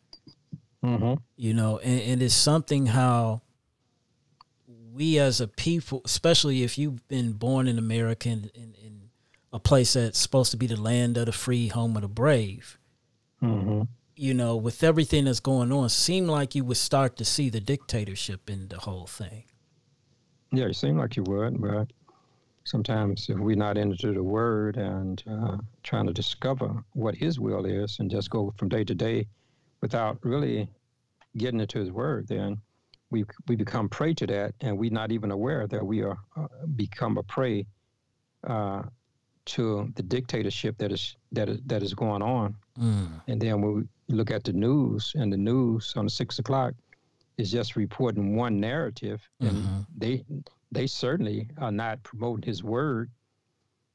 Mm-hmm. 0.83 1.15
You 1.37 1.53
know, 1.53 1.79
and, 1.79 2.01
and 2.01 2.23
it's 2.23 2.35
something 2.35 2.87
how 2.87 3.41
we 4.91 5.17
as 5.17 5.41
a 5.41 5.47
people, 5.47 6.01
especially 6.05 6.63
if 6.63 6.77
you've 6.77 7.07
been 7.07 7.33
born 7.33 7.67
in 7.67 7.77
America 7.77 8.29
in, 8.29 8.51
in, 8.53 8.75
in 8.83 9.01
a 9.51 9.59
place 9.59 9.93
that's 9.93 10.19
supposed 10.19 10.51
to 10.51 10.57
be 10.57 10.67
the 10.67 10.79
land 10.79 11.17
of 11.17 11.27
the 11.27 11.31
free, 11.31 11.67
home 11.67 11.95
of 11.95 12.01
the 12.01 12.07
brave, 12.07 12.77
Mm-hmm. 13.43 13.81
You 14.15 14.33
know, 14.33 14.55
with 14.55 14.83
everything 14.83 15.25
that's 15.25 15.39
going 15.39 15.71
on, 15.71 15.89
seem 15.89 16.27
like 16.27 16.55
you 16.55 16.63
would 16.63 16.77
start 16.77 17.17
to 17.17 17.25
see 17.25 17.49
the 17.49 17.59
dictatorship 17.59 18.49
in 18.49 18.67
the 18.67 18.79
whole 18.79 19.07
thing. 19.07 19.45
Yeah, 20.51 20.67
you 20.67 20.73
seem 20.73 20.97
like 20.97 21.15
you 21.15 21.23
would, 21.23 21.59
but 21.59 21.87
sometimes 22.63 23.27
if 23.29 23.37
we're 23.37 23.55
not 23.55 23.77
into 23.77 24.13
the 24.13 24.23
Word 24.23 24.77
and 24.77 25.23
uh, 25.29 25.57
trying 25.81 26.05
to 26.07 26.13
discover 26.13 26.83
what 26.93 27.15
His 27.15 27.39
will 27.39 27.65
is, 27.65 27.97
and 27.99 28.09
just 28.09 28.29
go 28.29 28.53
from 28.57 28.69
day 28.69 28.83
to 28.83 28.95
day 28.95 29.27
without 29.81 30.19
really 30.23 30.69
getting 31.37 31.59
into 31.59 31.79
His 31.79 31.91
Word, 31.91 32.27
then 32.27 32.61
we 33.09 33.25
we 33.47 33.55
become 33.55 33.89
prey 33.89 34.13
to 34.13 34.27
that, 34.27 34.53
and 34.61 34.77
we're 34.77 34.91
not 34.91 35.11
even 35.11 35.31
aware 35.31 35.67
that 35.67 35.85
we 35.85 36.01
are 36.01 36.17
uh, 36.37 36.47
become 36.75 37.17
a 37.17 37.23
prey 37.23 37.65
uh, 38.47 38.83
to 39.45 39.91
the 39.95 40.03
dictatorship 40.03 40.77
that 40.77 40.91
is 40.91 41.15
that 41.31 41.49
is 41.49 41.59
that 41.65 41.83
is 41.83 41.93
going 41.93 42.21
on. 42.21 42.55
Mm. 42.79 43.21
And 43.27 43.41
then 43.41 43.61
when 43.61 43.73
we 43.75 43.83
look 44.07 44.31
at 44.31 44.43
the 44.43 44.53
news, 44.53 45.13
and 45.15 45.31
the 45.31 45.37
news 45.37 45.93
on 45.95 46.07
six 46.09 46.39
o'clock 46.39 46.73
is 47.37 47.51
just 47.51 47.75
reporting 47.75 48.35
one 48.35 48.59
narrative, 48.59 49.21
and 49.39 49.51
Mhm. 49.63 49.85
they 49.97 50.25
they 50.71 50.87
certainly 50.87 51.47
are 51.59 51.71
not 51.71 52.01
promoting 52.01 52.43
his 52.43 52.63
word. 52.63 53.11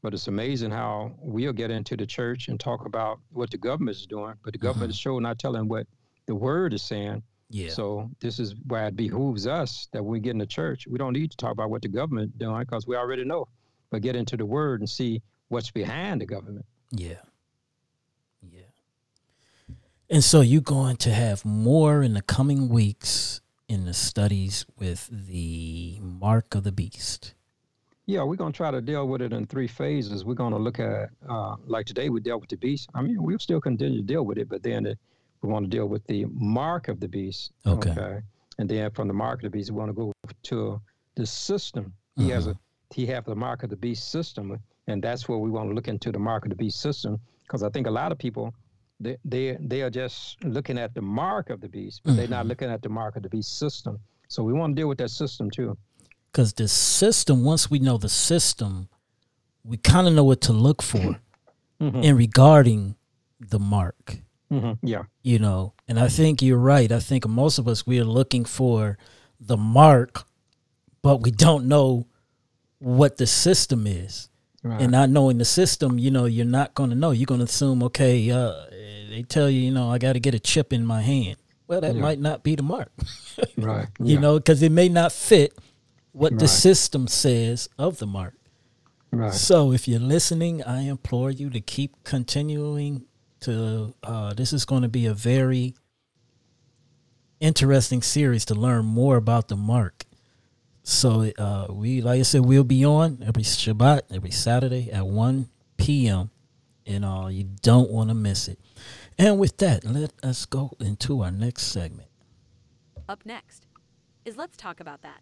But 0.01 0.15
it's 0.15 0.29
amazing 0.29 0.71
how 0.71 1.13
we'll 1.19 1.53
get 1.53 1.73
into 1.73 1.97
the 1.97 2.07
church 2.07 2.47
and 2.47 2.61
talk 2.61 2.87
about 2.87 3.19
what 3.33 3.51
the 3.51 3.59
government 3.59 3.97
is 3.97 4.07
doing, 4.07 4.35
but 4.45 4.53
the 4.53 4.61
government 4.61 4.93
is 4.93 4.97
sure 4.97 5.21
not 5.21 5.41
telling 5.41 5.67
what 5.67 5.89
the 6.27 6.37
word 6.37 6.73
is 6.73 6.83
saying. 6.83 7.25
Yeah. 7.51 7.71
So 7.71 8.11
this 8.21 8.39
is 8.39 8.55
why 8.69 8.87
it 8.87 8.95
behooves 8.97 9.49
us 9.49 9.89
that 9.91 10.05
when 10.05 10.13
we 10.13 10.21
get 10.21 10.31
in 10.33 10.39
the 10.39 10.47
church, 10.47 10.87
we 10.87 10.99
don't 10.99 11.15
need 11.15 11.33
to 11.33 11.37
talk 11.37 11.51
about 11.51 11.69
what 11.71 11.83
the 11.83 11.89
government 11.89 12.39
doing 12.39 12.61
because 12.61 12.87
we 12.87 12.95
already 12.95 13.25
know. 13.25 13.49
But 13.91 14.03
get 14.03 14.15
into 14.15 14.37
the 14.37 14.47
word 14.47 14.81
and 14.81 14.89
see 14.89 15.21
what's 15.49 15.73
behind 15.73 16.21
the 16.21 16.27
government. 16.27 16.67
Yeah. 16.93 17.21
And 20.11 20.25
so 20.25 20.41
you're 20.41 20.63
going 20.63 20.97
to 20.99 21.11
have 21.11 21.45
more 21.45 22.03
in 22.03 22.15
the 22.15 22.23
coming 22.23 22.71
weeks 22.71 23.43
in 23.69 23.85
the 23.85 23.93
studies 23.93 24.65
with 24.79 25.09
the 25.11 25.99
mark 26.01 26.55
of 26.55 26.65
the 26.65 26.73
beast. 26.73 27.35
Yeah, 28.07 28.23
we're 28.23 28.37
going 28.37 28.53
to 28.53 28.57
try 28.57 28.71
to 28.71 28.81
deal 28.81 29.07
with 29.07 29.21
it 29.21 29.35
in 29.35 29.47
three 29.47 29.67
phases. 29.67 30.25
We're 30.25 30.33
going 30.33 30.55
to 30.55 30.59
look 30.59 30.81
at, 30.81 31.11
uh, 31.29 31.57
like 31.67 31.85
today, 31.85 32.09
we 32.09 32.21
dealt 32.21 32.41
with 32.41 32.49
the 32.49 32.57
beast. 32.57 32.89
I 32.95 33.03
mean, 33.03 33.23
we'll 33.23 33.39
still 33.39 33.61
continue 33.61 33.99
to 33.99 34.07
deal 34.07 34.25
with 34.25 34.39
it, 34.39 34.49
but 34.49 34.63
then 34.63 34.97
we 35.43 35.49
want 35.51 35.67
to 35.67 35.71
deal 35.71 35.87
with 35.87 36.07
the 36.07 36.25
mark 36.31 36.89
of 36.89 37.01
the 37.01 37.09
beast. 37.09 37.53
Okay. 37.67 38.21
And 38.59 38.67
then 38.67 38.91
from 38.93 39.09
the 39.09 39.15
mark 39.15 39.41
of 39.41 39.43
the 39.43 39.51
beast, 39.51 39.71
we 39.71 39.77
want 39.77 39.91
to 39.91 39.93
go 39.93 40.13
to 40.45 40.81
the 41.17 41.27
system. 41.27 41.93
He 42.17 42.31
has 42.31 42.47
a 42.47 42.59
he 42.95 43.05
have 43.07 43.27
the 43.27 43.35
mark 43.37 43.63
of 43.63 43.71
the 43.71 43.77
beast 43.77 44.11
system, 44.11 44.59
and 44.87 45.03
that's 45.03 45.29
where 45.29 45.39
we 45.39 45.51
want 45.51 45.69
to 45.69 45.75
look 45.75 45.87
into 45.87 46.11
the 46.11 46.19
mark 46.19 46.45
of 46.45 46.49
the 46.49 46.57
beast 46.57 46.81
system 46.81 47.21
because 47.43 47.63
I 47.63 47.69
think 47.69 47.87
a 47.87 47.91
lot 47.91 48.11
of 48.11 48.19
people 48.19 48.55
they 49.01 49.17
they 49.25 49.57
they 49.61 49.83
are 49.83 49.91
just 49.91 50.43
looking 50.45 50.79
at 50.79 50.95
the 50.95 51.03
mark 51.03 51.51
of 51.51 51.61
the 51.61 51.69
beast, 51.69 52.01
but 52.05 52.17
they're 52.17 52.29
not 52.29 52.47
looking 52.47 52.71
at 52.71 52.83
the 52.83 52.89
mark 52.89 53.17
of 53.17 53.23
the 53.23 53.29
beast 53.29 53.59
system. 53.59 53.99
So 54.29 54.43
we 54.43 54.53
want 54.53 54.75
to 54.77 54.81
deal 54.81 54.89
with 54.89 54.99
that 54.99 55.11
system 55.11 55.51
too. 55.51 55.77
Because 56.31 56.53
the 56.53 56.69
system, 56.69 57.45
once 57.45 57.71
we 57.71 57.79
know 57.79 57.97
the 57.97 58.09
system, 58.11 58.89
we 59.65 59.77
kind 59.79 60.07
of 60.07 60.13
know 60.15 60.25
what 60.25 60.41
to 60.43 60.53
look 60.53 60.83
for 60.83 61.21
Mhm. 61.81 62.03
in 62.05 62.17
regarding 62.17 62.97
the 63.41 63.59
mark. 63.59 64.19
hmm 64.51 64.73
Yeah. 64.83 65.03
you 65.23 65.39
know 65.39 65.75
and 65.87 66.01
i 66.01 66.09
think 66.09 66.41
you're 66.41 66.57
right 66.75 66.91
i 66.91 66.99
think 67.01 67.29
most 67.29 67.59
of 67.59 67.69
us 67.69 67.87
we 67.87 68.01
are 68.01 68.11
looking 68.19 68.47
for 68.47 68.97
the 69.39 69.57
mark 69.59 70.25
but 71.03 71.17
we 71.23 71.31
don't 71.31 71.67
know 71.69 72.07
what 72.79 73.19
the 73.19 73.27
system 73.27 73.87
is 73.87 74.31
Right. 74.63 74.81
and 74.83 74.91
not 74.93 75.09
knowing 75.11 75.39
the 75.39 75.45
system 75.45 75.99
you 76.01 76.11
know 76.11 76.25
you're 76.25 76.45
not 76.45 76.75
going 76.75 76.91
to 76.91 76.97
know 76.97 77.13
you're 77.13 77.27
going 77.27 77.39
to 77.39 77.45
assume 77.45 77.83
okay 77.85 78.29
uh, 78.31 78.55
they 79.09 79.23
tell 79.29 79.49
you 79.49 79.61
you 79.61 79.71
know 79.71 79.89
i 79.91 79.99
got 79.99 80.15
to 80.15 80.21
get 80.21 80.35
a 80.35 80.41
chip 80.41 80.73
in 80.73 80.85
my 80.85 81.01
hand 81.01 81.37
well 81.69 81.81
that 81.81 81.95
Yeah. 81.95 82.03
might 82.03 82.19
not 82.19 82.43
be 82.43 82.57
the 82.57 82.65
mark 82.65 82.91
right. 83.57 83.87
you 84.01 84.19
know 84.19 84.39
because 84.39 84.61
it 84.63 84.73
may 84.73 84.89
not 84.89 85.13
fit 85.13 85.57
what 86.13 86.39
the 86.39 86.49
system 86.49 87.07
says 87.07 87.69
of 87.79 87.99
the 87.99 88.07
mark 88.07 88.35
Right. 89.11 89.33
so 89.33 89.73
if 89.73 89.89
you're 89.89 90.01
listening, 90.01 90.63
I 90.65 90.83
implore 90.83 91.31
you 91.31 91.49
to 91.51 91.61
keep 91.63 92.05
continuing 92.05 93.07
to 93.41 93.95
uh, 94.03 94.35
this 94.35 94.53
is 94.53 94.67
going 94.67 94.83
to 94.83 94.89
be 94.89 95.07
a 95.07 95.15
very 95.15 95.75
interesting 97.41 98.03
series 98.03 98.45
to 98.47 98.55
learn 98.55 98.85
more 98.85 99.17
about 99.17 99.49
the 99.49 99.57
mark. 99.57 100.05
So 100.89 101.31
uh, 101.37 101.67
we 101.69 102.01
like 102.01 102.19
I 102.19 102.23
said, 102.23 102.47
we'll 102.47 102.65
be 102.65 102.83
on 102.83 103.23
every 103.27 103.43
Shabbat, 103.43 104.05
every 104.11 104.31
Saturday 104.31 104.91
at 104.91 105.07
1 105.07 105.47
p.m. 105.77 106.31
And 106.87 107.05
uh, 107.05 107.29
you 107.31 107.45
don't 107.61 107.91
want 107.91 108.09
to 108.09 108.15
miss 108.15 108.49
it. 108.49 108.59
And 109.19 109.39
with 109.39 109.59
that, 109.59 109.85
let 109.85 110.15
us 110.23 110.47
go 110.47 110.71
into 110.81 111.21
our 111.21 111.31
next 111.31 111.65
segment. 111.65 112.09
Up 113.07 113.21
next 113.27 113.67
is 114.25 114.39
Let's 114.39 114.57
Talk 114.57 114.81
About 114.81 115.03
That. 115.03 115.21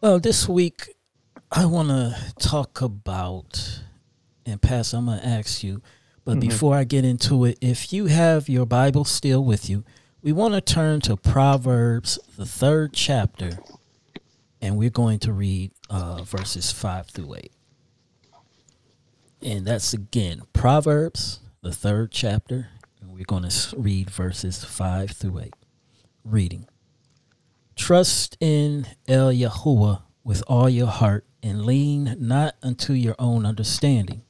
Well, 0.00 0.18
this 0.18 0.48
week 0.48 0.96
I 1.52 1.64
want 1.64 1.90
to 1.90 2.16
talk 2.40 2.80
about, 2.80 3.82
and 4.44 4.60
Pastor, 4.60 4.96
I'm 4.96 5.06
going 5.06 5.20
to 5.20 5.26
ask 5.26 5.62
you, 5.62 5.80
but 6.24 6.40
before 6.40 6.74
I 6.74 6.82
get 6.82 7.04
into 7.04 7.44
it, 7.44 7.56
if 7.60 7.92
you 7.92 8.06
have 8.06 8.48
your 8.48 8.66
Bible 8.66 9.04
still 9.04 9.44
with 9.44 9.70
you, 9.70 9.84
we 10.26 10.32
want 10.32 10.54
to 10.54 10.60
turn 10.60 11.00
to 11.00 11.16
Proverbs, 11.16 12.18
the 12.36 12.44
third 12.44 12.92
chapter, 12.92 13.60
and 14.60 14.76
we're 14.76 14.90
going 14.90 15.20
to 15.20 15.32
read 15.32 15.70
uh, 15.88 16.24
verses 16.24 16.72
5 16.72 17.06
through 17.06 17.36
8. 17.36 17.52
And 19.40 19.64
that's 19.64 19.92
again 19.92 20.42
Proverbs, 20.52 21.38
the 21.62 21.70
third 21.70 22.10
chapter, 22.10 22.70
and 23.00 23.12
we're 23.12 23.22
going 23.22 23.48
to 23.48 23.76
read 23.78 24.10
verses 24.10 24.64
5 24.64 25.12
through 25.12 25.38
8. 25.38 25.54
Reading. 26.24 26.66
Trust 27.76 28.36
in 28.40 28.88
El 29.06 29.32
Yahuwah 29.32 30.02
with 30.24 30.42
all 30.48 30.68
your 30.68 30.88
heart 30.88 31.24
and 31.40 31.64
lean 31.64 32.16
not 32.18 32.56
unto 32.64 32.94
your 32.94 33.14
own 33.20 33.46
understanding. 33.46 34.22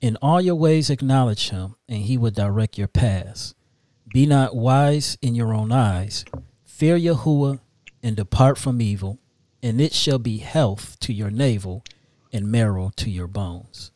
In 0.00 0.16
all 0.22 0.40
your 0.40 0.54
ways 0.54 0.88
acknowledge 0.88 1.50
him, 1.50 1.74
and 1.86 1.98
he 2.04 2.16
will 2.16 2.30
direct 2.30 2.78
your 2.78 2.88
paths. 2.88 3.54
Be 4.12 4.26
not 4.26 4.56
wise 4.56 5.18
in 5.22 5.34
your 5.34 5.54
own 5.54 5.72
eyes. 5.72 6.24
Fear 6.64 6.98
Yahuwah 6.98 7.60
and 8.02 8.16
depart 8.16 8.58
from 8.58 8.80
evil, 8.80 9.18
and 9.62 9.80
it 9.80 9.92
shall 9.92 10.18
be 10.18 10.38
health 10.38 10.98
to 11.00 11.12
your 11.12 11.30
navel 11.30 11.84
and 12.32 12.50
marrow 12.50 12.92
to 12.96 13.10
your 13.10 13.26
bones. 13.26 13.90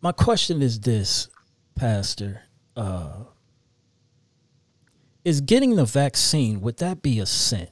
My 0.00 0.12
question 0.12 0.62
is 0.62 0.80
this, 0.80 1.28
Pastor. 1.76 2.42
Uh, 2.76 3.24
is 5.24 5.40
getting 5.40 5.76
the 5.76 5.84
vaccine 5.84 6.60
would 6.60 6.78
that 6.78 7.02
be 7.02 7.20
a 7.20 7.26
sin 7.26 7.68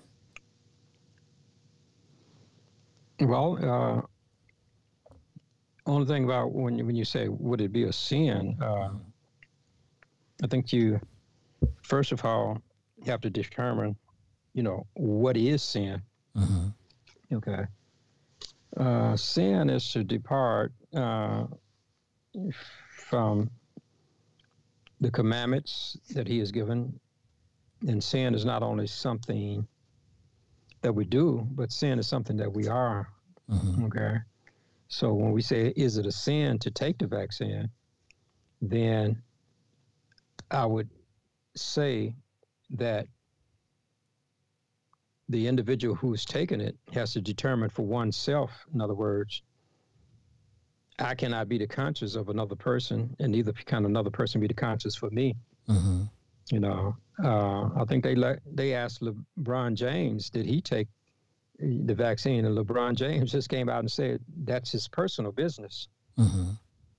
Well, 3.21 3.59
uh, 3.63 4.03
only 5.87 6.07
thing 6.07 6.25
about 6.25 6.53
when 6.53 6.79
you, 6.79 6.87
when 6.87 6.97
you 6.97 7.05
say 7.05 7.29
would 7.29 7.61
it 7.61 7.73
be 7.73 7.85
a 7.85 7.93
sin, 7.93 8.57
uh, 8.63 8.91
I 10.43 10.47
think 10.47 10.73
you 10.73 11.01
first 11.83 12.13
of 12.13 12.25
all 12.25 12.59
you 12.97 13.11
have 13.11 13.21
to 13.23 13.31
determine, 13.31 13.97
you 14.55 14.63
know, 14.63 14.87
what 14.95 15.37
is 15.37 15.63
sin. 15.63 16.03
mm-hmm. 16.37 16.69
Okay. 17.33 17.65
Uh, 18.77 19.17
sin 19.17 19.71
is 19.71 19.91
to 19.93 20.05
depart 20.05 20.73
uh, 20.95 21.45
from 23.09 23.51
the 25.01 25.11
commandments 25.11 25.97
that 26.15 26.27
He 26.27 26.39
has 26.39 26.53
given, 26.53 26.99
and 27.87 28.03
sin 28.03 28.35
is 28.35 28.45
not 28.45 28.63
only 28.63 28.87
something 28.87 29.67
that 30.83 30.93
we 30.93 31.05
do, 31.05 31.47
but 31.53 31.73
sin 31.73 31.99
is 31.99 32.07
something 32.07 32.37
that 32.37 32.53
we 32.53 32.69
are. 32.69 33.09
Mm-hmm. 33.51 33.85
Okay. 33.87 34.17
So 34.89 35.15
when 35.15 35.33
we 35.33 35.43
say, 35.43 35.73
is 35.77 35.99
it 35.99 36.07
a 36.07 36.13
sin 36.13 36.59
to 36.61 36.71
take 36.71 36.99
the 36.99 37.07
vaccine? 37.07 37.71
Then 38.61 39.23
I 40.51 40.67
would 40.67 40.89
say 41.57 42.15
that 42.71 43.07
the 45.29 45.47
individual 45.47 45.95
who's 45.95 46.25
taken 46.25 46.61
it 46.61 46.77
has 46.93 47.13
to 47.13 47.21
determine 47.21 47.71
for 47.71 47.83
oneself, 47.87 48.51
in 48.75 48.81
other 48.81 48.95
words, 48.95 49.43
I 50.99 51.15
cannot 51.15 51.49
be 51.49 51.57
the 51.57 51.67
conscience 51.67 52.15
of 52.15 52.29
another 52.29 52.57
person, 52.57 53.15
and 53.21 53.33
neither 53.33 53.53
can 53.53 53.85
another 53.87 54.11
person 54.11 54.41
be 54.41 54.49
the 54.49 54.55
conscience 54.55 54.97
for 54.97 55.09
me. 55.11 55.35
Mm-hmm. 55.69 56.03
You 56.51 56.61
know, 56.61 56.97
uh, 57.23 57.71
I 57.81 57.85
think 57.87 58.03
they 58.03 58.15
let 58.17 58.41
they 58.45 58.75
asked 58.75 59.01
LeBron 59.01 59.75
James, 59.75 60.31
did 60.31 60.47
he 60.47 60.61
take 60.61 60.89
the 61.59 61.95
vaccine? 61.95 62.45
And 62.45 62.59
LeBron 62.59 62.97
James 62.97 63.31
just 63.31 63.49
came 63.49 63.69
out 63.69 63.79
and 63.81 63.91
said 63.91 64.21
that's 64.45 64.73
his 64.73 64.89
personal 64.89 65.33
business, 65.33 65.89
Mm-hmm. 66.19 66.51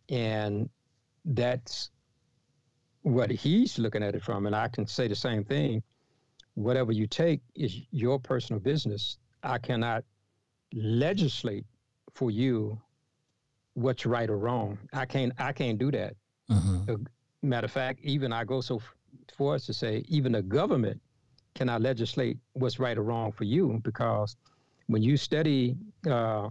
and 0.10 0.70
that's 1.26 1.92
what 3.04 3.30
he's 3.30 3.80
looking 3.80 4.04
at 4.04 4.16
it 4.16 4.24
from, 4.24 4.46
and 4.46 4.56
I 4.56 4.68
can 4.68 4.86
say 4.86 5.08
the 5.08 5.16
same 5.16 5.44
thing. 5.44 5.82
Whatever 6.56 6.92
you 6.92 7.08
take 7.08 7.42
is 7.56 7.82
your 7.92 8.20
personal 8.20 8.60
business. 8.60 9.18
I 9.44 9.58
cannot 9.58 10.04
legislate 10.74 11.66
for 12.14 12.30
you 12.30 12.80
what's 13.74 14.06
right 14.06 14.30
or 14.30 14.38
wrong. 14.38 14.78
I 14.94 15.06
can't. 15.06 15.34
I 15.40 15.54
can't 15.54 15.78
do 15.78 15.92
that. 15.92 16.16
Mm-hmm. 16.50 17.04
Matter 17.42 17.66
of 17.66 17.72
fact, 17.72 18.02
even 18.04 18.32
I 18.34 18.44
go 18.44 18.62
so 18.62 18.82
far 19.36 19.56
as 19.56 19.66
to 19.66 19.74
say, 19.74 20.04
even 20.08 20.34
the 20.34 20.42
government 20.42 21.02
cannot 21.56 21.82
legislate 21.82 22.38
what's 22.54 22.80
right 22.80 22.98
or 22.98 23.04
wrong 23.04 23.32
for 23.32 23.44
you 23.44 23.80
because 23.84 24.36
when 24.88 25.02
you 25.02 25.18
study 25.18 25.76
uh, 26.10 26.50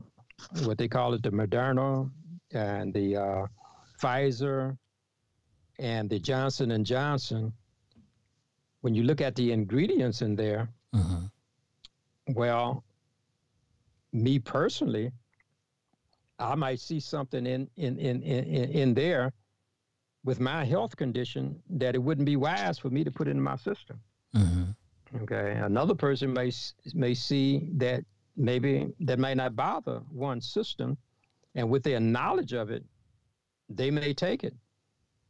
what 0.64 0.78
they 0.78 0.88
call 0.88 1.14
it, 1.14 1.22
the 1.22 1.30
Moderna 1.30 2.10
and 2.52 2.92
the 2.92 3.16
uh, 3.16 3.46
Pfizer 4.00 4.76
and 5.80 6.10
the 6.10 6.18
Johnson 6.18 6.72
and 6.72 6.84
Johnson, 6.84 7.52
when 8.82 8.94
you 8.94 9.02
look 9.02 9.20
at 9.20 9.34
the 9.34 9.50
ingredients 9.50 10.20
in 10.20 10.36
there, 10.36 10.68
mm-hmm. 10.94 11.24
well, 12.34 12.84
me 14.12 14.38
personally, 14.38 15.10
I 16.38 16.54
might 16.54 16.80
see 16.80 17.00
something 17.00 17.46
in 17.46 17.68
in 17.76 17.98
in 17.98 18.22
in, 18.22 18.70
in 18.70 18.94
there 18.94 19.32
with 20.22 20.38
my 20.38 20.64
health 20.64 20.96
condition 20.96 21.60
that 21.70 21.94
it 21.94 21.98
wouldn't 21.98 22.26
be 22.26 22.36
wise 22.36 22.78
for 22.78 22.90
me 22.90 23.02
to 23.02 23.10
put 23.10 23.26
in 23.26 23.40
my 23.40 23.56
system. 23.56 24.00
Mm-hmm. 24.36 25.22
Okay, 25.22 25.58
another 25.64 25.94
person 25.94 26.32
may 26.32 26.52
may 26.94 27.14
see 27.14 27.70
that 27.76 28.04
maybe 28.36 28.92
that 29.00 29.18
may 29.18 29.34
not 29.34 29.56
bother 29.56 30.02
one 30.10 30.42
system, 30.42 30.98
and 31.54 31.70
with 31.70 31.82
their 31.82 32.00
knowledge 32.00 32.52
of 32.52 32.70
it, 32.70 32.84
they 33.70 33.90
may 33.90 34.12
take 34.12 34.44
it. 34.44 34.54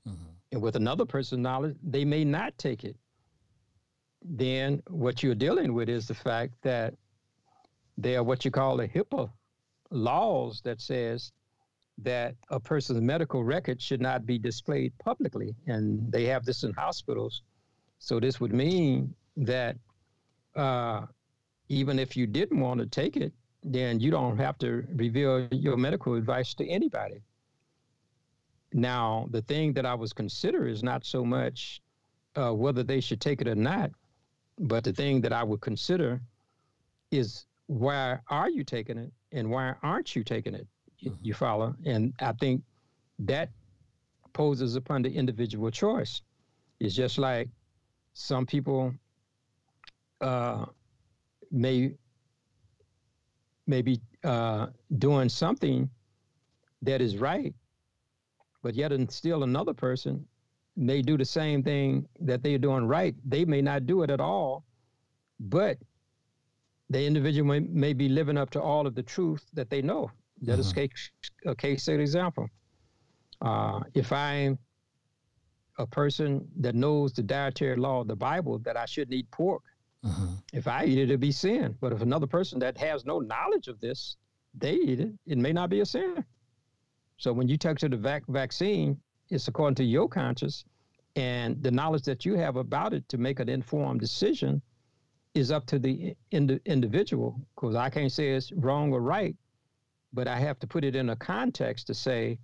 Mm-hmm. 0.09 0.40
And 0.53 0.61
with 0.61 0.77
another 0.77 1.05
person's 1.05 1.43
knowledge, 1.43 1.77
they 1.83 2.05
may 2.05 2.25
not 2.25 2.57
take 2.59 2.85
it. 2.85 2.97
Then 4.23 4.83
what 4.89 5.23
you're 5.23 5.35
dealing 5.35 5.73
with 5.73 5.89
is 5.89 6.07
the 6.07 6.15
fact 6.15 6.55
that 6.63 6.95
there 7.97 8.19
are 8.19 8.23
what 8.23 8.45
you 8.45 8.51
call 8.51 8.77
the 8.77 8.89
HIPAA 8.89 9.31
laws 9.91 10.61
that 10.65 10.81
says 10.81 11.33
that 11.99 12.35
a 12.51 12.59
person's 12.59 13.01
medical 13.01 13.45
record 13.45 13.81
should 13.81 14.01
not 14.01 14.25
be 14.25 14.39
displayed 14.39 14.93
publicly, 14.99 15.55
and 15.67 16.11
they 16.11 16.25
have 16.25 16.45
this 16.45 16.63
in 16.63 16.73
hospitals. 16.73 17.43
So 17.99 18.19
this 18.19 18.41
would 18.41 18.53
mean 18.53 19.15
that 19.37 19.77
uh, 20.57 21.07
even 21.69 21.99
if 21.99 22.17
you 22.17 22.27
didn't 22.27 22.59
want 22.59 22.81
to 22.81 22.87
take 22.87 23.17
it, 23.17 23.33
then 23.63 24.01
you 24.01 24.11
don't 24.11 24.39
have 24.39 24.59
to 24.59 24.85
reveal 24.95 25.47
your 25.53 25.77
medical 25.77 26.15
advice 26.15 26.55
to 26.55 26.69
anybody. 26.69 27.23
Now, 28.73 29.27
the 29.31 29.43
thing 29.43 29.73
that 29.75 29.87
I 29.87 29.95
was 29.95 30.13
consider 30.13 30.67
is 30.67 30.83
not 30.83 31.05
so 31.05 31.25
much 31.25 31.81
uh, 32.37 32.53
whether 32.53 32.83
they 32.83 33.01
should 33.01 33.21
take 33.21 33.41
it 33.41 33.49
or 33.49 33.55
not, 33.55 33.91
but 34.59 34.85
the 34.85 34.93
thing 34.93 35.21
that 35.23 35.33
I 35.33 35.43
would 35.43 35.61
consider 35.61 36.21
is 37.11 37.47
why 37.67 38.19
are 38.29 38.49
you 38.49 38.65
taking 38.65 38.99
it 38.99 39.13
and 39.33 39.51
why 39.51 39.75
aren't 39.83 40.15
you 40.15 40.23
taking 40.23 40.55
it? 40.55 40.67
You, 40.99 41.11
mm-hmm. 41.11 41.25
you 41.25 41.35
follow? 41.35 41.75
And 41.85 42.13
I 42.21 42.33
think 42.33 42.63
that 43.21 43.51
poses 44.33 44.77
upon 44.77 45.03
the 45.03 45.11
individual 45.11 45.71
choice. 45.71 46.23
It's 46.79 46.95
just 46.95 47.19
like 47.19 47.49
some 48.15 48.47
people 48.47 48.95
uh, 50.21 50.67
may 51.51 51.93
may 53.67 53.83
be 53.83 54.01
uh, 54.25 54.67
doing 54.99 55.29
something 55.29 55.89
that 56.83 57.01
is 57.01 57.17
right, 57.19 57.55
but 58.63 58.75
yet 58.75 58.93
and 58.93 59.11
still 59.11 59.43
another 59.43 59.75
person 59.75 60.27
may 60.77 61.03
do 61.03 61.17
the 61.17 61.25
same 61.25 61.63
thing 61.63 62.07
that 62.21 62.43
they're 62.43 62.59
doing 62.59 62.87
right. 62.87 63.15
They 63.25 63.45
may 63.45 63.61
not 63.61 63.87
do 63.87 64.03
it 64.03 64.11
at 64.11 64.21
all, 64.21 64.65
but 65.39 65.79
the 66.89 67.05
individual 67.05 67.47
may, 67.47 67.61
may 67.61 67.93
be 67.93 68.09
living 68.09 68.37
up 68.37 68.51
to 68.51 68.61
all 68.61 68.87
of 68.87 68.95
the 68.95 69.03
truth 69.03 69.45
that 69.55 69.71
they 69.71 69.83
know. 69.83 70.11
That 70.43 70.53
mm-hmm. 70.53 70.61
is 70.61 70.73
case, 70.73 71.11
a 71.47 71.55
case 71.55 71.89
example. 71.89 72.49
Uh, 73.41 73.81
if 73.95 74.13
I'm 74.13 74.59
a 75.79 75.87
person 75.87 76.47
that 76.59 76.75
knows 76.75 77.13
the 77.13 77.23
dietary 77.23 77.77
law 77.77 78.01
of 78.01 78.09
the 78.09 78.17
Bible 78.17 78.59
that 78.61 78.77
I 78.77 78.87
shouldn't 78.87 79.15
eat 79.15 79.31
pork, 79.31 79.63
mm-hmm. 80.05 80.35
if 80.53 80.67
I 80.67 80.85
eat 80.85 80.99
it, 80.99 81.05
it'll 81.05 81.17
be 81.17 81.33
sin. 81.33 81.77
But 81.81 81.93
if 81.93 82.03
another 82.03 82.27
person 82.27 82.59
that 82.61 82.77
has 82.79 83.05
no 83.05 83.19
knowledge 83.21 83.69
of 83.69 83.81
this, 83.81 84.17
they 84.55 84.75
eat 84.75 85.01
it, 85.01 85.13
it 85.27 85.39
may 85.39 85.53
not 85.53 85.71
be 85.71 85.81
a 85.81 85.87
sin. 85.87 86.25
So 87.21 87.35
when 87.35 87.49
you 87.49 87.59
take 87.59 87.77
to 87.79 87.89
the 87.89 87.99
vac- 87.99 88.27
vaccine, 88.29 88.99
it's 89.29 89.47
according 89.47 89.75
to 89.75 89.85
your 89.85 90.09
conscience 90.09 90.65
and 91.17 91.63
the 91.63 91.71
knowledge 91.71 92.05
that 92.05 92.25
you 92.25 92.35
have 92.35 92.57
about 92.57 92.95
it 92.95 93.07
to 93.11 93.19
make 93.19 93.41
an 93.41 93.49
informed 93.51 94.01
decision 94.01 94.63
is 95.35 95.51
up 95.51 95.67
to 95.67 95.79
the 95.79 96.17
ind- 96.31 96.61
individual 96.65 97.39
because 97.55 97.77
I 97.77 97.91
can't 97.91 98.11
say 98.11 98.31
it's 98.31 98.51
wrong 98.53 98.91
or 98.95 99.03
right, 99.03 99.37
but 100.15 100.29
I 100.29 100.39
have 100.39 100.59
to 100.61 100.67
put 100.67 100.83
it 100.83 100.97
in 100.97 101.11
a 101.11 101.17
context 101.17 101.87
to 101.89 101.95
say 101.95 102.39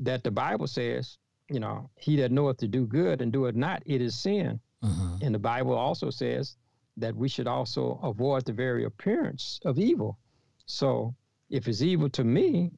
that 0.00 0.24
the 0.24 0.30
Bible 0.32 0.66
says, 0.66 1.16
you 1.48 1.60
know, 1.60 1.88
he 1.94 2.16
that 2.16 2.32
knoweth 2.32 2.56
to 2.58 2.68
do 2.68 2.86
good 2.86 3.22
and 3.22 3.32
do 3.32 3.46
it 3.46 3.54
not, 3.54 3.80
it 3.86 4.00
is 4.00 4.18
sin. 4.18 4.58
Uh-huh. 4.82 5.18
And 5.22 5.32
the 5.32 5.38
Bible 5.38 5.74
also 5.74 6.10
says 6.10 6.56
that 6.96 7.14
we 7.14 7.28
should 7.28 7.46
also 7.46 8.00
avoid 8.02 8.44
the 8.44 8.52
very 8.52 8.86
appearance 8.86 9.60
of 9.64 9.78
evil. 9.78 10.18
So 10.66 11.14
if 11.48 11.68
it's 11.68 11.80
evil 11.80 12.10
to 12.10 12.24
me, 12.24 12.72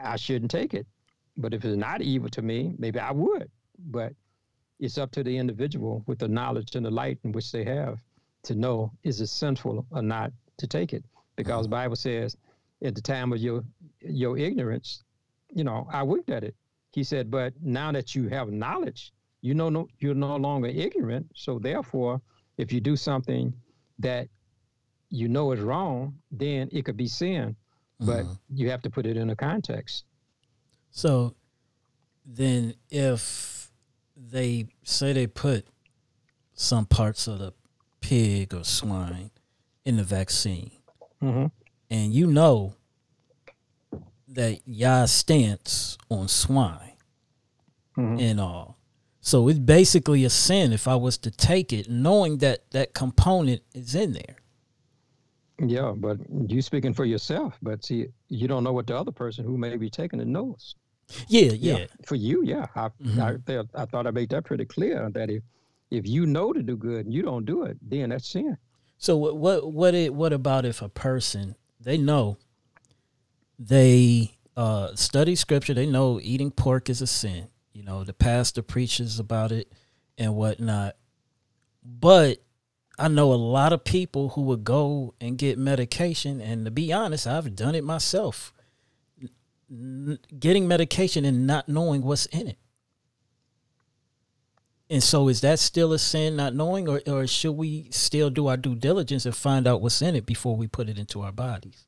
I 0.00 0.16
shouldn't 0.16 0.50
take 0.50 0.74
it. 0.74 0.86
But 1.36 1.54
if 1.54 1.64
it's 1.64 1.76
not 1.76 2.02
evil 2.02 2.28
to 2.30 2.42
me, 2.42 2.74
maybe 2.78 2.98
I 2.98 3.12
would. 3.12 3.50
But 3.78 4.12
it's 4.80 4.98
up 4.98 5.10
to 5.12 5.22
the 5.22 5.36
individual 5.36 6.02
with 6.06 6.18
the 6.18 6.28
knowledge 6.28 6.74
and 6.74 6.84
the 6.84 6.90
light 6.90 7.18
in 7.24 7.32
which 7.32 7.52
they 7.52 7.64
have 7.64 7.98
to 8.44 8.54
know 8.54 8.92
is 9.02 9.20
it 9.20 9.28
sinful 9.28 9.86
or 9.90 10.02
not 10.02 10.32
to 10.58 10.66
take 10.66 10.92
it. 10.92 11.04
Because 11.36 11.66
mm-hmm. 11.66 11.72
Bible 11.72 11.96
says 11.96 12.36
at 12.82 12.94
the 12.94 13.02
time 13.02 13.32
of 13.32 13.38
your 13.38 13.64
your 14.00 14.38
ignorance, 14.38 15.04
you 15.54 15.64
know, 15.64 15.88
I 15.90 16.02
looked 16.02 16.30
at 16.30 16.44
it. 16.44 16.54
He 16.92 17.04
said, 17.04 17.30
but 17.30 17.52
now 17.60 17.92
that 17.92 18.14
you 18.14 18.28
have 18.28 18.50
knowledge, 18.50 19.12
you 19.40 19.54
know 19.54 19.68
no, 19.68 19.88
you're 19.98 20.14
no 20.14 20.36
longer 20.36 20.68
ignorant. 20.68 21.26
So 21.34 21.58
therefore, 21.58 22.20
if 22.56 22.72
you 22.72 22.80
do 22.80 22.96
something 22.96 23.54
that 23.98 24.28
you 25.10 25.28
know 25.28 25.52
is 25.52 25.60
wrong, 25.60 26.18
then 26.30 26.68
it 26.72 26.84
could 26.84 26.96
be 26.96 27.08
sin. 27.08 27.56
But 28.00 28.24
mm-hmm. 28.24 28.32
you 28.54 28.70
have 28.70 28.82
to 28.82 28.90
put 28.90 29.06
it 29.06 29.16
in 29.16 29.30
a 29.30 29.36
context. 29.36 30.04
So 30.90 31.34
then 32.24 32.74
if 32.90 33.70
they 34.16 34.66
say 34.84 35.12
they 35.12 35.26
put 35.26 35.66
some 36.54 36.86
parts 36.86 37.26
of 37.26 37.38
the 37.38 37.52
pig 38.00 38.54
or 38.54 38.64
swine 38.64 39.30
in 39.84 39.96
the 39.96 40.04
vaccine, 40.04 40.72
mm-hmm. 41.22 41.46
and 41.90 42.12
you 42.12 42.26
know 42.26 42.74
that 44.28 44.60
y'all 44.66 45.06
stance 45.06 45.96
on 46.08 46.28
swine 46.28 46.96
mm-hmm. 47.96 48.20
and 48.20 48.40
all. 48.40 48.78
So 49.20 49.48
it's 49.48 49.58
basically 49.58 50.24
a 50.24 50.30
sin 50.30 50.72
if 50.72 50.86
I 50.88 50.94
was 50.94 51.18
to 51.18 51.30
take 51.30 51.72
it, 51.72 51.90
knowing 51.90 52.38
that 52.38 52.70
that 52.70 52.94
component 52.94 53.62
is 53.74 53.94
in 53.94 54.12
there. 54.12 54.36
Yeah, 55.60 55.92
but 55.96 56.18
you 56.46 56.62
speaking 56.62 56.94
for 56.94 57.04
yourself, 57.04 57.54
but 57.62 57.84
see, 57.84 58.06
you 58.28 58.46
don't 58.46 58.62
know 58.62 58.72
what 58.72 58.86
the 58.86 58.96
other 58.96 59.10
person 59.10 59.44
who 59.44 59.58
may 59.58 59.76
be 59.76 59.90
taking 59.90 60.20
it 60.20 60.28
knows. 60.28 60.76
Yeah, 61.26 61.52
yeah. 61.52 61.78
yeah. 61.78 61.86
For 62.04 62.14
you, 62.14 62.44
yeah. 62.44 62.66
I, 62.76 62.88
mm-hmm. 63.02 63.20
I, 63.20 63.82
I, 63.82 63.86
thought 63.86 64.06
I 64.06 64.10
made 64.10 64.28
that 64.30 64.44
pretty 64.44 64.66
clear 64.66 65.10
that 65.14 65.30
if 65.30 65.42
if 65.90 66.06
you 66.06 66.26
know 66.26 66.52
to 66.52 66.62
do 66.62 66.76
good 66.76 67.06
and 67.06 67.14
you 67.14 67.22
don't 67.22 67.46
do 67.46 67.62
it, 67.62 67.78
then 67.82 68.10
that's 68.10 68.28
sin. 68.28 68.56
So 68.98 69.16
what 69.16 69.36
what 69.36 69.72
what 69.72 69.94
it 69.94 70.14
what 70.14 70.32
about 70.32 70.64
if 70.64 70.82
a 70.82 70.88
person 70.88 71.56
they 71.80 71.96
know 71.96 72.36
they 73.58 74.34
uh, 74.56 74.94
study 74.94 75.34
scripture, 75.34 75.74
they 75.74 75.86
know 75.86 76.20
eating 76.22 76.50
pork 76.50 76.90
is 76.90 77.00
a 77.00 77.06
sin. 77.06 77.48
You 77.72 77.84
know, 77.84 78.04
the 78.04 78.12
pastor 78.12 78.62
preaches 78.62 79.18
about 79.18 79.52
it 79.52 79.72
and 80.16 80.34
whatnot. 80.34 80.96
But 81.84 82.38
I 82.98 83.08
know 83.08 83.32
a 83.32 83.36
lot 83.36 83.72
of 83.72 83.84
people 83.84 84.30
who 84.30 84.42
would 84.42 84.64
go 84.64 85.14
and 85.20 85.38
get 85.38 85.56
medication, 85.56 86.40
and 86.40 86.64
to 86.64 86.70
be 86.70 86.92
honest, 86.92 87.26
I've 87.26 87.54
done 87.54 87.74
it 87.74 87.84
myself. 87.84 88.52
N- 89.70 90.18
getting 90.38 90.66
medication 90.66 91.24
and 91.24 91.46
not 91.46 91.68
knowing 91.68 92.02
what's 92.02 92.26
in 92.26 92.48
it. 92.48 92.58
And 94.90 95.02
so, 95.02 95.28
is 95.28 95.42
that 95.42 95.58
still 95.58 95.92
a 95.92 95.98
sin, 95.98 96.36
not 96.36 96.54
knowing, 96.54 96.88
or, 96.88 97.02
or 97.06 97.26
should 97.26 97.52
we 97.52 97.88
still 97.90 98.30
do 98.30 98.46
our 98.46 98.56
due 98.56 98.74
diligence 98.74 99.26
and 99.26 99.36
find 99.36 99.66
out 99.66 99.82
what's 99.82 100.00
in 100.00 100.16
it 100.16 100.24
before 100.24 100.56
we 100.56 100.66
put 100.66 100.88
it 100.88 100.98
into 100.98 101.20
our 101.20 101.32
bodies? 101.32 101.86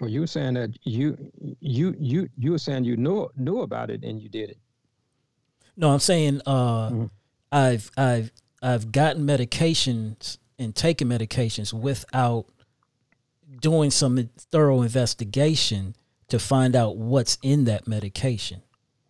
Well, 0.00 0.10
you 0.10 0.20
were 0.20 0.26
saying 0.26 0.54
that 0.54 0.76
you 0.82 1.16
you 1.60 1.94
you 1.98 2.28
you 2.36 2.50
were 2.50 2.58
saying 2.58 2.84
you 2.84 2.96
knew 2.96 3.30
knew 3.36 3.60
about 3.62 3.90
it 3.90 4.04
and 4.04 4.20
you 4.20 4.28
did 4.28 4.50
it. 4.50 4.58
No, 5.76 5.92
I'm 5.92 6.00
saying 6.00 6.42
uh, 6.44 6.90
mm-hmm. 6.90 7.06
I've 7.52 7.90
I've 7.96 8.32
I've 8.62 8.92
gotten 8.92 9.26
medications 9.26 10.38
and 10.58 10.74
taken 10.74 11.08
medications 11.08 11.72
without 11.72 12.46
doing 13.60 13.90
some 13.90 14.30
thorough 14.50 14.82
investigation 14.82 15.94
to 16.28 16.38
find 16.38 16.74
out 16.74 16.96
what's 16.96 17.38
in 17.42 17.64
that 17.64 17.86
medication. 17.86 18.62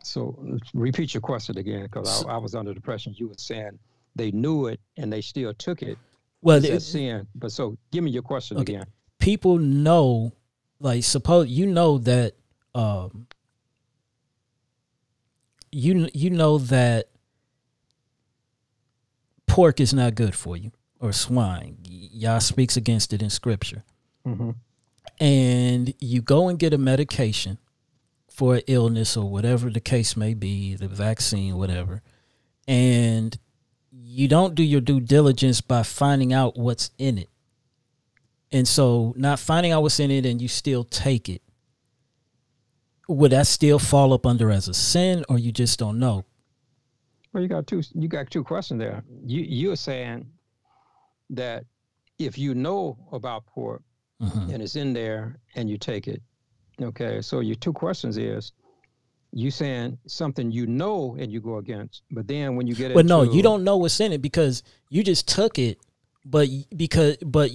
So 0.02 0.38
repeat 0.74 1.14
your 1.14 1.20
question 1.20 1.58
again, 1.58 1.84
because 1.84 2.24
I, 2.24 2.34
I, 2.34 2.36
was 2.36 2.54
under 2.54 2.70
the 2.70 2.76
impression 2.76 3.14
you 3.16 3.28
were 3.28 3.34
saying 3.38 3.78
they 4.14 4.30
knew 4.30 4.66
it 4.66 4.80
and 4.96 5.12
they 5.12 5.20
still 5.20 5.52
took 5.54 5.82
it. 5.82 5.98
Well, 6.42 6.64
it's 6.64 6.86
sin. 6.86 7.26
But 7.34 7.50
so 7.50 7.76
give 7.90 8.04
me 8.04 8.12
your 8.12 8.22
question 8.22 8.58
okay. 8.58 8.74
again. 8.74 8.86
People 9.18 9.58
know, 9.58 10.32
like 10.78 11.02
suppose 11.02 11.48
you 11.48 11.66
know 11.66 11.98
that 11.98 12.34
um, 12.74 13.26
you 15.72 16.08
you 16.14 16.30
know 16.30 16.58
that 16.58 17.08
pork 19.56 19.80
is 19.80 19.94
not 19.94 20.14
good 20.14 20.34
for 20.34 20.54
you 20.54 20.70
or 21.00 21.14
swine. 21.14 21.78
Yah 21.88 22.40
speaks 22.40 22.76
against 22.76 23.14
it 23.14 23.22
in 23.22 23.30
scripture. 23.30 23.84
Mm-hmm. 24.26 24.50
And 25.18 25.94
you 25.98 26.20
go 26.20 26.48
and 26.48 26.58
get 26.58 26.74
a 26.74 26.78
medication 26.78 27.56
for 28.28 28.56
an 28.56 28.62
illness 28.66 29.16
or 29.16 29.30
whatever 29.30 29.70
the 29.70 29.80
case 29.80 30.14
may 30.14 30.34
be, 30.34 30.74
the 30.74 30.88
vaccine, 30.88 31.56
whatever, 31.56 32.02
and 32.68 33.38
you 33.90 34.28
don't 34.28 34.54
do 34.54 34.62
your 34.62 34.82
due 34.82 35.00
diligence 35.00 35.62
by 35.62 35.82
finding 35.82 36.34
out 36.34 36.58
what's 36.58 36.90
in 36.98 37.16
it. 37.16 37.30
And 38.52 38.68
so, 38.68 39.14
not 39.16 39.38
finding 39.38 39.72
out 39.72 39.80
what's 39.80 39.98
in 39.98 40.10
it 40.10 40.26
and 40.26 40.42
you 40.42 40.48
still 40.48 40.84
take 40.84 41.30
it, 41.30 41.40
would 43.08 43.32
that 43.32 43.46
still 43.46 43.78
fall 43.78 44.12
up 44.12 44.26
under 44.26 44.50
as 44.50 44.68
a 44.68 44.74
sin 44.74 45.24
or 45.30 45.38
you 45.38 45.50
just 45.50 45.78
don't 45.78 45.98
know? 45.98 46.26
Well, 47.36 47.42
you 47.42 47.50
got 47.50 47.66
two 47.66 47.82
you 47.92 48.08
got 48.08 48.30
two 48.30 48.42
questions 48.42 48.78
there. 48.78 49.04
You 49.22 49.42
you're 49.42 49.76
saying 49.76 50.24
that 51.28 51.66
if 52.18 52.38
you 52.38 52.54
know 52.54 52.96
about 53.12 53.44
pork 53.44 53.82
mm-hmm. 54.22 54.54
and 54.54 54.62
it's 54.62 54.74
in 54.74 54.94
there 54.94 55.36
and 55.54 55.68
you 55.68 55.76
take 55.76 56.08
it, 56.08 56.22
okay. 56.80 57.20
So 57.20 57.40
your 57.40 57.56
two 57.56 57.74
questions 57.74 58.16
is 58.16 58.52
you 59.32 59.50
saying 59.50 59.98
something 60.06 60.50
you 60.50 60.66
know 60.66 61.14
and 61.20 61.30
you 61.30 61.42
go 61.42 61.58
against, 61.58 62.04
but 62.10 62.26
then 62.26 62.56
when 62.56 62.66
you 62.66 62.74
get 62.74 62.92
it, 62.92 62.94
but 62.94 63.04
no, 63.04 63.22
you 63.22 63.42
don't 63.42 63.64
know 63.64 63.76
what's 63.76 64.00
in 64.00 64.14
it 64.14 64.22
because 64.22 64.62
you 64.88 65.02
just 65.02 65.28
took 65.28 65.58
it, 65.58 65.76
but 66.24 66.48
because 66.74 67.18
but 67.18 67.50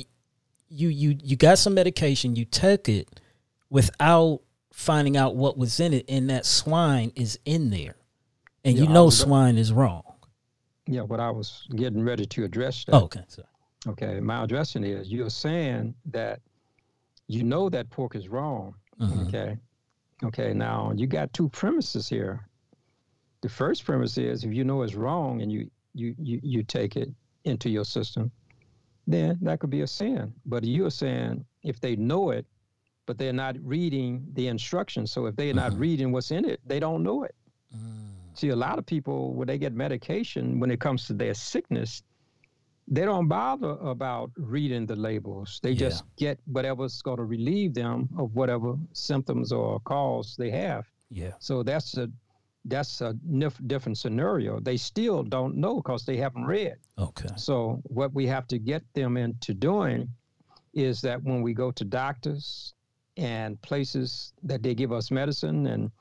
you 0.69 0.89
you 0.89 1.17
you 1.23 1.35
got 1.35 1.57
some 1.57 1.73
medication, 1.73 2.35
you 2.35 2.45
took 2.45 2.87
it 2.87 3.19
without 3.71 4.41
finding 4.71 5.17
out 5.17 5.35
what 5.35 5.57
was 5.57 5.79
in 5.79 5.91
it, 5.91 6.05
and 6.07 6.29
that 6.29 6.45
swine 6.45 7.11
is 7.15 7.39
in 7.45 7.71
there, 7.71 7.95
and 8.63 8.75
yeah, 8.75 8.83
you 8.83 8.89
know 8.89 9.09
swine 9.09 9.57
is 9.57 9.73
wrong. 9.73 10.03
Yeah, 10.87 11.03
but 11.03 11.19
I 11.19 11.29
was 11.29 11.67
getting 11.75 12.03
ready 12.03 12.25
to 12.25 12.43
address 12.43 12.83
that. 12.85 12.95
Oh, 12.95 13.03
okay, 13.03 13.23
sorry. 13.27 13.47
Okay, 13.87 14.19
my 14.19 14.43
addressing 14.43 14.83
is 14.83 15.11
you're 15.11 15.29
saying 15.29 15.95
that 16.05 16.39
you 17.27 17.43
know 17.43 17.69
that 17.69 17.89
pork 17.89 18.15
is 18.15 18.27
wrong. 18.27 18.75
Mm-hmm. 18.99 19.27
Okay. 19.27 19.57
Okay, 20.23 20.53
now 20.53 20.91
you 20.95 21.07
got 21.07 21.33
two 21.33 21.49
premises 21.49 22.07
here. 22.07 22.47
The 23.41 23.49
first 23.49 23.85
premise 23.85 24.17
is 24.17 24.43
if 24.43 24.53
you 24.53 24.63
know 24.63 24.83
it's 24.83 24.93
wrong 24.93 25.41
and 25.41 25.51
you 25.51 25.69
you 25.93 26.13
you, 26.19 26.39
you 26.43 26.63
take 26.63 26.95
it 26.95 27.09
into 27.45 27.69
your 27.69 27.85
system, 27.85 28.31
then 29.07 29.39
that 29.41 29.59
could 29.59 29.71
be 29.71 29.81
a 29.81 29.87
sin. 29.87 30.33
But 30.45 30.63
you're 30.63 30.91
saying 30.91 31.43
if 31.63 31.79
they 31.79 31.95
know 31.95 32.29
it, 32.29 32.45
but 33.07 33.17
they're 33.17 33.33
not 33.33 33.55
reading 33.63 34.25
the 34.33 34.47
instructions. 34.47 35.11
So 35.11 35.25
if 35.25 35.35
they're 35.35 35.53
not 35.53 35.71
mm-hmm. 35.71 35.81
reading 35.81 36.11
what's 36.11 36.29
in 36.29 36.45
it, 36.45 36.59
they 36.65 36.79
don't 36.79 37.01
know 37.01 37.23
it. 37.23 37.35
Mm. 37.75 38.20
See, 38.33 38.49
a 38.49 38.55
lot 38.55 38.79
of 38.79 38.85
people 38.85 39.33
when 39.33 39.47
they 39.47 39.57
get 39.57 39.73
medication, 39.73 40.59
when 40.59 40.71
it 40.71 40.79
comes 40.79 41.05
to 41.07 41.13
their 41.13 41.33
sickness, 41.33 42.03
they 42.87 43.05
don't 43.05 43.27
bother 43.27 43.77
about 43.81 44.31
reading 44.35 44.85
the 44.85 44.95
labels. 44.95 45.59
They 45.63 45.71
yeah. 45.71 45.89
just 45.89 46.03
get 46.17 46.39
whatever's 46.45 47.01
going 47.01 47.17
to 47.17 47.23
relieve 47.23 47.73
them 47.73 48.09
of 48.17 48.35
whatever 48.35 48.75
symptoms 48.93 49.51
or 49.51 49.79
cause 49.81 50.35
they 50.37 50.51
have. 50.51 50.85
Yeah. 51.09 51.31
So 51.39 51.63
that's 51.63 51.97
a 51.97 52.09
that's 52.65 53.01
a 53.01 53.13
nif- 53.27 53.67
different 53.67 53.97
scenario. 53.97 54.59
They 54.59 54.77
still 54.77 55.23
don't 55.23 55.55
know 55.55 55.77
because 55.77 56.05
they 56.05 56.17
haven't 56.17 56.45
read. 56.45 56.75
Okay. 56.97 57.29
So 57.35 57.81
what 57.85 58.13
we 58.13 58.27
have 58.27 58.47
to 58.47 58.59
get 58.59 58.83
them 58.93 59.17
into 59.17 59.53
doing 59.53 60.09
is 60.73 61.01
that 61.01 61.23
when 61.23 61.41
we 61.41 61.53
go 61.53 61.71
to 61.71 61.83
doctors 61.83 62.73
and 63.17 63.61
places 63.61 64.33
that 64.43 64.63
they 64.63 64.75
give 64.75 64.91
us 64.91 65.11
medicine 65.11 65.67
and 65.67 65.91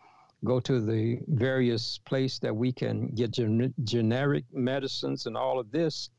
go 0.45 0.61
to 0.61 0.81
the 0.81 1.19
various 1.29 1.99
place 1.99 2.39
that 2.39 2.55
we 2.55 2.73
can 2.73 3.09
get 3.09 3.31
gen- 3.31 3.75
generic 3.85 4.45
medicines 4.53 5.27
and 5.27 5.37
all 5.37 5.59
of 5.59 5.71
this 5.71 6.11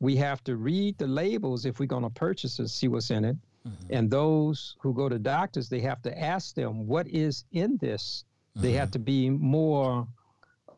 we 0.00 0.16
have 0.16 0.42
to 0.44 0.56
read 0.56 0.96
the 0.98 1.06
labels 1.06 1.64
if 1.64 1.80
we're 1.80 1.86
going 1.86 2.02
to 2.02 2.10
purchase 2.10 2.58
and 2.58 2.70
see 2.70 2.88
what's 2.88 3.10
in 3.10 3.24
it. 3.24 3.36
Mm-hmm. 3.66 3.86
And 3.90 4.10
those 4.10 4.76
who 4.80 4.94
go 4.94 5.08
to 5.08 5.18
doctors, 5.18 5.68
they 5.68 5.80
have 5.80 6.00
to 6.02 6.18
ask 6.18 6.54
them, 6.54 6.86
what 6.86 7.08
is 7.08 7.44
in 7.52 7.76
this? 7.78 8.24
Mm-hmm. 8.56 8.62
They 8.62 8.72
have 8.72 8.88
mm-hmm. 8.88 8.92
to 8.92 8.98
be 9.00 9.30
more 9.30 10.06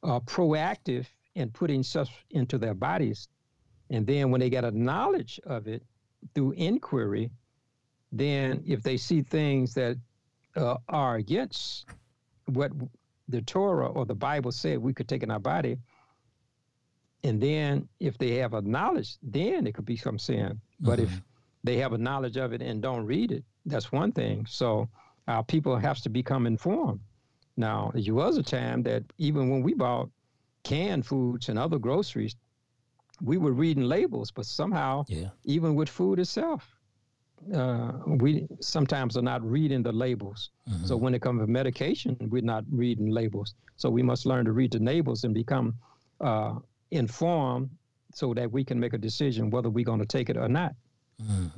uh, 0.02 0.20
proactive 0.20 1.06
in 1.34 1.50
putting 1.50 1.82
stuff 1.82 2.08
into 2.30 2.58
their 2.58 2.74
bodies. 2.74 3.28
And 3.90 4.06
then 4.06 4.30
when 4.30 4.40
they 4.40 4.50
get 4.50 4.64
a 4.64 4.70
knowledge 4.70 5.38
of 5.44 5.68
it 5.68 5.82
through 6.34 6.52
inquiry, 6.52 7.30
then 8.12 8.62
if 8.66 8.82
they 8.82 8.96
see 8.96 9.22
things 9.22 9.74
that 9.74 9.96
uh, 10.56 10.76
are 10.88 11.16
against 11.16 11.86
what 12.50 12.72
the 13.28 13.42
Torah 13.42 13.88
or 13.88 14.04
the 14.04 14.14
Bible 14.14 14.52
said 14.52 14.78
we 14.78 14.92
could 14.92 15.08
take 15.08 15.22
in 15.22 15.30
our 15.30 15.38
body, 15.38 15.78
and 17.22 17.40
then 17.40 17.88
if 17.98 18.18
they 18.18 18.36
have 18.36 18.54
a 18.54 18.62
knowledge, 18.62 19.16
then 19.22 19.66
it 19.66 19.74
could 19.74 19.84
become 19.84 20.18
sin. 20.18 20.60
But 20.80 20.98
mm-hmm. 20.98 21.12
if 21.12 21.22
they 21.64 21.76
have 21.76 21.92
a 21.92 21.98
knowledge 21.98 22.36
of 22.36 22.52
it 22.52 22.62
and 22.62 22.80
don't 22.80 23.04
read 23.04 23.32
it, 23.32 23.44
that's 23.66 23.92
one 23.92 24.12
thing. 24.12 24.46
So 24.48 24.88
our 25.28 25.44
people 25.44 25.76
have 25.76 26.00
to 26.00 26.08
become 26.08 26.46
informed. 26.46 27.00
Now, 27.56 27.92
there 27.94 28.14
was 28.14 28.38
a 28.38 28.42
time 28.42 28.82
that 28.84 29.04
even 29.18 29.50
when 29.50 29.62
we 29.62 29.74
bought 29.74 30.08
canned 30.62 31.06
foods 31.06 31.48
and 31.48 31.58
other 31.58 31.78
groceries, 31.78 32.36
we 33.22 33.36
were 33.36 33.52
reading 33.52 33.84
labels, 33.84 34.30
but 34.30 34.46
somehow, 34.46 35.04
yeah. 35.08 35.28
even 35.44 35.74
with 35.74 35.88
food 35.88 36.18
itself, 36.18 36.74
uh, 37.54 37.92
we 38.06 38.46
sometimes 38.60 39.16
are 39.16 39.22
not 39.22 39.42
reading 39.42 39.82
the 39.82 39.92
labels. 39.92 40.50
Mm-hmm. 40.68 40.86
So 40.86 40.96
when 40.96 41.14
it 41.14 41.22
comes 41.22 41.40
to 41.40 41.46
medication, 41.46 42.16
we're 42.20 42.42
not 42.42 42.64
reading 42.70 43.10
labels. 43.10 43.54
So 43.76 43.88
we 43.90 44.02
must 44.02 44.26
learn 44.26 44.44
to 44.44 44.52
read 44.52 44.72
the 44.72 44.78
labels 44.78 45.24
and 45.24 45.32
become 45.32 45.74
uh, 46.20 46.56
informed 46.90 47.70
so 48.12 48.34
that 48.34 48.50
we 48.50 48.64
can 48.64 48.78
make 48.78 48.92
a 48.92 48.98
decision 48.98 49.50
whether 49.50 49.70
we're 49.70 49.84
going 49.84 50.00
to 50.00 50.06
take 50.06 50.28
it 50.28 50.36
or 50.36 50.48
not. 50.48 50.74
Mm. 51.22 51.50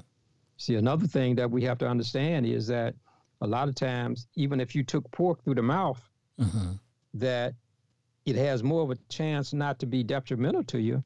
See, 0.56 0.76
another 0.76 1.06
thing 1.06 1.34
that 1.36 1.50
we 1.50 1.64
have 1.64 1.78
to 1.78 1.88
understand 1.88 2.46
is 2.46 2.66
that 2.68 2.94
a 3.40 3.46
lot 3.46 3.68
of 3.68 3.74
times, 3.74 4.28
even 4.36 4.60
if 4.60 4.74
you 4.74 4.84
took 4.84 5.10
pork 5.10 5.42
through 5.42 5.56
the 5.56 5.62
mouth, 5.62 6.00
mm-hmm. 6.40 6.72
that 7.14 7.54
it 8.24 8.36
has 8.36 8.62
more 8.62 8.82
of 8.82 8.90
a 8.90 8.96
chance 9.08 9.52
not 9.52 9.80
to 9.80 9.86
be 9.86 10.04
detrimental 10.04 10.62
to 10.64 10.80
you 10.80 11.02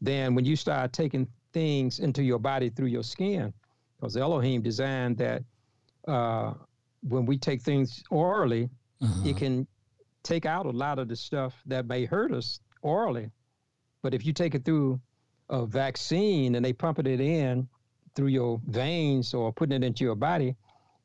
than 0.00 0.34
when 0.34 0.44
you 0.44 0.56
start 0.56 0.92
taking 0.92 1.28
things 1.52 1.98
into 1.98 2.22
your 2.22 2.38
body 2.38 2.70
through 2.70 2.86
your 2.86 3.02
skin. 3.02 3.52
Because 4.04 4.16
Elohim 4.16 4.62
designed 4.62 5.18
that 5.18 5.42
uh, 6.06 6.54
when 7.02 7.26
we 7.26 7.38
take 7.38 7.62
things 7.62 8.02
orally, 8.10 8.70
mm-hmm. 9.02 9.26
it 9.26 9.36
can 9.36 9.66
take 10.22 10.46
out 10.46 10.66
a 10.66 10.70
lot 10.70 10.98
of 10.98 11.08
the 11.08 11.16
stuff 11.16 11.54
that 11.66 11.86
may 11.86 12.04
hurt 12.04 12.32
us 12.32 12.60
orally 12.82 13.30
but 14.04 14.12
if 14.12 14.26
you 14.26 14.34
take 14.34 14.54
it 14.54 14.66
through 14.66 15.00
a 15.48 15.64
vaccine 15.64 16.56
and 16.56 16.64
they 16.64 16.74
pump 16.74 16.98
it 16.98 17.06
in 17.06 17.66
through 18.14 18.26
your 18.26 18.60
veins 18.66 19.32
or 19.32 19.50
putting 19.50 19.82
it 19.82 19.84
into 19.84 20.04
your 20.04 20.14
body, 20.14 20.54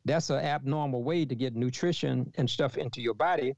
that's 0.03 0.29
an 0.29 0.39
abnormal 0.39 1.01
way 1.01 1.23
to 1.23 1.33
get 1.33 1.55
nutrition 1.55 2.29
and 2.37 2.49
stuff 2.49 2.77
into 2.77 3.01
your 3.01 3.13
body. 3.13 3.55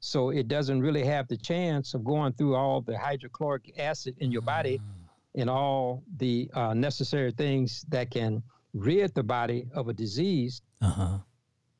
So 0.00 0.30
it 0.30 0.48
doesn't 0.48 0.80
really 0.80 1.04
have 1.04 1.28
the 1.28 1.36
chance 1.36 1.92
of 1.92 2.02
going 2.02 2.32
through 2.32 2.54
all 2.54 2.80
the 2.80 2.96
hydrochloric 2.96 3.78
acid 3.78 4.16
in 4.20 4.32
your 4.32 4.40
body 4.40 4.78
mm. 4.78 5.40
and 5.40 5.50
all 5.50 6.02
the 6.16 6.50
uh, 6.54 6.72
necessary 6.72 7.32
things 7.32 7.84
that 7.90 8.10
can 8.10 8.42
rid 8.74 9.14
the 9.14 9.22
body 9.22 9.66
of 9.74 9.88
a 9.88 9.92
disease. 9.92 10.62
Uh-huh. 10.80 11.18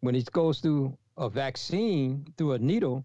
When 0.01 0.15
it 0.15 0.31
goes 0.33 0.61
through 0.61 0.97
a 1.17 1.29
vaccine, 1.29 2.27
through 2.37 2.53
a 2.53 2.59
needle, 2.59 3.05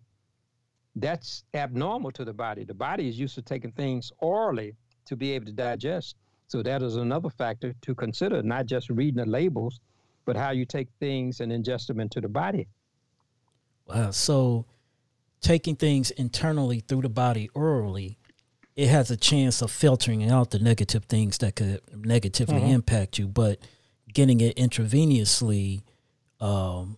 that's 0.95 1.43
abnormal 1.53 2.11
to 2.11 2.23
the 2.23 2.33
body. 2.33 2.63
The 2.63 2.73
body 2.73 3.09
is 3.09 3.17
used 3.19 3.35
to 3.35 3.41
taking 3.41 3.71
things 3.71 4.11
orally 4.19 4.75
to 5.05 5.15
be 5.15 5.31
able 5.31 5.47
to 5.47 5.51
digest. 5.51 6.15
So 6.47 6.61
that 6.61 6.83
is 6.83 6.97
another 6.97 7.29
factor 7.29 7.73
to 7.81 7.95
consider, 7.95 8.43
not 8.43 8.67
just 8.67 8.89
reading 8.89 9.23
the 9.23 9.25
labels, 9.25 9.79
but 10.25 10.35
how 10.35 10.51
you 10.51 10.65
take 10.65 10.87
things 10.99 11.41
and 11.41 11.51
ingest 11.51 11.87
them 11.87 11.99
into 11.99 12.21
the 12.21 12.29
body. 12.29 12.67
Wow. 13.87 14.11
So 14.11 14.65
taking 15.41 15.75
things 15.75 16.11
internally 16.11 16.79
through 16.79 17.01
the 17.01 17.09
body 17.09 17.49
orally, 17.53 18.19
it 18.75 18.89
has 18.89 19.11
a 19.11 19.17
chance 19.17 19.61
of 19.61 19.71
filtering 19.71 20.29
out 20.29 20.51
the 20.51 20.59
negative 20.59 21.05
things 21.05 21.37
that 21.39 21.55
could 21.55 21.81
negatively 21.95 22.55
mm-hmm. 22.55 22.71
impact 22.71 23.17
you. 23.17 23.27
But 23.27 23.59
getting 24.13 24.41
it 24.41 24.55
intravenously, 24.55 25.83
um, 26.39 26.97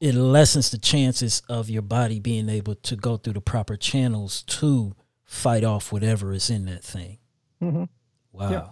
it 0.00 0.14
lessens 0.14 0.70
the 0.70 0.78
chances 0.78 1.42
of 1.48 1.70
your 1.70 1.82
body 1.82 2.20
being 2.20 2.48
able 2.48 2.74
to 2.76 2.96
go 2.96 3.16
through 3.16 3.34
the 3.34 3.40
proper 3.40 3.76
channels 3.76 4.42
to 4.42 4.94
fight 5.24 5.64
off 5.64 5.92
whatever 5.92 6.32
is 6.32 6.50
in 6.50 6.66
that 6.66 6.84
thing. 6.84 7.18
Mm-hmm. 7.62 7.84
Wow. 8.32 8.50
Yeah. 8.50 8.68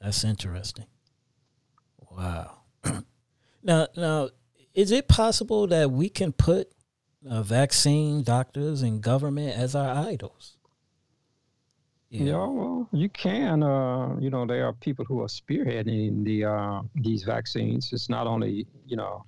That's 0.00 0.24
interesting. 0.24 0.86
Wow. 2.10 2.58
now, 3.62 3.86
now, 3.96 4.30
is 4.74 4.90
it 4.90 5.06
possible 5.06 5.66
that 5.68 5.90
we 5.90 6.08
can 6.08 6.32
put 6.32 6.72
uh, 7.28 7.42
vaccine 7.42 8.22
doctors 8.22 8.82
and 8.82 9.00
government 9.00 9.56
as 9.56 9.74
our 9.74 10.06
idols. 10.06 10.56
Yeah, 12.18 12.46
well, 12.46 12.88
you 12.92 13.08
can. 13.08 13.62
Uh, 13.62 14.16
you 14.20 14.30
know, 14.30 14.46
there 14.46 14.66
are 14.66 14.74
people 14.74 15.04
who 15.06 15.22
are 15.22 15.28
spearheading 15.28 16.24
the 16.24 16.44
uh, 16.44 16.82
these 16.96 17.22
vaccines. 17.24 17.90
It's 17.92 18.08
not 18.10 18.26
only 18.26 18.66
you 18.86 18.96
know 18.96 19.24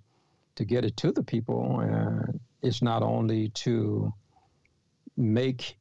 to 0.56 0.64
get 0.64 0.84
it 0.84 0.96
to 0.98 1.10
the 1.12 1.22
people, 1.22 1.80
and 1.80 2.38
it's 2.62 2.82
not 2.82 3.02
only 3.02 3.48
to 3.64 4.12
make 5.16 5.76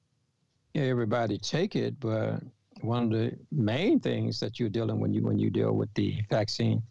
everybody 0.75 1.37
take 1.37 1.75
it, 1.75 1.99
but 1.99 2.41
one 2.81 3.03
of 3.03 3.09
the 3.11 3.37
main 3.51 3.99
things 3.99 4.39
that 4.39 4.59
you're 4.59 4.69
dealing 4.69 4.99
when 4.99 5.13
you 5.13 5.23
when 5.23 5.37
you 5.39 5.49
deal 5.49 5.73
with 5.73 5.93
the 5.95 6.21
vaccine, 6.29 6.81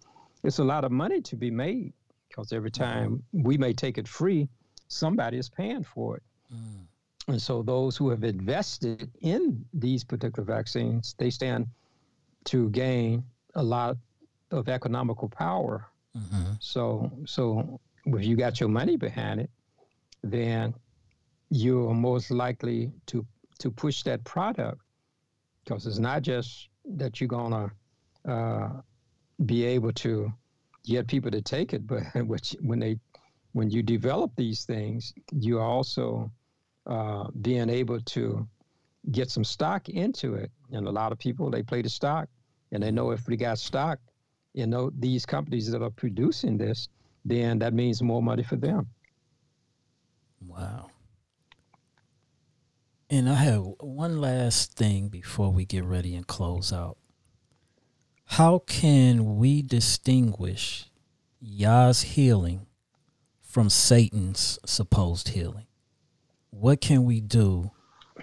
it's 0.44 0.58
a 0.58 0.64
lot 0.64 0.84
of 0.84 0.92
money 0.92 1.20
to 1.22 1.36
be 1.36 1.50
made 1.50 1.92
because 2.28 2.52
every 2.52 2.70
Mm-hmm. 2.78 3.08
time 3.10 3.22
we 3.32 3.56
may 3.58 3.72
take 3.72 3.98
it 3.98 4.08
free, 4.08 4.48
somebody 4.88 5.38
is 5.38 5.48
paying 5.48 5.84
for 5.84 6.18
it. 6.18 6.22
Mm. 6.52 6.86
And 7.28 7.40
so 7.40 7.62
those 7.62 7.96
who 7.96 8.10
have 8.10 8.24
invested 8.24 9.10
in 9.20 9.64
these 9.72 10.02
particular 10.04 10.44
vaccines, 10.44 11.14
they 11.18 11.30
stand 11.30 11.66
to 12.44 12.68
gain 12.70 13.24
a 13.54 13.62
lot 13.62 13.96
of 14.50 14.68
economical 14.68 15.28
power. 15.28 15.86
Mhm. 16.16 16.56
So 16.60 17.10
so 17.26 17.80
if 18.06 18.24
you 18.24 18.36
got 18.36 18.60
your 18.60 18.68
money 18.68 18.96
behind 18.96 19.40
it, 19.40 19.50
then 20.22 20.74
you're 21.50 21.94
most 21.94 22.30
likely 22.30 22.92
to 23.06 23.26
to 23.58 23.70
push 23.70 24.02
that 24.02 24.24
product 24.24 24.80
because 25.64 25.86
it's 25.86 25.98
not 25.98 26.22
just 26.22 26.68
that 26.84 27.20
you're 27.20 27.28
gonna 27.28 27.70
uh, 28.24 28.80
be 29.46 29.64
able 29.64 29.92
to 29.92 30.32
get 30.84 31.06
people 31.06 31.30
to 31.30 31.40
take 31.40 31.72
it, 31.72 31.86
but 31.86 32.02
which 32.26 32.56
when 32.60 32.80
they 32.80 32.98
when 33.52 33.70
you 33.70 33.82
develop 33.82 34.34
these 34.34 34.64
things, 34.64 35.12
you 35.32 35.60
also 35.60 36.30
uh, 36.86 37.28
being 37.40 37.68
able 37.68 38.00
to 38.00 38.46
get 39.10 39.30
some 39.30 39.44
stock 39.44 39.88
into 39.88 40.34
it. 40.34 40.50
And 40.72 40.86
a 40.86 40.90
lot 40.90 41.12
of 41.12 41.18
people 41.18 41.50
they 41.50 41.62
play 41.62 41.82
the 41.82 41.88
stock, 41.88 42.28
and 42.70 42.82
they 42.82 42.90
know 42.90 43.10
if 43.10 43.26
we 43.26 43.36
got 43.36 43.58
stock, 43.58 43.98
you 44.54 44.66
know 44.66 44.90
these 44.98 45.24
companies 45.26 45.70
that 45.70 45.82
are 45.82 45.90
producing 45.90 46.58
this, 46.58 46.88
then 47.24 47.58
that 47.60 47.74
means 47.74 48.02
more 48.02 48.22
money 48.22 48.42
for 48.42 48.56
them. 48.56 48.88
Wow. 50.46 50.90
And 53.10 53.28
I 53.28 53.34
have 53.34 53.64
one 53.78 54.20
last 54.20 54.72
thing 54.72 55.08
before 55.08 55.50
we 55.50 55.66
get 55.66 55.84
ready 55.84 56.14
and 56.14 56.26
close 56.26 56.72
out. 56.72 56.96
How 58.24 58.60
can 58.60 59.36
we 59.36 59.60
distinguish 59.60 60.86
Yah's 61.38 62.00
healing 62.02 62.66
from 63.42 63.68
Satan's 63.68 64.58
supposed 64.64 65.28
healing? 65.28 65.66
What 66.52 66.80
can 66.82 67.04
we 67.04 67.20
do 67.20 67.70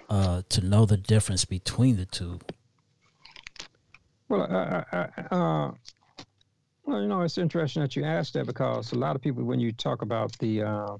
uh, 0.08 0.42
to 0.50 0.60
know 0.60 0.86
the 0.86 0.96
difference 0.96 1.44
between 1.44 1.96
the 1.96 2.06
two? 2.06 2.38
Well, 4.28 4.42
uh, 4.42 4.46
uh, 4.46 4.84
uh, 4.92 5.34
uh, 5.34 5.70
well, 6.84 7.02
you 7.02 7.08
know, 7.08 7.22
it's 7.22 7.38
interesting 7.38 7.82
that 7.82 7.96
you 7.96 8.04
asked 8.04 8.34
that 8.34 8.46
because 8.46 8.92
a 8.92 8.94
lot 8.94 9.16
of 9.16 9.20
people, 9.22 9.42
when 9.42 9.58
you 9.58 9.72
talk 9.72 10.02
about 10.02 10.38
the 10.38 10.62
uh, 10.62 10.96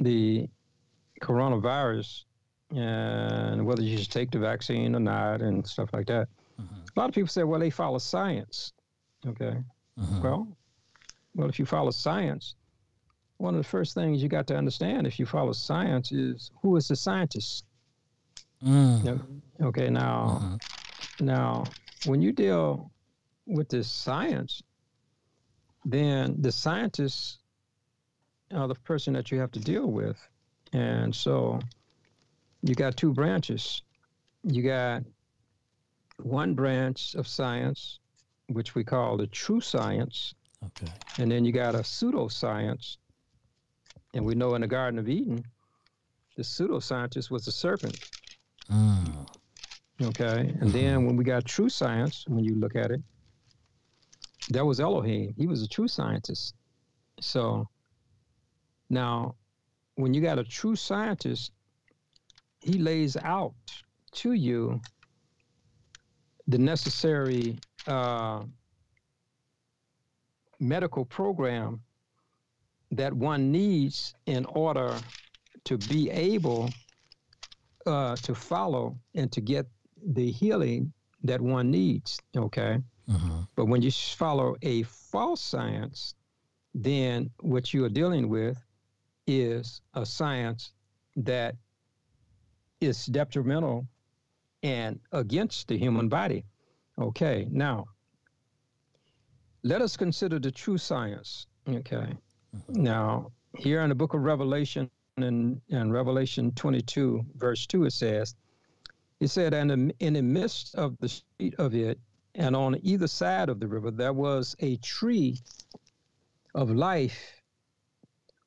the 0.00 0.48
coronavirus 1.22 2.24
and 2.74 3.64
whether 3.64 3.82
you 3.82 3.96
should 3.98 4.10
take 4.10 4.30
the 4.32 4.38
vaccine 4.38 4.94
or 4.96 5.00
not 5.00 5.40
and 5.40 5.66
stuff 5.66 5.90
like 5.92 6.06
that, 6.06 6.28
Mhm. 6.60 6.84
a 6.96 7.00
lot 7.00 7.08
of 7.08 7.14
people 7.14 7.28
say, 7.28 7.44
well, 7.44 7.60
they 7.60 7.70
follow 7.70 7.98
science. 7.98 8.72
Okay. 9.26 9.62
Mhm. 9.98 10.22
Well, 10.22 10.48
well, 11.36 11.48
if 11.48 11.58
you 11.58 11.66
follow 11.66 11.90
science, 11.92 12.54
one 13.40 13.54
of 13.54 13.62
the 13.62 13.68
first 13.68 13.94
things 13.94 14.22
you 14.22 14.28
got 14.28 14.46
to 14.46 14.56
understand 14.56 15.06
if 15.06 15.18
you 15.18 15.24
follow 15.24 15.52
science 15.52 16.12
is 16.12 16.50
who 16.60 16.76
is 16.76 16.88
the 16.88 16.94
scientist. 16.96 17.64
Mm. 18.62 19.40
Okay. 19.62 19.88
Now, 19.88 20.38
Mhm. 20.42 20.60
now, 21.20 21.64
when 22.04 22.20
you 22.20 22.32
deal 22.32 22.90
with 23.46 23.70
this 23.70 23.90
science, 23.90 24.62
then 25.86 26.36
the 26.42 26.52
scientists 26.52 27.38
are 28.50 28.68
the 28.68 28.74
person 28.74 29.14
that 29.14 29.30
you 29.30 29.38
have 29.38 29.50
to 29.52 29.60
deal 29.60 29.86
with. 29.90 30.18
And 30.74 31.14
so 31.14 31.60
you 32.60 32.74
got 32.74 32.98
two 32.98 33.14
branches. 33.14 33.82
You 34.42 34.62
got 34.62 35.02
one 36.18 36.54
branch 36.54 37.14
of 37.14 37.26
science, 37.26 38.00
which 38.48 38.74
we 38.74 38.84
call 38.84 39.16
the 39.16 39.26
true 39.28 39.62
science, 39.62 40.34
Okay. 40.62 40.92
and 41.16 41.30
then 41.30 41.46
you 41.46 41.52
got 41.52 41.74
a 41.74 41.78
pseudoscience. 41.82 42.98
And 44.14 44.24
we 44.24 44.34
know 44.34 44.54
in 44.54 44.62
the 44.62 44.66
Garden 44.66 44.98
of 44.98 45.08
Eden, 45.08 45.44
the 46.36 46.42
pseudoscientist 46.42 47.30
was 47.30 47.44
the 47.44 47.52
serpent. 47.52 47.98
Mm. 48.70 49.28
Okay. 50.02 50.54
And 50.60 50.72
then 50.72 51.04
when 51.06 51.16
we 51.16 51.24
got 51.24 51.44
true 51.44 51.68
science, 51.68 52.24
when 52.26 52.44
you 52.44 52.54
look 52.54 52.74
at 52.74 52.90
it, 52.90 53.02
that 54.50 54.64
was 54.64 54.80
Elohim. 54.80 55.34
He 55.36 55.46
was 55.46 55.62
a 55.62 55.68
true 55.68 55.88
scientist. 55.88 56.54
So 57.20 57.68
now, 58.88 59.36
when 59.94 60.14
you 60.14 60.20
got 60.20 60.38
a 60.38 60.44
true 60.44 60.74
scientist, 60.74 61.52
he 62.60 62.78
lays 62.78 63.16
out 63.16 63.54
to 64.12 64.32
you 64.32 64.80
the 66.48 66.58
necessary 66.58 67.58
uh, 67.86 68.42
medical 70.58 71.04
program 71.04 71.80
that 72.90 73.12
one 73.12 73.52
needs 73.52 74.14
in 74.26 74.44
order 74.46 74.96
to 75.64 75.78
be 75.78 76.10
able 76.10 76.70
uh, 77.86 78.16
to 78.16 78.34
follow 78.34 78.98
and 79.14 79.30
to 79.32 79.40
get 79.40 79.66
the 80.14 80.30
healing 80.30 80.92
that 81.22 81.40
one 81.40 81.70
needs. 81.70 82.18
Okay. 82.36 82.78
Mhm. 83.08 83.48
But 83.56 83.66
when 83.66 83.82
you 83.82 83.90
follow 83.90 84.56
a 84.62 84.82
false 84.84 85.40
science, 85.40 86.14
then 86.74 87.30
what 87.40 87.74
you 87.74 87.84
are 87.84 87.88
dealing 87.90 88.28
with 88.28 88.56
is 89.26 89.82
a 89.94 90.04
science 90.06 90.72
that 91.16 91.56
is 92.80 93.06
detrimental 93.06 93.86
and 94.62 95.00
against 95.12 95.68
the 95.68 95.76
human 95.76 96.08
body. 96.08 96.44
Okay. 96.98 97.46
Now, 97.50 97.86
let 99.62 99.82
us 99.82 99.96
consider 99.96 100.38
the 100.38 100.50
true 100.50 100.78
science. 100.78 101.46
Okay. 101.68 102.16
Mm-hmm. 102.56 102.82
Now, 102.82 103.32
here 103.58 103.82
in 103.82 103.88
the 103.88 103.94
book 103.94 104.14
of 104.14 104.22
Revelation, 104.22 104.90
in, 105.16 105.60
in 105.68 105.92
Revelation 105.92 106.52
22, 106.52 107.24
verse 107.36 107.66
2, 107.66 107.84
it 107.84 107.92
says, 107.92 108.34
It 109.20 109.28
said, 109.28 109.54
And 109.54 109.92
in- 110.00 110.14
the 110.14 110.22
midst 110.22 110.74
of 110.74 110.96
the 110.98 111.08
street 111.08 111.54
of 111.58 111.74
it, 111.74 111.98
and 112.34 112.56
on 112.56 112.78
either 112.82 113.06
side 113.06 113.48
of 113.48 113.60
the 113.60 113.68
river, 113.68 113.90
there 113.90 114.12
was 114.12 114.56
a 114.60 114.76
tree 114.76 115.38
of 116.54 116.70
life, 116.70 117.40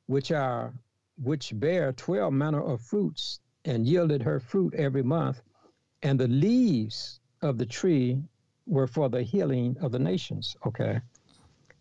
which 0.07 0.31
are 0.31 0.73
which 1.21 1.51
bare 1.59 1.93
twelve 1.93 2.33
manner 2.33 2.61
of 2.61 2.81
fruits, 2.81 3.39
and 3.65 3.85
yielded 3.85 4.21
her 4.23 4.39
fruit 4.39 4.73
every 4.73 5.03
month, 5.03 5.41
and 6.01 6.19
the 6.19 6.27
leaves 6.27 7.19
of 7.41 7.57
the 7.57 7.65
tree 7.65 8.21
were 8.65 8.87
for 8.87 9.09
the 9.09 9.21
healing 9.21 9.77
of 9.79 9.91
the 9.91 9.99
nations. 9.99 10.55
Okay. 10.65 10.99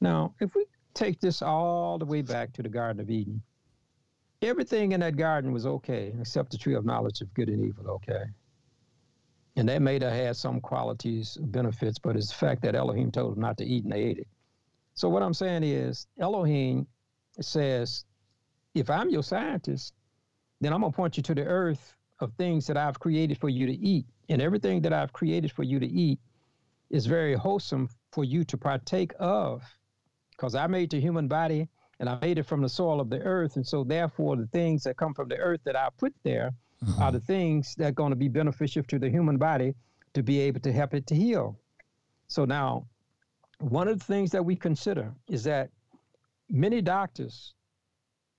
Now, 0.00 0.34
if 0.40 0.54
we 0.54 0.66
take 0.94 1.20
this 1.20 1.43
all 1.43 1.98
the 1.98 2.05
way 2.05 2.23
back 2.23 2.52
to 2.55 2.62
the 2.62 2.69
Garden 2.69 3.01
of 3.01 3.10
Eden, 3.10 3.43
everything 4.43 4.93
in 4.93 5.01
that 5.01 5.16
garden 5.16 5.52
was 5.52 5.66
okay, 5.66 6.12
except 6.20 6.51
the 6.51 6.59
tree 6.59 6.74
of 6.74 6.85
knowledge 6.85 7.20
of 7.20 7.32
good 7.35 7.48
and 7.48 7.64
evil, 7.64 7.89
okay? 7.89 8.24
And 9.56 9.69
that 9.69 9.82
may 9.82 9.94
have 9.94 10.12
had 10.12 10.36
some 10.36 10.60
qualities, 10.60 11.36
benefits, 11.40 11.98
but 11.98 12.16
it's 12.16 12.28
the 12.28 12.35
fact 12.35 12.62
that 12.62 12.74
Elohim 12.74 13.10
told 13.10 13.35
them 13.35 13.43
not 13.43 13.59
to 13.59 13.64
eat 13.64 13.85
and 13.85 13.93
they 13.93 14.02
ate 14.02 14.19
it. 14.19 14.28
So 14.94 15.09
what 15.09 15.23
I'm 15.23 15.35
saying 15.35 15.62
is 15.62 16.06
Elohim 16.19 16.86
says, 17.40 18.05
if 18.74 18.90
I'm 18.90 19.10
your 19.10 19.23
scientist, 19.23 19.94
then 20.60 20.73
I'm 20.73 20.81
gonna 20.81 20.93
point 20.93 21.16
you 21.16 21.23
to 21.24 21.35
the 21.35 21.44
earth 21.44 21.94
of 22.20 22.32
things 22.35 22.66
that 22.66 22.77
I've 22.77 22.98
created 22.98 23.39
for 23.39 23.48
you 23.48 23.66
to 23.66 23.73
eat. 23.73 24.06
And 24.28 24.40
everything 24.40 24.81
that 24.82 24.93
I've 24.93 25.12
created 25.12 25.52
for 25.52 25.62
you 25.62 25.81
to 25.81 25.86
eat 25.86 26.19
is 26.90 27.06
very 27.06 27.35
wholesome 27.35 27.89
for 28.12 28.24
you 28.24 28.44
to 28.44 28.56
partake 28.56 29.12
of. 29.19 29.62
Because 30.43 30.56
I 30.56 30.66
made 30.66 30.90
the 30.90 31.01
human 31.01 31.28
body 31.28 31.69
and 32.01 32.09
I 32.09 32.19
made 32.20 32.36
it 32.36 32.43
from 32.43 32.62
the 32.62 32.69
soil 32.69 33.01
of 33.01 33.09
the 33.09 33.20
earth. 33.20 33.55
And 33.55 33.64
so 33.64 33.85
therefore 33.85 34.35
the 34.35 34.48
things 34.48 34.82
that 34.82 34.97
come 34.97 35.14
from 35.14 35.28
the 35.28 35.36
earth 35.36 35.60
that 35.62 35.77
I 35.77 35.89
put 35.97 36.12
there 36.24 36.52
are 36.98 37.12
the 37.12 37.20
things 37.20 37.77
that 37.77 37.86
are 37.86 37.93
going 37.93 38.10
to 38.10 38.16
be 38.16 38.27
beneficial 38.27 38.82
to 38.82 38.98
the 38.98 39.09
human 39.09 39.36
body 39.36 39.73
to 40.14 40.23
be 40.24 40.40
able 40.40 40.59
to 40.62 40.73
help 40.73 40.94
it 40.94 41.06
to 41.06 41.14
heal. 41.14 41.56
So 42.27 42.44
now, 42.44 42.89
one 43.60 43.86
of 43.86 44.01
the 44.01 44.05
things 44.05 44.32
that 44.32 44.44
we 44.44 44.56
consider 44.56 45.14
is 45.28 45.44
that 45.44 45.70
many 46.51 46.82
doctors, 46.82 47.55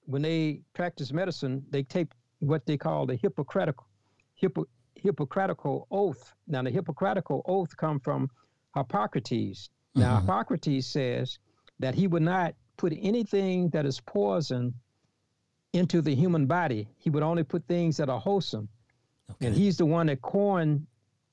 when 0.06 0.24
they 0.24 0.60
practice 0.74 1.14
medicine, 1.14 1.64
they 1.70 1.84
take 1.84 2.10
what 2.40 2.66
they 2.66 2.76
call 2.76 3.06
the 3.06 3.16
Hippocratical, 3.16 3.86
Hippo, 4.36 4.66
Hippocratical 4.96 5.88
oath. 5.90 6.34
Now, 6.48 6.64
the 6.64 6.70
Hippocratical 6.70 7.44
oath 7.46 7.78
come 7.78 8.02
from 8.02 8.30
Hippocrates. 8.76 9.70
Now, 9.96 10.18
Mhm. 10.18 10.22
Hippocrates 10.24 10.88
says 10.88 11.40
that 11.84 11.96
he 11.96 12.08
would 12.08 12.22
not 12.22 12.56
put 12.78 12.94
anything 13.02 13.68
that 13.70 13.86
is 13.86 14.00
poison 14.00 14.74
into 15.74 16.02
the 16.02 16.16
human 16.16 16.46
body. 16.46 16.88
He 16.98 17.10
would 17.10 17.24
only 17.24 17.44
put 17.44 17.68
things 17.68 17.98
that 17.98 18.10
are 18.10 18.22
wholesome. 18.22 18.70
Okay. 19.30 19.48
And 19.48 19.56
he's 19.56 19.78
the 19.78 19.86
one 19.86 20.08
that 20.08 20.22
coined 20.22 20.88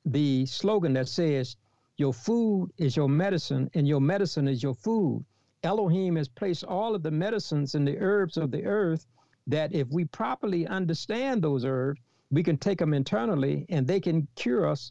the 0.05 0.47
slogan 0.47 0.93
that 0.95 1.07
says, 1.07 1.57
Your 1.99 2.13
food 2.13 2.73
is 2.79 2.97
your 2.97 3.09
medicine, 3.09 3.71
and 3.75 3.87
your 3.87 4.01
medicine 4.01 4.49
is 4.49 4.61
your 4.61 4.75
food. 4.75 5.25
Elohim 5.63 6.17
has 6.17 6.27
placed 6.27 6.65
all 6.65 6.97
of 6.97 7.05
the 7.05 7.13
medicines 7.13 7.77
and 7.77 7.87
the 7.87 7.99
herbs 7.99 8.37
of 8.37 8.51
the 8.51 8.65
earth 8.65 9.07
that 9.47 9.73
if 9.73 9.87
we 9.89 10.05
properly 10.07 10.67
understand 10.67 11.43
those 11.43 11.65
herbs, 11.65 12.01
we 12.33 12.43
can 12.43 12.57
take 12.57 12.79
them 12.79 12.93
internally 12.93 13.67
and 13.69 13.87
they 13.87 14.01
can 14.01 14.27
cure 14.35 14.67
us 14.67 14.91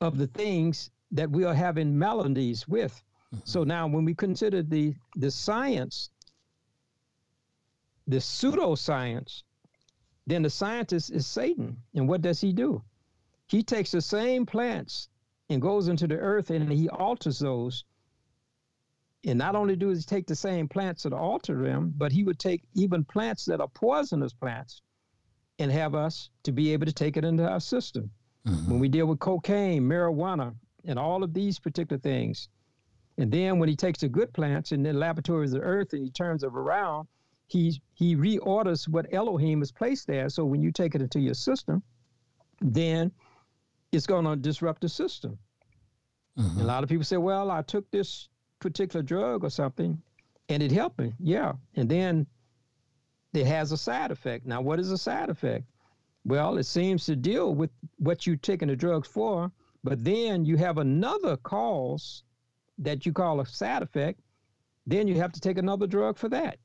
of 0.00 0.16
the 0.16 0.28
things 0.28 0.90
that 1.10 1.30
we 1.30 1.44
are 1.44 1.54
having 1.54 1.98
maladies 1.98 2.66
with. 2.66 3.02
So 3.44 3.64
now 3.64 3.86
when 3.86 4.04
we 4.04 4.14
consider 4.14 4.62
the 4.62 4.94
the 5.16 5.30
science, 5.30 6.10
the 8.06 8.16
pseudoscience, 8.16 9.42
then 10.26 10.42
the 10.42 10.50
scientist 10.50 11.10
is 11.10 11.26
Satan. 11.26 11.76
And 11.94 12.08
what 12.08 12.22
does 12.22 12.40
he 12.40 12.52
do? 12.52 12.82
He 13.46 13.62
takes 13.62 13.90
the 13.90 14.00
same 14.00 14.46
plants 14.46 15.08
and 15.50 15.60
goes 15.60 15.88
into 15.88 16.06
the 16.06 16.16
earth 16.16 16.50
and 16.50 16.70
he 16.70 16.88
alters 16.88 17.38
those. 17.38 17.84
And 19.24 19.38
not 19.38 19.56
only 19.56 19.76
does 19.76 19.98
he 19.98 20.04
take 20.04 20.26
the 20.26 20.36
same 20.36 20.68
plants 20.68 21.04
and 21.04 21.12
alter 21.12 21.62
them, 21.62 21.92
but 21.96 22.12
he 22.12 22.24
would 22.24 22.38
take 22.38 22.62
even 22.74 23.04
plants 23.04 23.44
that 23.46 23.60
are 23.60 23.68
poisonous 23.68 24.32
plants 24.32 24.80
and 25.58 25.72
have 25.72 25.94
us 25.94 26.30
to 26.44 26.52
be 26.52 26.72
able 26.72 26.86
to 26.86 26.92
take 26.92 27.16
it 27.16 27.24
into 27.24 27.46
our 27.46 27.60
system. 27.60 28.10
Mhm. 28.46 28.68
When 28.68 28.78
we 28.78 28.88
deal 28.88 29.06
with 29.06 29.18
cocaine, 29.18 29.82
marijuana, 29.82 30.54
and 30.84 30.98
all 30.98 31.22
of 31.22 31.34
these 31.34 31.58
particular 31.58 31.98
things. 31.98 32.48
And 33.18 33.30
then 33.32 33.58
when 33.58 33.68
he 33.68 33.76
takes 33.76 34.00
the 34.00 34.08
good 34.08 34.32
plants 34.32 34.72
in 34.72 34.82
the 34.82 34.92
laboratories 34.92 35.52
of 35.52 35.60
the 35.60 35.66
earth 35.66 35.92
and 35.92 36.04
he 36.04 36.10
turns 36.10 36.42
them 36.42 36.56
around, 36.56 37.08
he 37.48 37.80
he 37.94 38.14
reorders 38.14 38.86
what 38.88 39.12
Elohim 39.12 39.58
has 39.60 39.72
placed 39.72 40.06
there. 40.06 40.28
So 40.28 40.44
when 40.44 40.62
you 40.62 40.70
take 40.70 40.94
it 40.94 41.02
into 41.02 41.18
your 41.18 41.34
system, 41.34 41.82
then 42.60 43.10
it's 43.90 44.06
going 44.06 44.24
to 44.24 44.36
disrupt 44.36 44.82
the 44.82 44.88
system. 44.88 45.38
Mhm. 46.38 46.60
A 46.60 46.64
lot 46.64 46.82
of 46.84 46.88
people 46.88 47.04
say, 47.04 47.16
well, 47.16 47.50
I 47.50 47.62
took 47.62 47.90
this 47.90 48.28
particular 48.60 49.02
drug 49.02 49.44
or 49.44 49.50
something 49.50 50.00
and 50.48 50.62
it 50.62 50.70
helped 50.70 50.98
me. 50.98 51.12
Yeah. 51.18 51.54
And 51.74 51.88
then 51.88 52.26
it 53.32 53.46
has 53.46 53.72
a 53.72 53.76
side 53.76 54.10
effect. 54.10 54.46
Now, 54.46 54.60
what 54.60 54.78
is 54.78 54.92
a 54.92 54.98
side 54.98 55.28
effect? 55.30 55.64
Well, 56.24 56.58
it 56.58 56.64
seems 56.64 57.06
to 57.06 57.16
deal 57.16 57.54
with 57.54 57.70
what 57.98 58.26
you're 58.26 58.36
taking 58.36 58.68
the 58.68 58.76
drugs 58.76 59.08
for, 59.08 59.50
but 59.82 60.04
then 60.04 60.44
you 60.44 60.56
have 60.56 60.78
another 60.78 61.36
cause 61.38 62.22
that 62.78 63.04
you 63.06 63.12
call 63.12 63.40
a 63.40 63.46
side 63.46 63.82
effect. 63.82 64.20
Then 64.86 65.06
you 65.08 65.16
have 65.16 65.32
to 65.32 65.40
take 65.40 65.58
another 65.58 65.86
drug 65.86 66.16
for 66.16 66.28
that. 66.30 66.58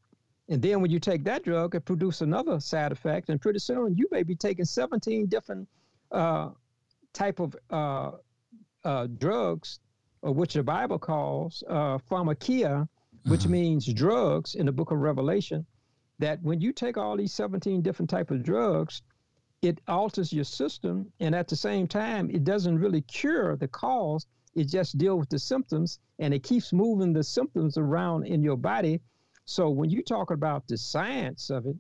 And 0.50 0.62
then 0.62 0.82
when 0.82 0.92
you 0.92 1.00
take 1.00 1.24
that 1.24 1.44
drug, 1.44 1.76
it 1.76 1.86
produces 1.86 2.22
another 2.22 2.60
side 2.60 2.92
effect. 2.92 3.30
And 3.30 3.42
pretty 3.42 3.60
soon 3.60 3.96
you 3.96 4.08
may 4.12 4.24
be 4.24 4.36
taking 4.36 4.66
17 4.66 5.28
different 5.28 5.68
uh, 6.12 6.50
type 7.14 7.40
of 7.40 7.56
uh, 7.70 8.12
uh, 8.84 9.08
drugs, 9.18 9.80
or 10.22 10.32
which 10.34 10.54
the 10.54 10.64
Bible 10.64 11.00
calls 11.00 11.64
uh, 11.68 11.98
pharmakeia, 11.98 12.88
which 13.26 13.42
Mhm. 13.44 13.50
means 13.50 13.94
drugs 13.94 14.56
in 14.56 14.66
the 14.66 14.72
book 14.72 14.92
of 14.92 15.00
Revelation. 15.00 15.66
That 16.20 16.42
when 16.44 16.62
you 16.62 16.72
take 16.74 16.98
all 16.98 17.18
these 17.18 17.34
17 17.34 17.82
different 17.82 18.10
type 18.10 18.30
of 18.32 18.44
drugs, 18.44 19.02
it 19.62 19.80
alters 19.88 20.32
your 20.34 20.44
system, 20.44 21.12
and 21.20 21.34
at 21.34 21.48
the 21.48 21.56
same 21.56 21.88
time, 21.88 22.30
it 22.30 22.44
doesn't 22.44 22.78
really 22.78 23.02
cure 23.02 23.56
the 23.56 23.68
cause. 23.68 24.28
It 24.56 24.66
just 24.66 24.98
deals 24.98 25.20
with 25.20 25.30
the 25.30 25.40
symptoms, 25.40 26.00
and 26.20 26.34
it 26.34 26.44
keeps 26.44 26.74
moving 26.74 27.14
the 27.14 27.24
symptoms 27.24 27.78
around 27.78 28.28
in 28.28 28.44
your 28.44 28.58
body. 28.58 29.02
So 29.46 29.70
when 29.70 29.90
you 29.90 30.04
talk 30.04 30.32
about 30.32 30.68
the 30.68 30.78
science 30.78 31.50
of 31.50 31.66
it, 31.66 31.76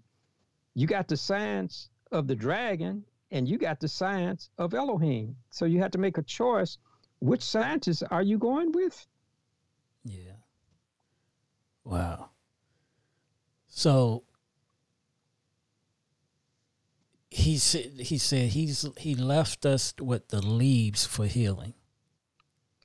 you 0.73 0.87
got 0.87 1.07
the 1.07 1.17
science 1.17 1.89
of 2.11 2.27
the 2.27 2.35
dragon, 2.35 3.03
and 3.31 3.47
you 3.47 3.57
got 3.57 3.79
the 3.79 3.87
science 3.87 4.49
of 4.57 4.73
Elohim. 4.73 5.35
So 5.51 5.65
you 5.65 5.79
have 5.81 5.91
to 5.91 5.97
make 5.97 6.17
a 6.17 6.23
choice. 6.23 6.77
Which 7.19 7.43
scientist 7.43 8.03
are 8.11 8.23
you 8.23 8.37
going 8.37 8.71
with? 8.71 9.05
Yeah. 10.03 10.33
Wow. 11.83 12.29
So 13.67 14.23
he 17.29 17.57
said 17.57 17.93
he 17.99 18.17
said 18.17 18.49
he's 18.49 18.85
he 18.97 19.15
left 19.15 19.65
us 19.65 19.93
with 19.99 20.27
the 20.29 20.41
leaves 20.41 21.05
for 21.05 21.25
healing. 21.25 21.73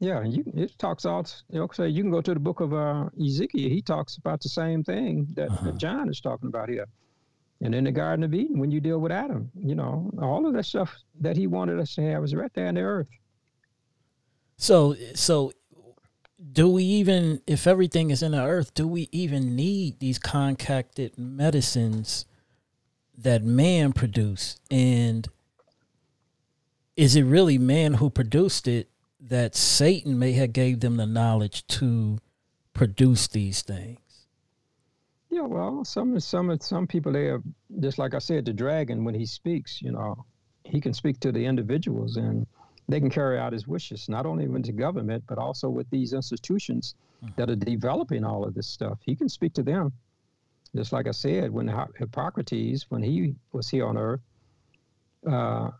Yeah, 0.01 0.23
you 0.25 0.45
it 0.55 0.79
talks 0.79 1.05
all. 1.05 1.27
You 1.51 1.61
know, 1.61 1.69
say 1.73 1.89
you 1.89 2.03
can 2.03 2.11
go 2.12 2.20
to 2.20 2.35
the 2.35 2.41
book 2.41 2.61
of 2.61 2.73
uh, 2.73 3.09
Ezekiel. 3.20 3.69
He 3.69 3.83
talks 3.83 4.16
about 4.16 4.41
the 4.41 4.49
same 4.49 4.85
thing 4.85 5.27
that, 5.35 5.51
Uh-huh. 5.51 5.65
that 5.66 5.77
John 5.77 6.09
is 6.09 6.20
talking 6.20 6.49
about 6.49 6.69
here. 6.69 6.87
And 7.61 7.75
in 7.75 7.83
the 7.85 7.91
Garden 7.91 8.25
of 8.25 8.33
Eden, 8.33 8.61
when 8.61 8.70
you 8.70 8.81
deal 8.81 9.01
with 9.01 9.11
Adam, 9.11 9.51
you 9.59 9.75
know, 9.75 10.09
all 10.23 10.47
of 10.47 10.53
that 10.55 10.65
stuff 10.65 10.95
that 11.20 11.37
he 11.37 11.49
wanted 11.49 11.81
us 11.81 11.97
to 11.97 12.03
have 12.03 12.23
is 12.23 12.33
right 12.35 12.53
there 12.55 12.66
in 12.66 12.77
the 12.77 12.83
earth. 12.83 13.09
So 14.57 14.95
so 15.15 15.53
do 16.53 16.69
we 16.69 16.85
even 16.85 17.43
if 17.49 17.66
everything 17.66 18.11
is 18.11 18.23
in 18.23 18.31
the 18.33 18.43
earth, 18.43 18.75
do 18.75 18.87
we 18.87 19.09
even 19.11 19.57
need 19.57 19.99
these 19.99 20.20
concocted 20.20 21.19
medicines 21.19 22.27
that 23.16 23.43
man 23.43 23.93
produced? 23.93 24.61
And 24.70 25.27
is 26.97 27.16
it 27.16 27.25
really 27.25 27.59
man 27.59 27.95
who 27.95 28.09
produced 28.11 28.69
it 28.69 28.89
that 29.20 29.55
Satan 29.55 30.19
may 30.19 30.32
have 30.32 30.53
gave 30.53 30.81
them 30.81 30.97
the 30.97 31.07
knowledge 31.07 31.66
to 31.69 32.19
produce 32.73 33.28
these 33.28 33.62
things? 33.62 33.99
Yeah, 35.31 35.43
well, 35.43 35.85
some 35.85 36.19
some 36.20 36.59
some 36.61 36.86
people 36.86 37.12
they 37.12 37.27
are 37.27 37.43
just 37.81 37.99
like 37.99 38.15
I 38.15 38.19
said, 38.19 38.45
the 38.45 38.53
dragon 38.53 39.05
when 39.05 39.15
he 39.15 39.27
speaks, 39.27 39.82
you 39.82 39.93
know, 39.93 40.24
he 40.65 40.81
can 40.81 40.95
speak 40.95 41.20
to 41.20 41.32
the 41.32 41.45
individuals 41.45 42.16
and 42.16 42.47
they 42.89 43.01
can 43.01 43.11
carry 43.11 43.39
out 43.39 43.53
his 43.53 43.69
wishes, 43.69 44.09
not 44.09 44.24
only 44.24 44.49
with 44.49 44.65
the 44.65 44.73
government 44.73 45.24
but 45.28 45.39
also 45.39 45.69
with 45.69 45.89
these 45.90 46.12
institutions 46.12 46.95
that 47.36 47.51
are 47.51 47.57
developing 47.57 48.24
all 48.24 48.45
of 48.45 48.55
this 48.55 48.66
stuff. 48.69 48.99
He 49.03 49.15
can 49.15 49.28
speak 49.28 49.53
to 49.55 49.62
them, 49.62 49.93
just 50.74 50.93
like 50.93 51.09
I 51.09 51.11
said 51.11 51.51
when 51.51 51.69
Hi- 51.69 51.86
Hippocrates, 51.99 52.86
when 52.89 53.03
he 53.03 53.35
was 53.53 53.69
here 53.69 53.86
on 53.86 53.99
Earth, 53.99 54.20
uh, 55.31 55.70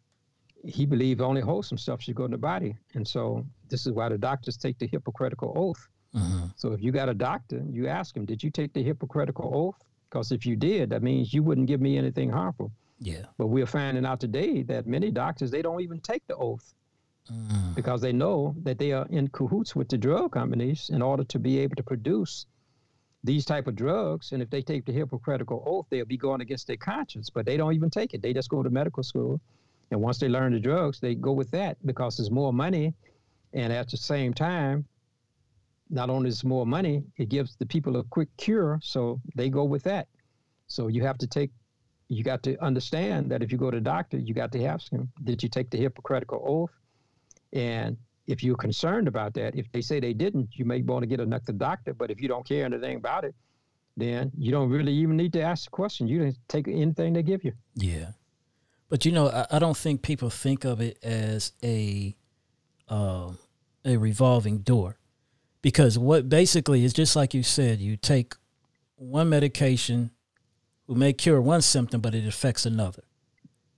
he 0.65 0.87
believed 0.87 1.21
only 1.21 1.41
wholesome 1.41 1.79
stuff 1.79 2.03
should 2.03 2.15
go 2.17 2.25
in 2.25 2.31
the 2.31 2.39
body, 2.39 2.77
and 2.95 3.07
so 3.07 3.45
this 3.69 3.87
is 3.87 3.93
why 3.93 4.09
the 4.09 4.19
doctors 4.19 4.57
take 4.57 4.79
the 4.79 4.87
Hippocratical 4.89 5.53
oath. 5.57 5.89
Mhm. 6.15 6.53
So 6.57 6.73
if 6.73 6.83
you 6.83 6.91
got 6.91 7.09
a 7.09 7.15
doctor, 7.15 7.63
you 7.71 7.87
ask 7.87 8.17
him, 8.17 8.25
did 8.25 8.43
you 8.43 8.51
take 8.51 8.73
the 8.73 8.83
Hippocratical 8.83 9.51
oath? 9.55 9.77
Because 10.09 10.33
if 10.33 10.47
you 10.47 10.57
did, 10.57 10.91
that 10.91 11.03
means 11.03 11.35
you 11.35 11.43
wouldn't 11.43 11.67
give 11.67 11.81
me 11.81 11.99
anything 11.99 12.31
harmful. 12.31 12.73
Yeah. 12.99 13.27
But 13.37 13.49
we're 13.49 13.67
finding 13.67 14.07
out 14.07 14.21
today 14.21 14.63
that 14.63 14.87
many 14.87 15.11
doctors, 15.11 15.51
they 15.51 15.63
don't 15.63 15.83
even 15.83 16.01
take 16.01 16.27
the 16.27 16.37
oath 16.37 16.75
Mm. 17.31 17.75
because 17.75 18.01
they 18.01 18.13
know 18.13 18.55
that 18.63 18.79
they 18.79 18.93
are 18.93 19.07
in 19.11 19.29
cahoots 19.29 19.77
with 19.77 19.89
the 19.91 19.99
drug 19.99 20.33
companies 20.33 20.89
in 20.89 21.03
order 21.03 21.25
to 21.25 21.39
be 21.39 21.59
able 21.59 21.77
to 21.77 21.83
produce 21.83 22.47
these 23.23 23.45
type 23.45 23.67
of 23.67 23.77
drugs. 23.77 24.33
And 24.33 24.43
if 24.43 24.49
they 24.49 24.63
take 24.63 24.87
the 24.87 24.93
Hippocratical 24.93 25.63
oath, 25.67 25.87
they'll 25.91 26.07
be 26.07 26.17
going 26.17 26.41
against 26.41 26.67
their 26.67 26.79
conscience, 26.79 27.29
but 27.29 27.45
they 27.45 27.59
don't 27.59 27.75
even 27.75 27.91
take 27.91 28.15
it. 28.15 28.23
They 28.23 28.33
just 28.33 28.49
go 28.49 28.63
to 28.63 28.71
medical 28.71 29.03
school. 29.03 29.41
And 29.91 30.01
once 30.01 30.19
they 30.19 30.29
learn 30.29 30.53
the 30.53 30.61
drugs, 30.61 31.01
they 31.01 31.15
go 31.15 31.33
with 31.33 31.51
that 31.53 31.79
because 31.87 32.17
there's 32.17 32.31
more 32.31 32.53
money. 32.53 32.95
And 33.55 33.73
at 33.73 33.91
the 33.91 33.97
same 33.97 34.35
time, 34.35 34.85
not 35.91 36.11
only 36.11 36.29
is 36.29 36.45
more 36.45 36.67
money, 36.67 37.05
it 37.17 37.31
gives 37.31 37.57
the 37.57 37.65
people 37.67 37.97
a 37.97 38.05
quick 38.05 38.29
cure. 38.37 38.79
So 38.83 39.21
they 39.35 39.49
go 39.49 39.65
with 39.65 39.83
that. 39.85 40.09
So 40.67 40.89
you 40.89 41.03
have 41.05 41.17
to 41.19 41.27
take, 41.27 41.51
you 42.09 42.23
got 42.23 42.43
to 42.43 42.63
understand 42.63 43.31
that 43.31 43.43
if 43.43 43.51
you 43.51 43.57
go 43.57 43.71
to 43.71 43.81
doctor, 43.81 44.19
you 44.19 44.35
got 44.35 44.53
to 44.53 44.65
ask 44.65 44.93
him, 44.93 45.11
did 45.25 45.43
you 45.43 45.49
take 45.49 45.71
the 45.71 45.79
Hippocratical 45.79 46.43
oath? 46.47 46.71
And 47.55 47.97
if 48.27 48.45
you're 48.45 48.57
concerned 48.57 49.09
about 49.09 49.33
that, 49.35 49.55
if 49.57 49.73
they 49.73 49.81
say 49.81 50.01
they 50.01 50.13
didn't, 50.13 50.51
you 50.53 50.67
may 50.67 50.83
want 50.83 51.03
to 51.03 51.07
get 51.07 51.21
another 51.21 51.55
doctor. 51.55 51.95
But 51.95 52.11
if 52.11 52.21
you 52.21 52.29
don't 52.29 52.47
care 52.47 52.67
anything 52.67 52.97
about 52.97 53.25
it, 53.25 53.35
then 53.97 54.31
you 54.37 54.53
don't 54.53 54.69
really 54.69 54.93
even 54.93 55.17
need 55.17 55.33
to 55.33 55.41
ask 55.41 55.65
the 55.65 55.71
question. 55.71 56.07
You 56.07 56.19
can 56.21 56.37
take 56.47 56.69
anything 56.69 57.15
they 57.15 57.23
give 57.23 57.43
you. 57.43 57.53
Yeah, 57.75 58.11
but 58.89 59.05
you 59.05 59.13
know, 59.13 59.29
I, 59.29 59.47
I 59.53 59.59
don't 59.59 59.77
think 59.77 60.03
people 60.03 60.31
think 60.31 60.65
of 60.65 60.81
it 60.81 60.99
as 61.03 61.53
a 61.63 62.17
um, 62.89 63.39
a 63.85 63.97
revolving 63.97 64.59
door, 64.59 64.97
because 65.63 65.99
what 65.99 66.29
basically 66.29 66.85
is 66.85 66.93
just 66.93 67.17
like 67.17 67.35
you 67.35 67.43
said, 67.43 67.81
you 67.81 67.97
take 67.97 68.35
one 68.97 69.29
medication 69.29 70.11
who 70.87 70.95
may 70.95 71.13
cure 71.13 71.41
one 71.41 71.63
symptom, 71.63 72.01
but 72.01 72.15
it 72.15 72.27
affects 72.27 72.65
another, 72.67 73.05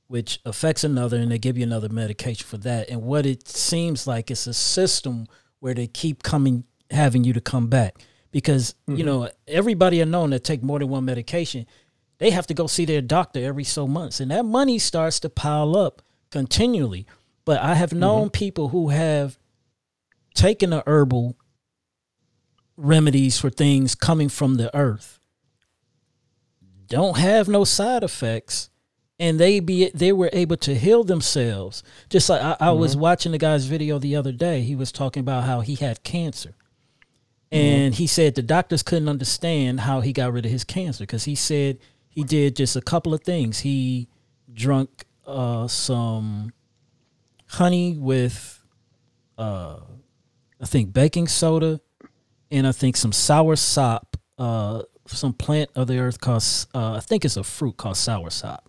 which 0.06 0.40
affects 0.44 0.84
another, 0.84 1.16
and 1.16 1.30
they 1.30 1.38
give 1.38 1.58
you 1.58 1.64
another 1.64 1.88
medication 1.88 2.46
for 2.46 2.56
that. 2.58 2.88
And 2.88 3.02
what 3.02 3.26
it 3.26 3.48
seems 3.48 4.06
like 4.06 4.30
it's 4.30 4.46
a 4.46 4.54
system 4.54 5.26
where 5.58 5.74
they 5.74 5.88
keep 5.88 6.22
coming, 6.22 6.64
having 6.90 7.24
you 7.24 7.32
to 7.32 7.40
come 7.40 7.66
back, 7.66 7.96
because 8.30 8.76
you 8.86 9.04
know 9.04 9.28
everybody 9.48 10.00
I 10.00 10.04
know 10.04 10.26
that 10.28 10.44
take 10.44 10.62
more 10.62 10.78
than 10.78 10.88
one 10.88 11.04
medication 11.04 11.66
they 12.20 12.30
have 12.30 12.46
to 12.46 12.54
go 12.54 12.68
see 12.68 12.84
their 12.84 13.00
doctor 13.00 13.40
every 13.44 13.64
so 13.64 13.88
months 13.88 14.20
and 14.20 14.30
that 14.30 14.44
money 14.44 14.78
starts 14.78 15.18
to 15.18 15.28
pile 15.28 15.76
up 15.76 16.02
continually 16.30 17.06
but 17.44 17.60
i 17.60 17.74
have 17.74 17.92
known 17.92 18.30
people 18.30 18.68
who 18.68 18.90
have 18.90 19.36
taken 20.34 20.70
the 20.70 20.84
herbal 20.86 21.36
remedies 22.76 23.38
for 23.38 23.50
things 23.50 23.96
coming 23.96 24.28
from 24.28 24.54
the 24.54 24.74
earth 24.76 25.18
don't 26.86 27.18
have 27.18 27.48
no 27.48 27.64
side 27.64 28.04
effects 28.04 28.70
and 29.20 29.38
they 29.38 29.60
be 29.60 29.90
they 29.94 30.12
were 30.12 30.30
able 30.32 30.56
to 30.56 30.74
heal 30.74 31.04
themselves. 31.04 31.84
Just 32.08 32.28
like 32.28 32.40
I, 32.40 32.56
I 32.58 32.66
mm-hmm. 32.68 32.80
was 32.80 32.96
watching 32.96 33.32
the 33.32 33.38
guy's 33.38 33.66
video 33.66 33.98
the 33.98 34.16
other 34.16 34.32
day. 34.32 34.62
He 34.62 34.74
was 34.74 34.90
talking 34.90 35.20
about 35.20 35.44
how 35.44 35.60
he 35.60 35.76
had 35.76 36.02
cancer. 36.02 36.56
And 37.52 37.92
mm-hmm. 37.92 37.98
he 37.98 38.06
said 38.06 38.34
the 38.34 38.42
doctors 38.42 38.82
couldn't 38.82 39.08
understand 39.08 39.80
how 39.80 40.00
he 40.00 40.12
got 40.12 40.32
rid 40.32 40.46
of 40.46 40.50
his 40.50 40.64
cancer 40.64 41.02
because 41.02 41.24
he 41.24 41.34
said 41.34 41.78
he 42.10 42.24
did 42.24 42.56
just 42.56 42.76
a 42.76 42.82
couple 42.82 43.14
of 43.14 43.22
things. 43.22 43.60
He 43.60 44.08
drunk 44.52 45.06
uh, 45.26 45.66
some 45.68 46.52
honey 47.46 47.96
with, 47.96 48.62
uh, 49.38 49.78
I 50.60 50.66
think, 50.66 50.92
baking 50.92 51.28
soda, 51.28 51.80
and 52.50 52.66
I 52.66 52.72
think 52.72 52.96
some 52.96 53.12
sour 53.12 53.56
sop, 53.56 54.16
uh, 54.38 54.82
some 55.06 55.32
plant 55.32 55.70
of 55.74 55.86
the 55.86 55.98
earth 55.98 56.20
called, 56.20 56.44
uh, 56.74 56.94
I 56.94 57.00
think 57.00 57.24
it's 57.24 57.36
a 57.36 57.44
fruit 57.44 57.76
called 57.76 57.96
sour 57.96 58.30
sop. 58.30 58.68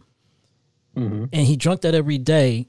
Mm-hmm. 0.95 1.26
And 1.34 1.47
he 1.47 1.57
drank 1.57 1.81
that 1.81 1.95
every 1.95 2.18
day. 2.18 2.68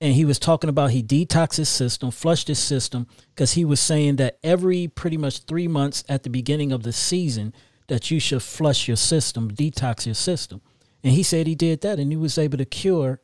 And 0.00 0.14
he 0.14 0.24
was 0.24 0.40
talking 0.40 0.68
about 0.68 0.90
he 0.90 1.00
detoxed 1.00 1.58
his 1.58 1.68
system, 1.68 2.10
flushed 2.10 2.48
his 2.48 2.58
system, 2.58 3.06
because 3.30 3.52
he 3.52 3.64
was 3.64 3.78
saying 3.78 4.16
that 4.16 4.36
every 4.42 4.88
pretty 4.88 5.16
much 5.16 5.44
three 5.44 5.68
months 5.68 6.02
at 6.08 6.24
the 6.24 6.30
beginning 6.30 6.72
of 6.72 6.82
the 6.82 6.92
season, 6.92 7.54
that 7.92 8.10
you 8.10 8.18
should 8.18 8.42
flush 8.42 8.88
your 8.88 8.96
system, 8.96 9.50
detox 9.50 10.06
your 10.06 10.14
system. 10.14 10.62
And 11.04 11.12
he 11.12 11.22
said 11.22 11.46
he 11.46 11.54
did 11.54 11.82
that 11.82 11.98
and 11.98 12.10
he 12.10 12.16
was 12.16 12.38
able 12.38 12.56
to 12.56 12.64
cure 12.64 13.20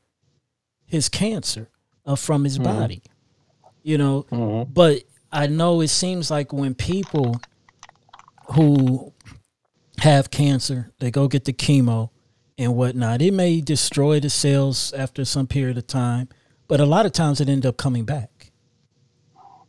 his 0.84 1.08
cancer 1.08 1.70
uh, 2.04 2.16
from 2.16 2.44
his 2.44 2.58
mm-hmm. 2.58 2.78
body. 2.78 3.02
You 3.82 3.96
know, 3.96 4.26
mm-hmm. 4.30 4.70
but 4.70 5.04
I 5.32 5.46
know 5.46 5.80
it 5.80 5.88
seems 5.88 6.30
like 6.30 6.52
when 6.52 6.74
people 6.74 7.40
who 8.50 9.14
have 10.00 10.30
cancer, 10.30 10.92
they 10.98 11.10
go 11.10 11.28
get 11.28 11.46
the 11.46 11.54
chemo 11.54 12.10
and 12.58 12.76
whatnot. 12.76 13.22
It 13.22 13.32
may 13.32 13.62
destroy 13.62 14.20
the 14.20 14.28
cells 14.28 14.92
after 14.92 15.24
some 15.24 15.46
period 15.46 15.78
of 15.78 15.86
time, 15.86 16.28
but 16.66 16.78
a 16.78 16.84
lot 16.84 17.06
of 17.06 17.12
times 17.12 17.40
it 17.40 17.48
ends 17.48 17.64
up 17.64 17.78
coming 17.78 18.04
back. 18.04 18.38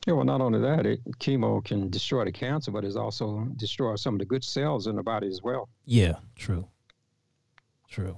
Yeah, 0.09 0.15
well, 0.15 0.25
not 0.25 0.41
only 0.41 0.59
that, 0.61 0.87
it, 0.87 1.01
chemo 1.19 1.63
can 1.63 1.91
destroy 1.91 2.25
the 2.25 2.31
cancer, 2.31 2.71
but 2.71 2.83
it 2.83 2.95
also 2.95 3.47
destroy 3.57 3.95
some 3.95 4.15
of 4.15 4.19
the 4.19 4.25
good 4.25 4.43
cells 4.43 4.87
in 4.87 4.95
the 4.95 5.03
body 5.03 5.27
as 5.27 5.43
well. 5.43 5.69
Yeah, 5.85 6.13
true. 6.35 6.67
True. 7.87 8.17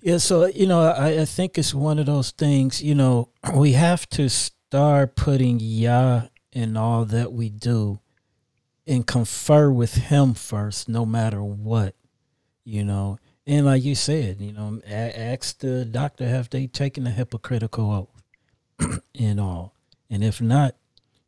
Yeah, 0.00 0.18
so 0.18 0.46
you 0.46 0.66
know, 0.66 0.80
I, 0.80 1.20
I 1.20 1.24
think 1.24 1.56
it's 1.56 1.72
one 1.72 2.00
of 2.00 2.06
those 2.06 2.32
things. 2.32 2.82
You 2.82 2.96
know, 2.96 3.28
we 3.54 3.74
have 3.74 4.08
to 4.10 4.28
start 4.28 5.14
putting 5.14 5.60
Yah 5.60 6.22
in 6.50 6.76
all 6.76 7.04
that 7.04 7.32
we 7.32 7.48
do, 7.48 8.00
and 8.88 9.06
confer 9.06 9.70
with 9.70 9.94
Him 9.94 10.34
first, 10.34 10.88
no 10.88 11.06
matter 11.06 11.44
what. 11.44 11.94
You 12.64 12.82
know, 12.82 13.20
and 13.46 13.66
like 13.66 13.84
you 13.84 13.94
said, 13.94 14.40
you 14.40 14.52
know, 14.52 14.80
ask 14.84 15.60
the 15.60 15.84
doctor 15.84 16.26
have 16.26 16.50
they 16.50 16.66
taken 16.66 17.04
the 17.04 17.10
hypocritical 17.10 18.10
oath 18.80 19.00
and 19.14 19.38
all, 19.38 19.76
and 20.10 20.24
if 20.24 20.40
not, 20.40 20.74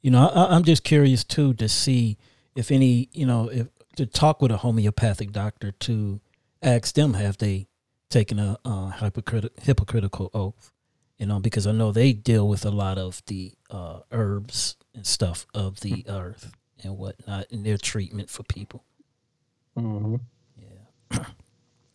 you 0.03 0.11
know, 0.11 0.29
I, 0.29 0.55
I'm 0.55 0.65
just 0.65 0.85
curious 0.85 1.25
too 1.25 1.55
to 1.55 1.69
see 1.69 2.19
if 2.55 2.71
any, 2.71 3.09
you 3.13 3.27
know, 3.27 3.49
if 3.49 3.69
to 3.97 4.07
talk 4.07 4.43
with 4.43 4.51
a 4.51 4.59
homeopathic 4.59 5.33
doctor 5.33 5.73
to 5.73 6.21
ask 6.63 6.95
them 6.95 7.15
have 7.15 7.39
they 7.39 7.67
taken 8.11 8.39
a 8.39 8.59
uh, 8.65 8.91
hypocritical 8.91 9.51
hypocritical 9.63 10.31
oath, 10.35 10.73
you 11.19 11.27
know, 11.27 11.39
because 11.39 11.67
I 11.67 11.73
know 11.73 11.93
they 11.93 12.13
deal 12.13 12.49
with 12.49 12.65
a 12.65 12.71
lot 12.71 12.99
of 12.99 13.23
the 13.27 13.53
uh, 13.71 14.01
herbs 14.11 14.77
and 14.95 15.07
stuff 15.07 15.47
of 15.55 15.81
the 15.81 16.05
earth 16.09 16.53
and 16.83 16.99
whatnot 16.99 17.47
in 17.51 17.63
their 17.63 17.79
treatment 17.79 18.29
for 18.29 18.43
people. 18.43 18.85
Mm-hmm. 19.77 20.17
Yeah. 20.59 21.25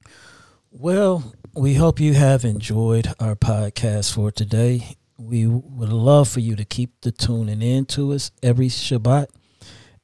well, 0.72 1.34
we 1.54 1.76
hope 1.76 2.00
you 2.00 2.14
have 2.14 2.46
enjoyed 2.46 3.14
our 3.20 3.36
podcast 3.36 4.14
for 4.14 4.32
today. 4.32 4.96
We 5.18 5.48
would 5.48 5.89
love 5.89 6.30
for 6.30 6.39
you 6.39 6.56
to 6.56 6.65
keep 6.65 7.02
the 7.02 7.11
tuning 7.11 7.61
in 7.61 7.85
to 7.88 8.14
us 8.14 8.31
every 8.44 8.68
Shabbat 8.68 9.27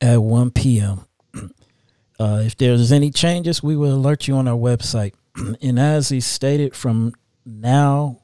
at 0.01 0.21
1 0.21 0.51
p.m. 0.51 1.05
Uh, 2.19 2.43
if 2.45 2.55
there's 2.55 2.91
any 2.91 3.09
changes, 3.09 3.63
we 3.63 3.75
will 3.75 3.95
alert 3.95 4.27
you 4.27 4.35
on 4.35 4.47
our 4.47 4.55
website. 4.55 5.13
and 5.61 5.79
as 5.79 6.09
he 6.09 6.21
stated, 6.21 6.75
from 6.75 7.11
now 7.43 8.19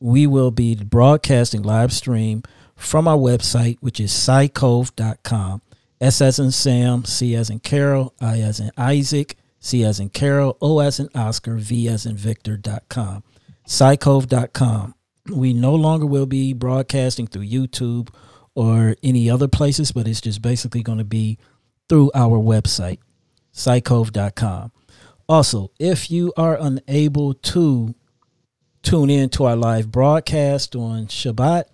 we 0.00 0.26
will 0.26 0.50
be 0.50 0.74
broadcasting 0.74 1.62
live 1.62 1.92
stream 1.92 2.42
from 2.74 3.08
our 3.08 3.16
website, 3.16 3.78
which 3.80 4.00
is 4.00 4.12
scicov.com. 4.12 5.62
S 6.00 6.20
as 6.20 6.38
in 6.38 6.50
Sam, 6.50 7.04
C 7.04 7.34
as 7.34 7.50
in 7.50 7.60
Carol, 7.60 8.14
I 8.20 8.40
as 8.40 8.60
in 8.60 8.70
Isaac, 8.76 9.36
C 9.60 9.84
as 9.84 9.98
in 9.98 10.10
Carol, 10.10 10.56
O 10.60 10.78
as 10.78 11.00
in 11.00 11.08
Oscar, 11.14 11.54
V 11.56 11.88
as 11.88 12.06
in 12.06 12.16
Victor.com. 12.16 13.24
Scicov.com. 13.66 14.94
We 15.30 15.52
no 15.52 15.74
longer 15.74 16.06
will 16.06 16.26
be 16.26 16.52
broadcasting 16.52 17.26
through 17.26 17.46
YouTube 17.46 18.08
or 18.54 18.96
any 19.02 19.30
other 19.30 19.48
places, 19.48 19.92
but 19.92 20.08
it's 20.08 20.20
just 20.20 20.42
basically 20.42 20.82
going 20.82 20.98
to 20.98 21.04
be 21.04 21.38
through 21.88 22.10
our 22.14 22.38
website, 22.38 22.98
scicov.com. 23.54 24.72
Also, 25.28 25.70
if 25.78 26.10
you 26.10 26.32
are 26.36 26.56
unable 26.58 27.34
to 27.34 27.94
tune 28.82 29.10
in 29.10 29.28
to 29.30 29.44
our 29.44 29.56
live 29.56 29.92
broadcast 29.92 30.74
on 30.74 31.06
Shabbat, 31.06 31.64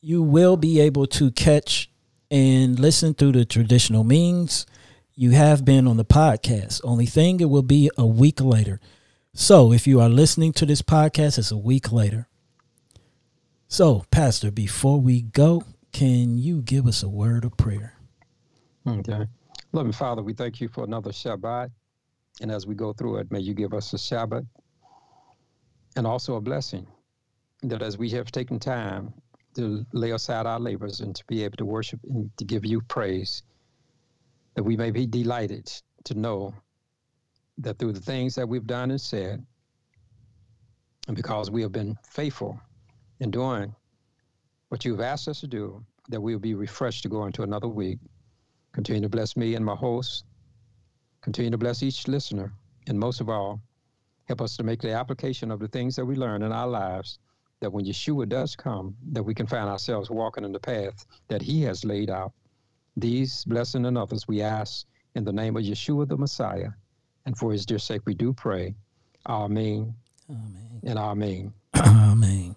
you 0.00 0.22
will 0.22 0.56
be 0.56 0.80
able 0.80 1.06
to 1.06 1.30
catch 1.30 1.90
and 2.30 2.78
listen 2.78 3.14
through 3.14 3.32
the 3.32 3.44
traditional 3.44 4.04
means. 4.04 4.66
You 5.14 5.30
have 5.30 5.64
been 5.64 5.86
on 5.86 5.96
the 5.98 6.04
podcast. 6.04 6.80
Only 6.82 7.06
thing, 7.06 7.40
it 7.40 7.48
will 7.48 7.62
be 7.62 7.90
a 7.96 8.06
week 8.06 8.40
later. 8.40 8.80
So 9.34 9.72
if 9.72 9.86
you 9.86 10.00
are 10.00 10.08
listening 10.08 10.52
to 10.54 10.66
this 10.66 10.82
podcast, 10.82 11.38
it's 11.38 11.50
a 11.50 11.56
week 11.56 11.92
later. 11.92 12.28
So, 13.74 14.04
Pastor, 14.12 14.52
before 14.52 15.00
we 15.00 15.22
go, 15.22 15.64
can 15.90 16.38
you 16.38 16.62
give 16.62 16.86
us 16.86 17.02
a 17.02 17.08
word 17.08 17.44
of 17.44 17.56
prayer? 17.56 17.98
Okay. 18.86 19.26
Loving 19.72 19.90
Father, 19.90 20.22
we 20.22 20.32
thank 20.32 20.60
you 20.60 20.68
for 20.68 20.84
another 20.84 21.10
Shabbat. 21.10 21.72
And 22.40 22.52
as 22.52 22.68
we 22.68 22.76
go 22.76 22.92
through 22.92 23.16
it, 23.16 23.32
may 23.32 23.40
you 23.40 23.52
give 23.52 23.74
us 23.74 23.92
a 23.92 23.96
Shabbat 23.96 24.46
and 25.96 26.06
also 26.06 26.36
a 26.36 26.40
blessing 26.40 26.86
that 27.64 27.82
as 27.82 27.98
we 27.98 28.08
have 28.10 28.30
taken 28.30 28.60
time 28.60 29.12
to 29.56 29.84
lay 29.92 30.12
aside 30.12 30.46
our 30.46 30.60
labors 30.60 31.00
and 31.00 31.16
to 31.16 31.24
be 31.26 31.42
able 31.42 31.56
to 31.56 31.64
worship 31.64 31.98
and 32.08 32.30
to 32.36 32.44
give 32.44 32.64
you 32.64 32.80
praise, 32.80 33.42
that 34.54 34.62
we 34.62 34.76
may 34.76 34.92
be 34.92 35.04
delighted 35.04 35.68
to 36.04 36.14
know 36.14 36.54
that 37.58 37.80
through 37.80 37.94
the 37.94 38.00
things 38.00 38.36
that 38.36 38.48
we've 38.48 38.68
done 38.68 38.92
and 38.92 39.00
said, 39.00 39.44
and 41.08 41.16
because 41.16 41.50
we 41.50 41.60
have 41.62 41.72
been 41.72 41.98
faithful 42.08 42.60
in 43.20 43.30
doing 43.30 43.74
what 44.68 44.84
you've 44.84 45.00
asked 45.00 45.28
us 45.28 45.40
to 45.40 45.46
do, 45.46 45.84
that 46.08 46.20
we 46.20 46.34
will 46.34 46.40
be 46.40 46.54
refreshed 46.54 47.02
to 47.04 47.08
go 47.08 47.24
into 47.26 47.42
another 47.42 47.68
week. 47.68 47.98
Continue 48.72 49.02
to 49.02 49.08
bless 49.08 49.36
me 49.36 49.54
and 49.54 49.64
my 49.64 49.74
hosts. 49.74 50.24
Continue 51.22 51.50
to 51.50 51.58
bless 51.58 51.82
each 51.82 52.08
listener. 52.08 52.52
And 52.86 52.98
most 52.98 53.20
of 53.20 53.28
all, 53.28 53.60
help 54.26 54.40
us 54.40 54.56
to 54.56 54.62
make 54.62 54.82
the 54.82 54.92
application 54.92 55.50
of 55.50 55.60
the 55.60 55.68
things 55.68 55.96
that 55.96 56.04
we 56.04 56.16
learn 56.16 56.42
in 56.42 56.52
our 56.52 56.66
lives 56.66 57.18
that 57.60 57.70
when 57.72 57.86
Yeshua 57.86 58.28
does 58.28 58.56
come, 58.56 58.96
that 59.12 59.22
we 59.22 59.34
can 59.34 59.46
find 59.46 59.68
ourselves 59.68 60.10
walking 60.10 60.44
in 60.44 60.52
the 60.52 60.60
path 60.60 61.06
that 61.28 61.40
he 61.40 61.62
has 61.62 61.84
laid 61.84 62.10
out. 62.10 62.32
These 62.96 63.44
blessing 63.44 63.86
and 63.86 63.96
others 63.96 64.28
we 64.28 64.42
ask 64.42 64.86
in 65.14 65.24
the 65.24 65.32
name 65.32 65.56
of 65.56 65.62
Yeshua 65.62 66.08
the 66.08 66.16
Messiah. 66.16 66.70
And 67.26 67.38
for 67.38 67.52
his 67.52 67.64
dear 67.64 67.78
sake 67.78 68.02
we 68.04 68.14
do 68.14 68.32
pray. 68.32 68.74
Amen. 69.26 69.94
Amen. 70.28 70.80
And 70.82 70.98
amen. 70.98 71.52
Amen. 71.74 72.56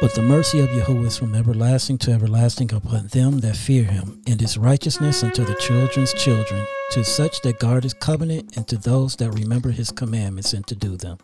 But 0.00 0.14
the 0.14 0.22
mercy 0.22 0.60
of 0.60 0.70
Jehovah 0.70 1.08
is 1.08 1.18
from 1.18 1.34
everlasting 1.34 1.98
to 1.98 2.12
everlasting 2.12 2.72
upon 2.72 3.08
them 3.08 3.40
that 3.40 3.54
fear 3.54 3.84
him, 3.84 4.22
and 4.26 4.40
his 4.40 4.56
righteousness 4.56 5.22
unto 5.22 5.44
the 5.44 5.54
children's 5.56 6.14
children, 6.14 6.66
to 6.92 7.04
such 7.04 7.42
that 7.42 7.58
guard 7.58 7.84
his 7.84 7.92
covenant, 7.92 8.56
and 8.56 8.66
to 8.68 8.78
those 8.78 9.16
that 9.16 9.30
remember 9.32 9.70
his 9.70 9.90
commandments 9.92 10.54
and 10.54 10.66
to 10.68 10.74
do 10.74 10.96
them. 10.96 11.18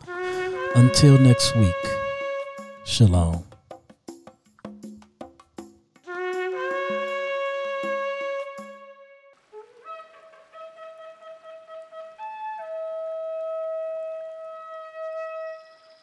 Until 0.74 1.19
next 1.19 1.57
week, 1.57 1.74
shalom. 2.85 3.56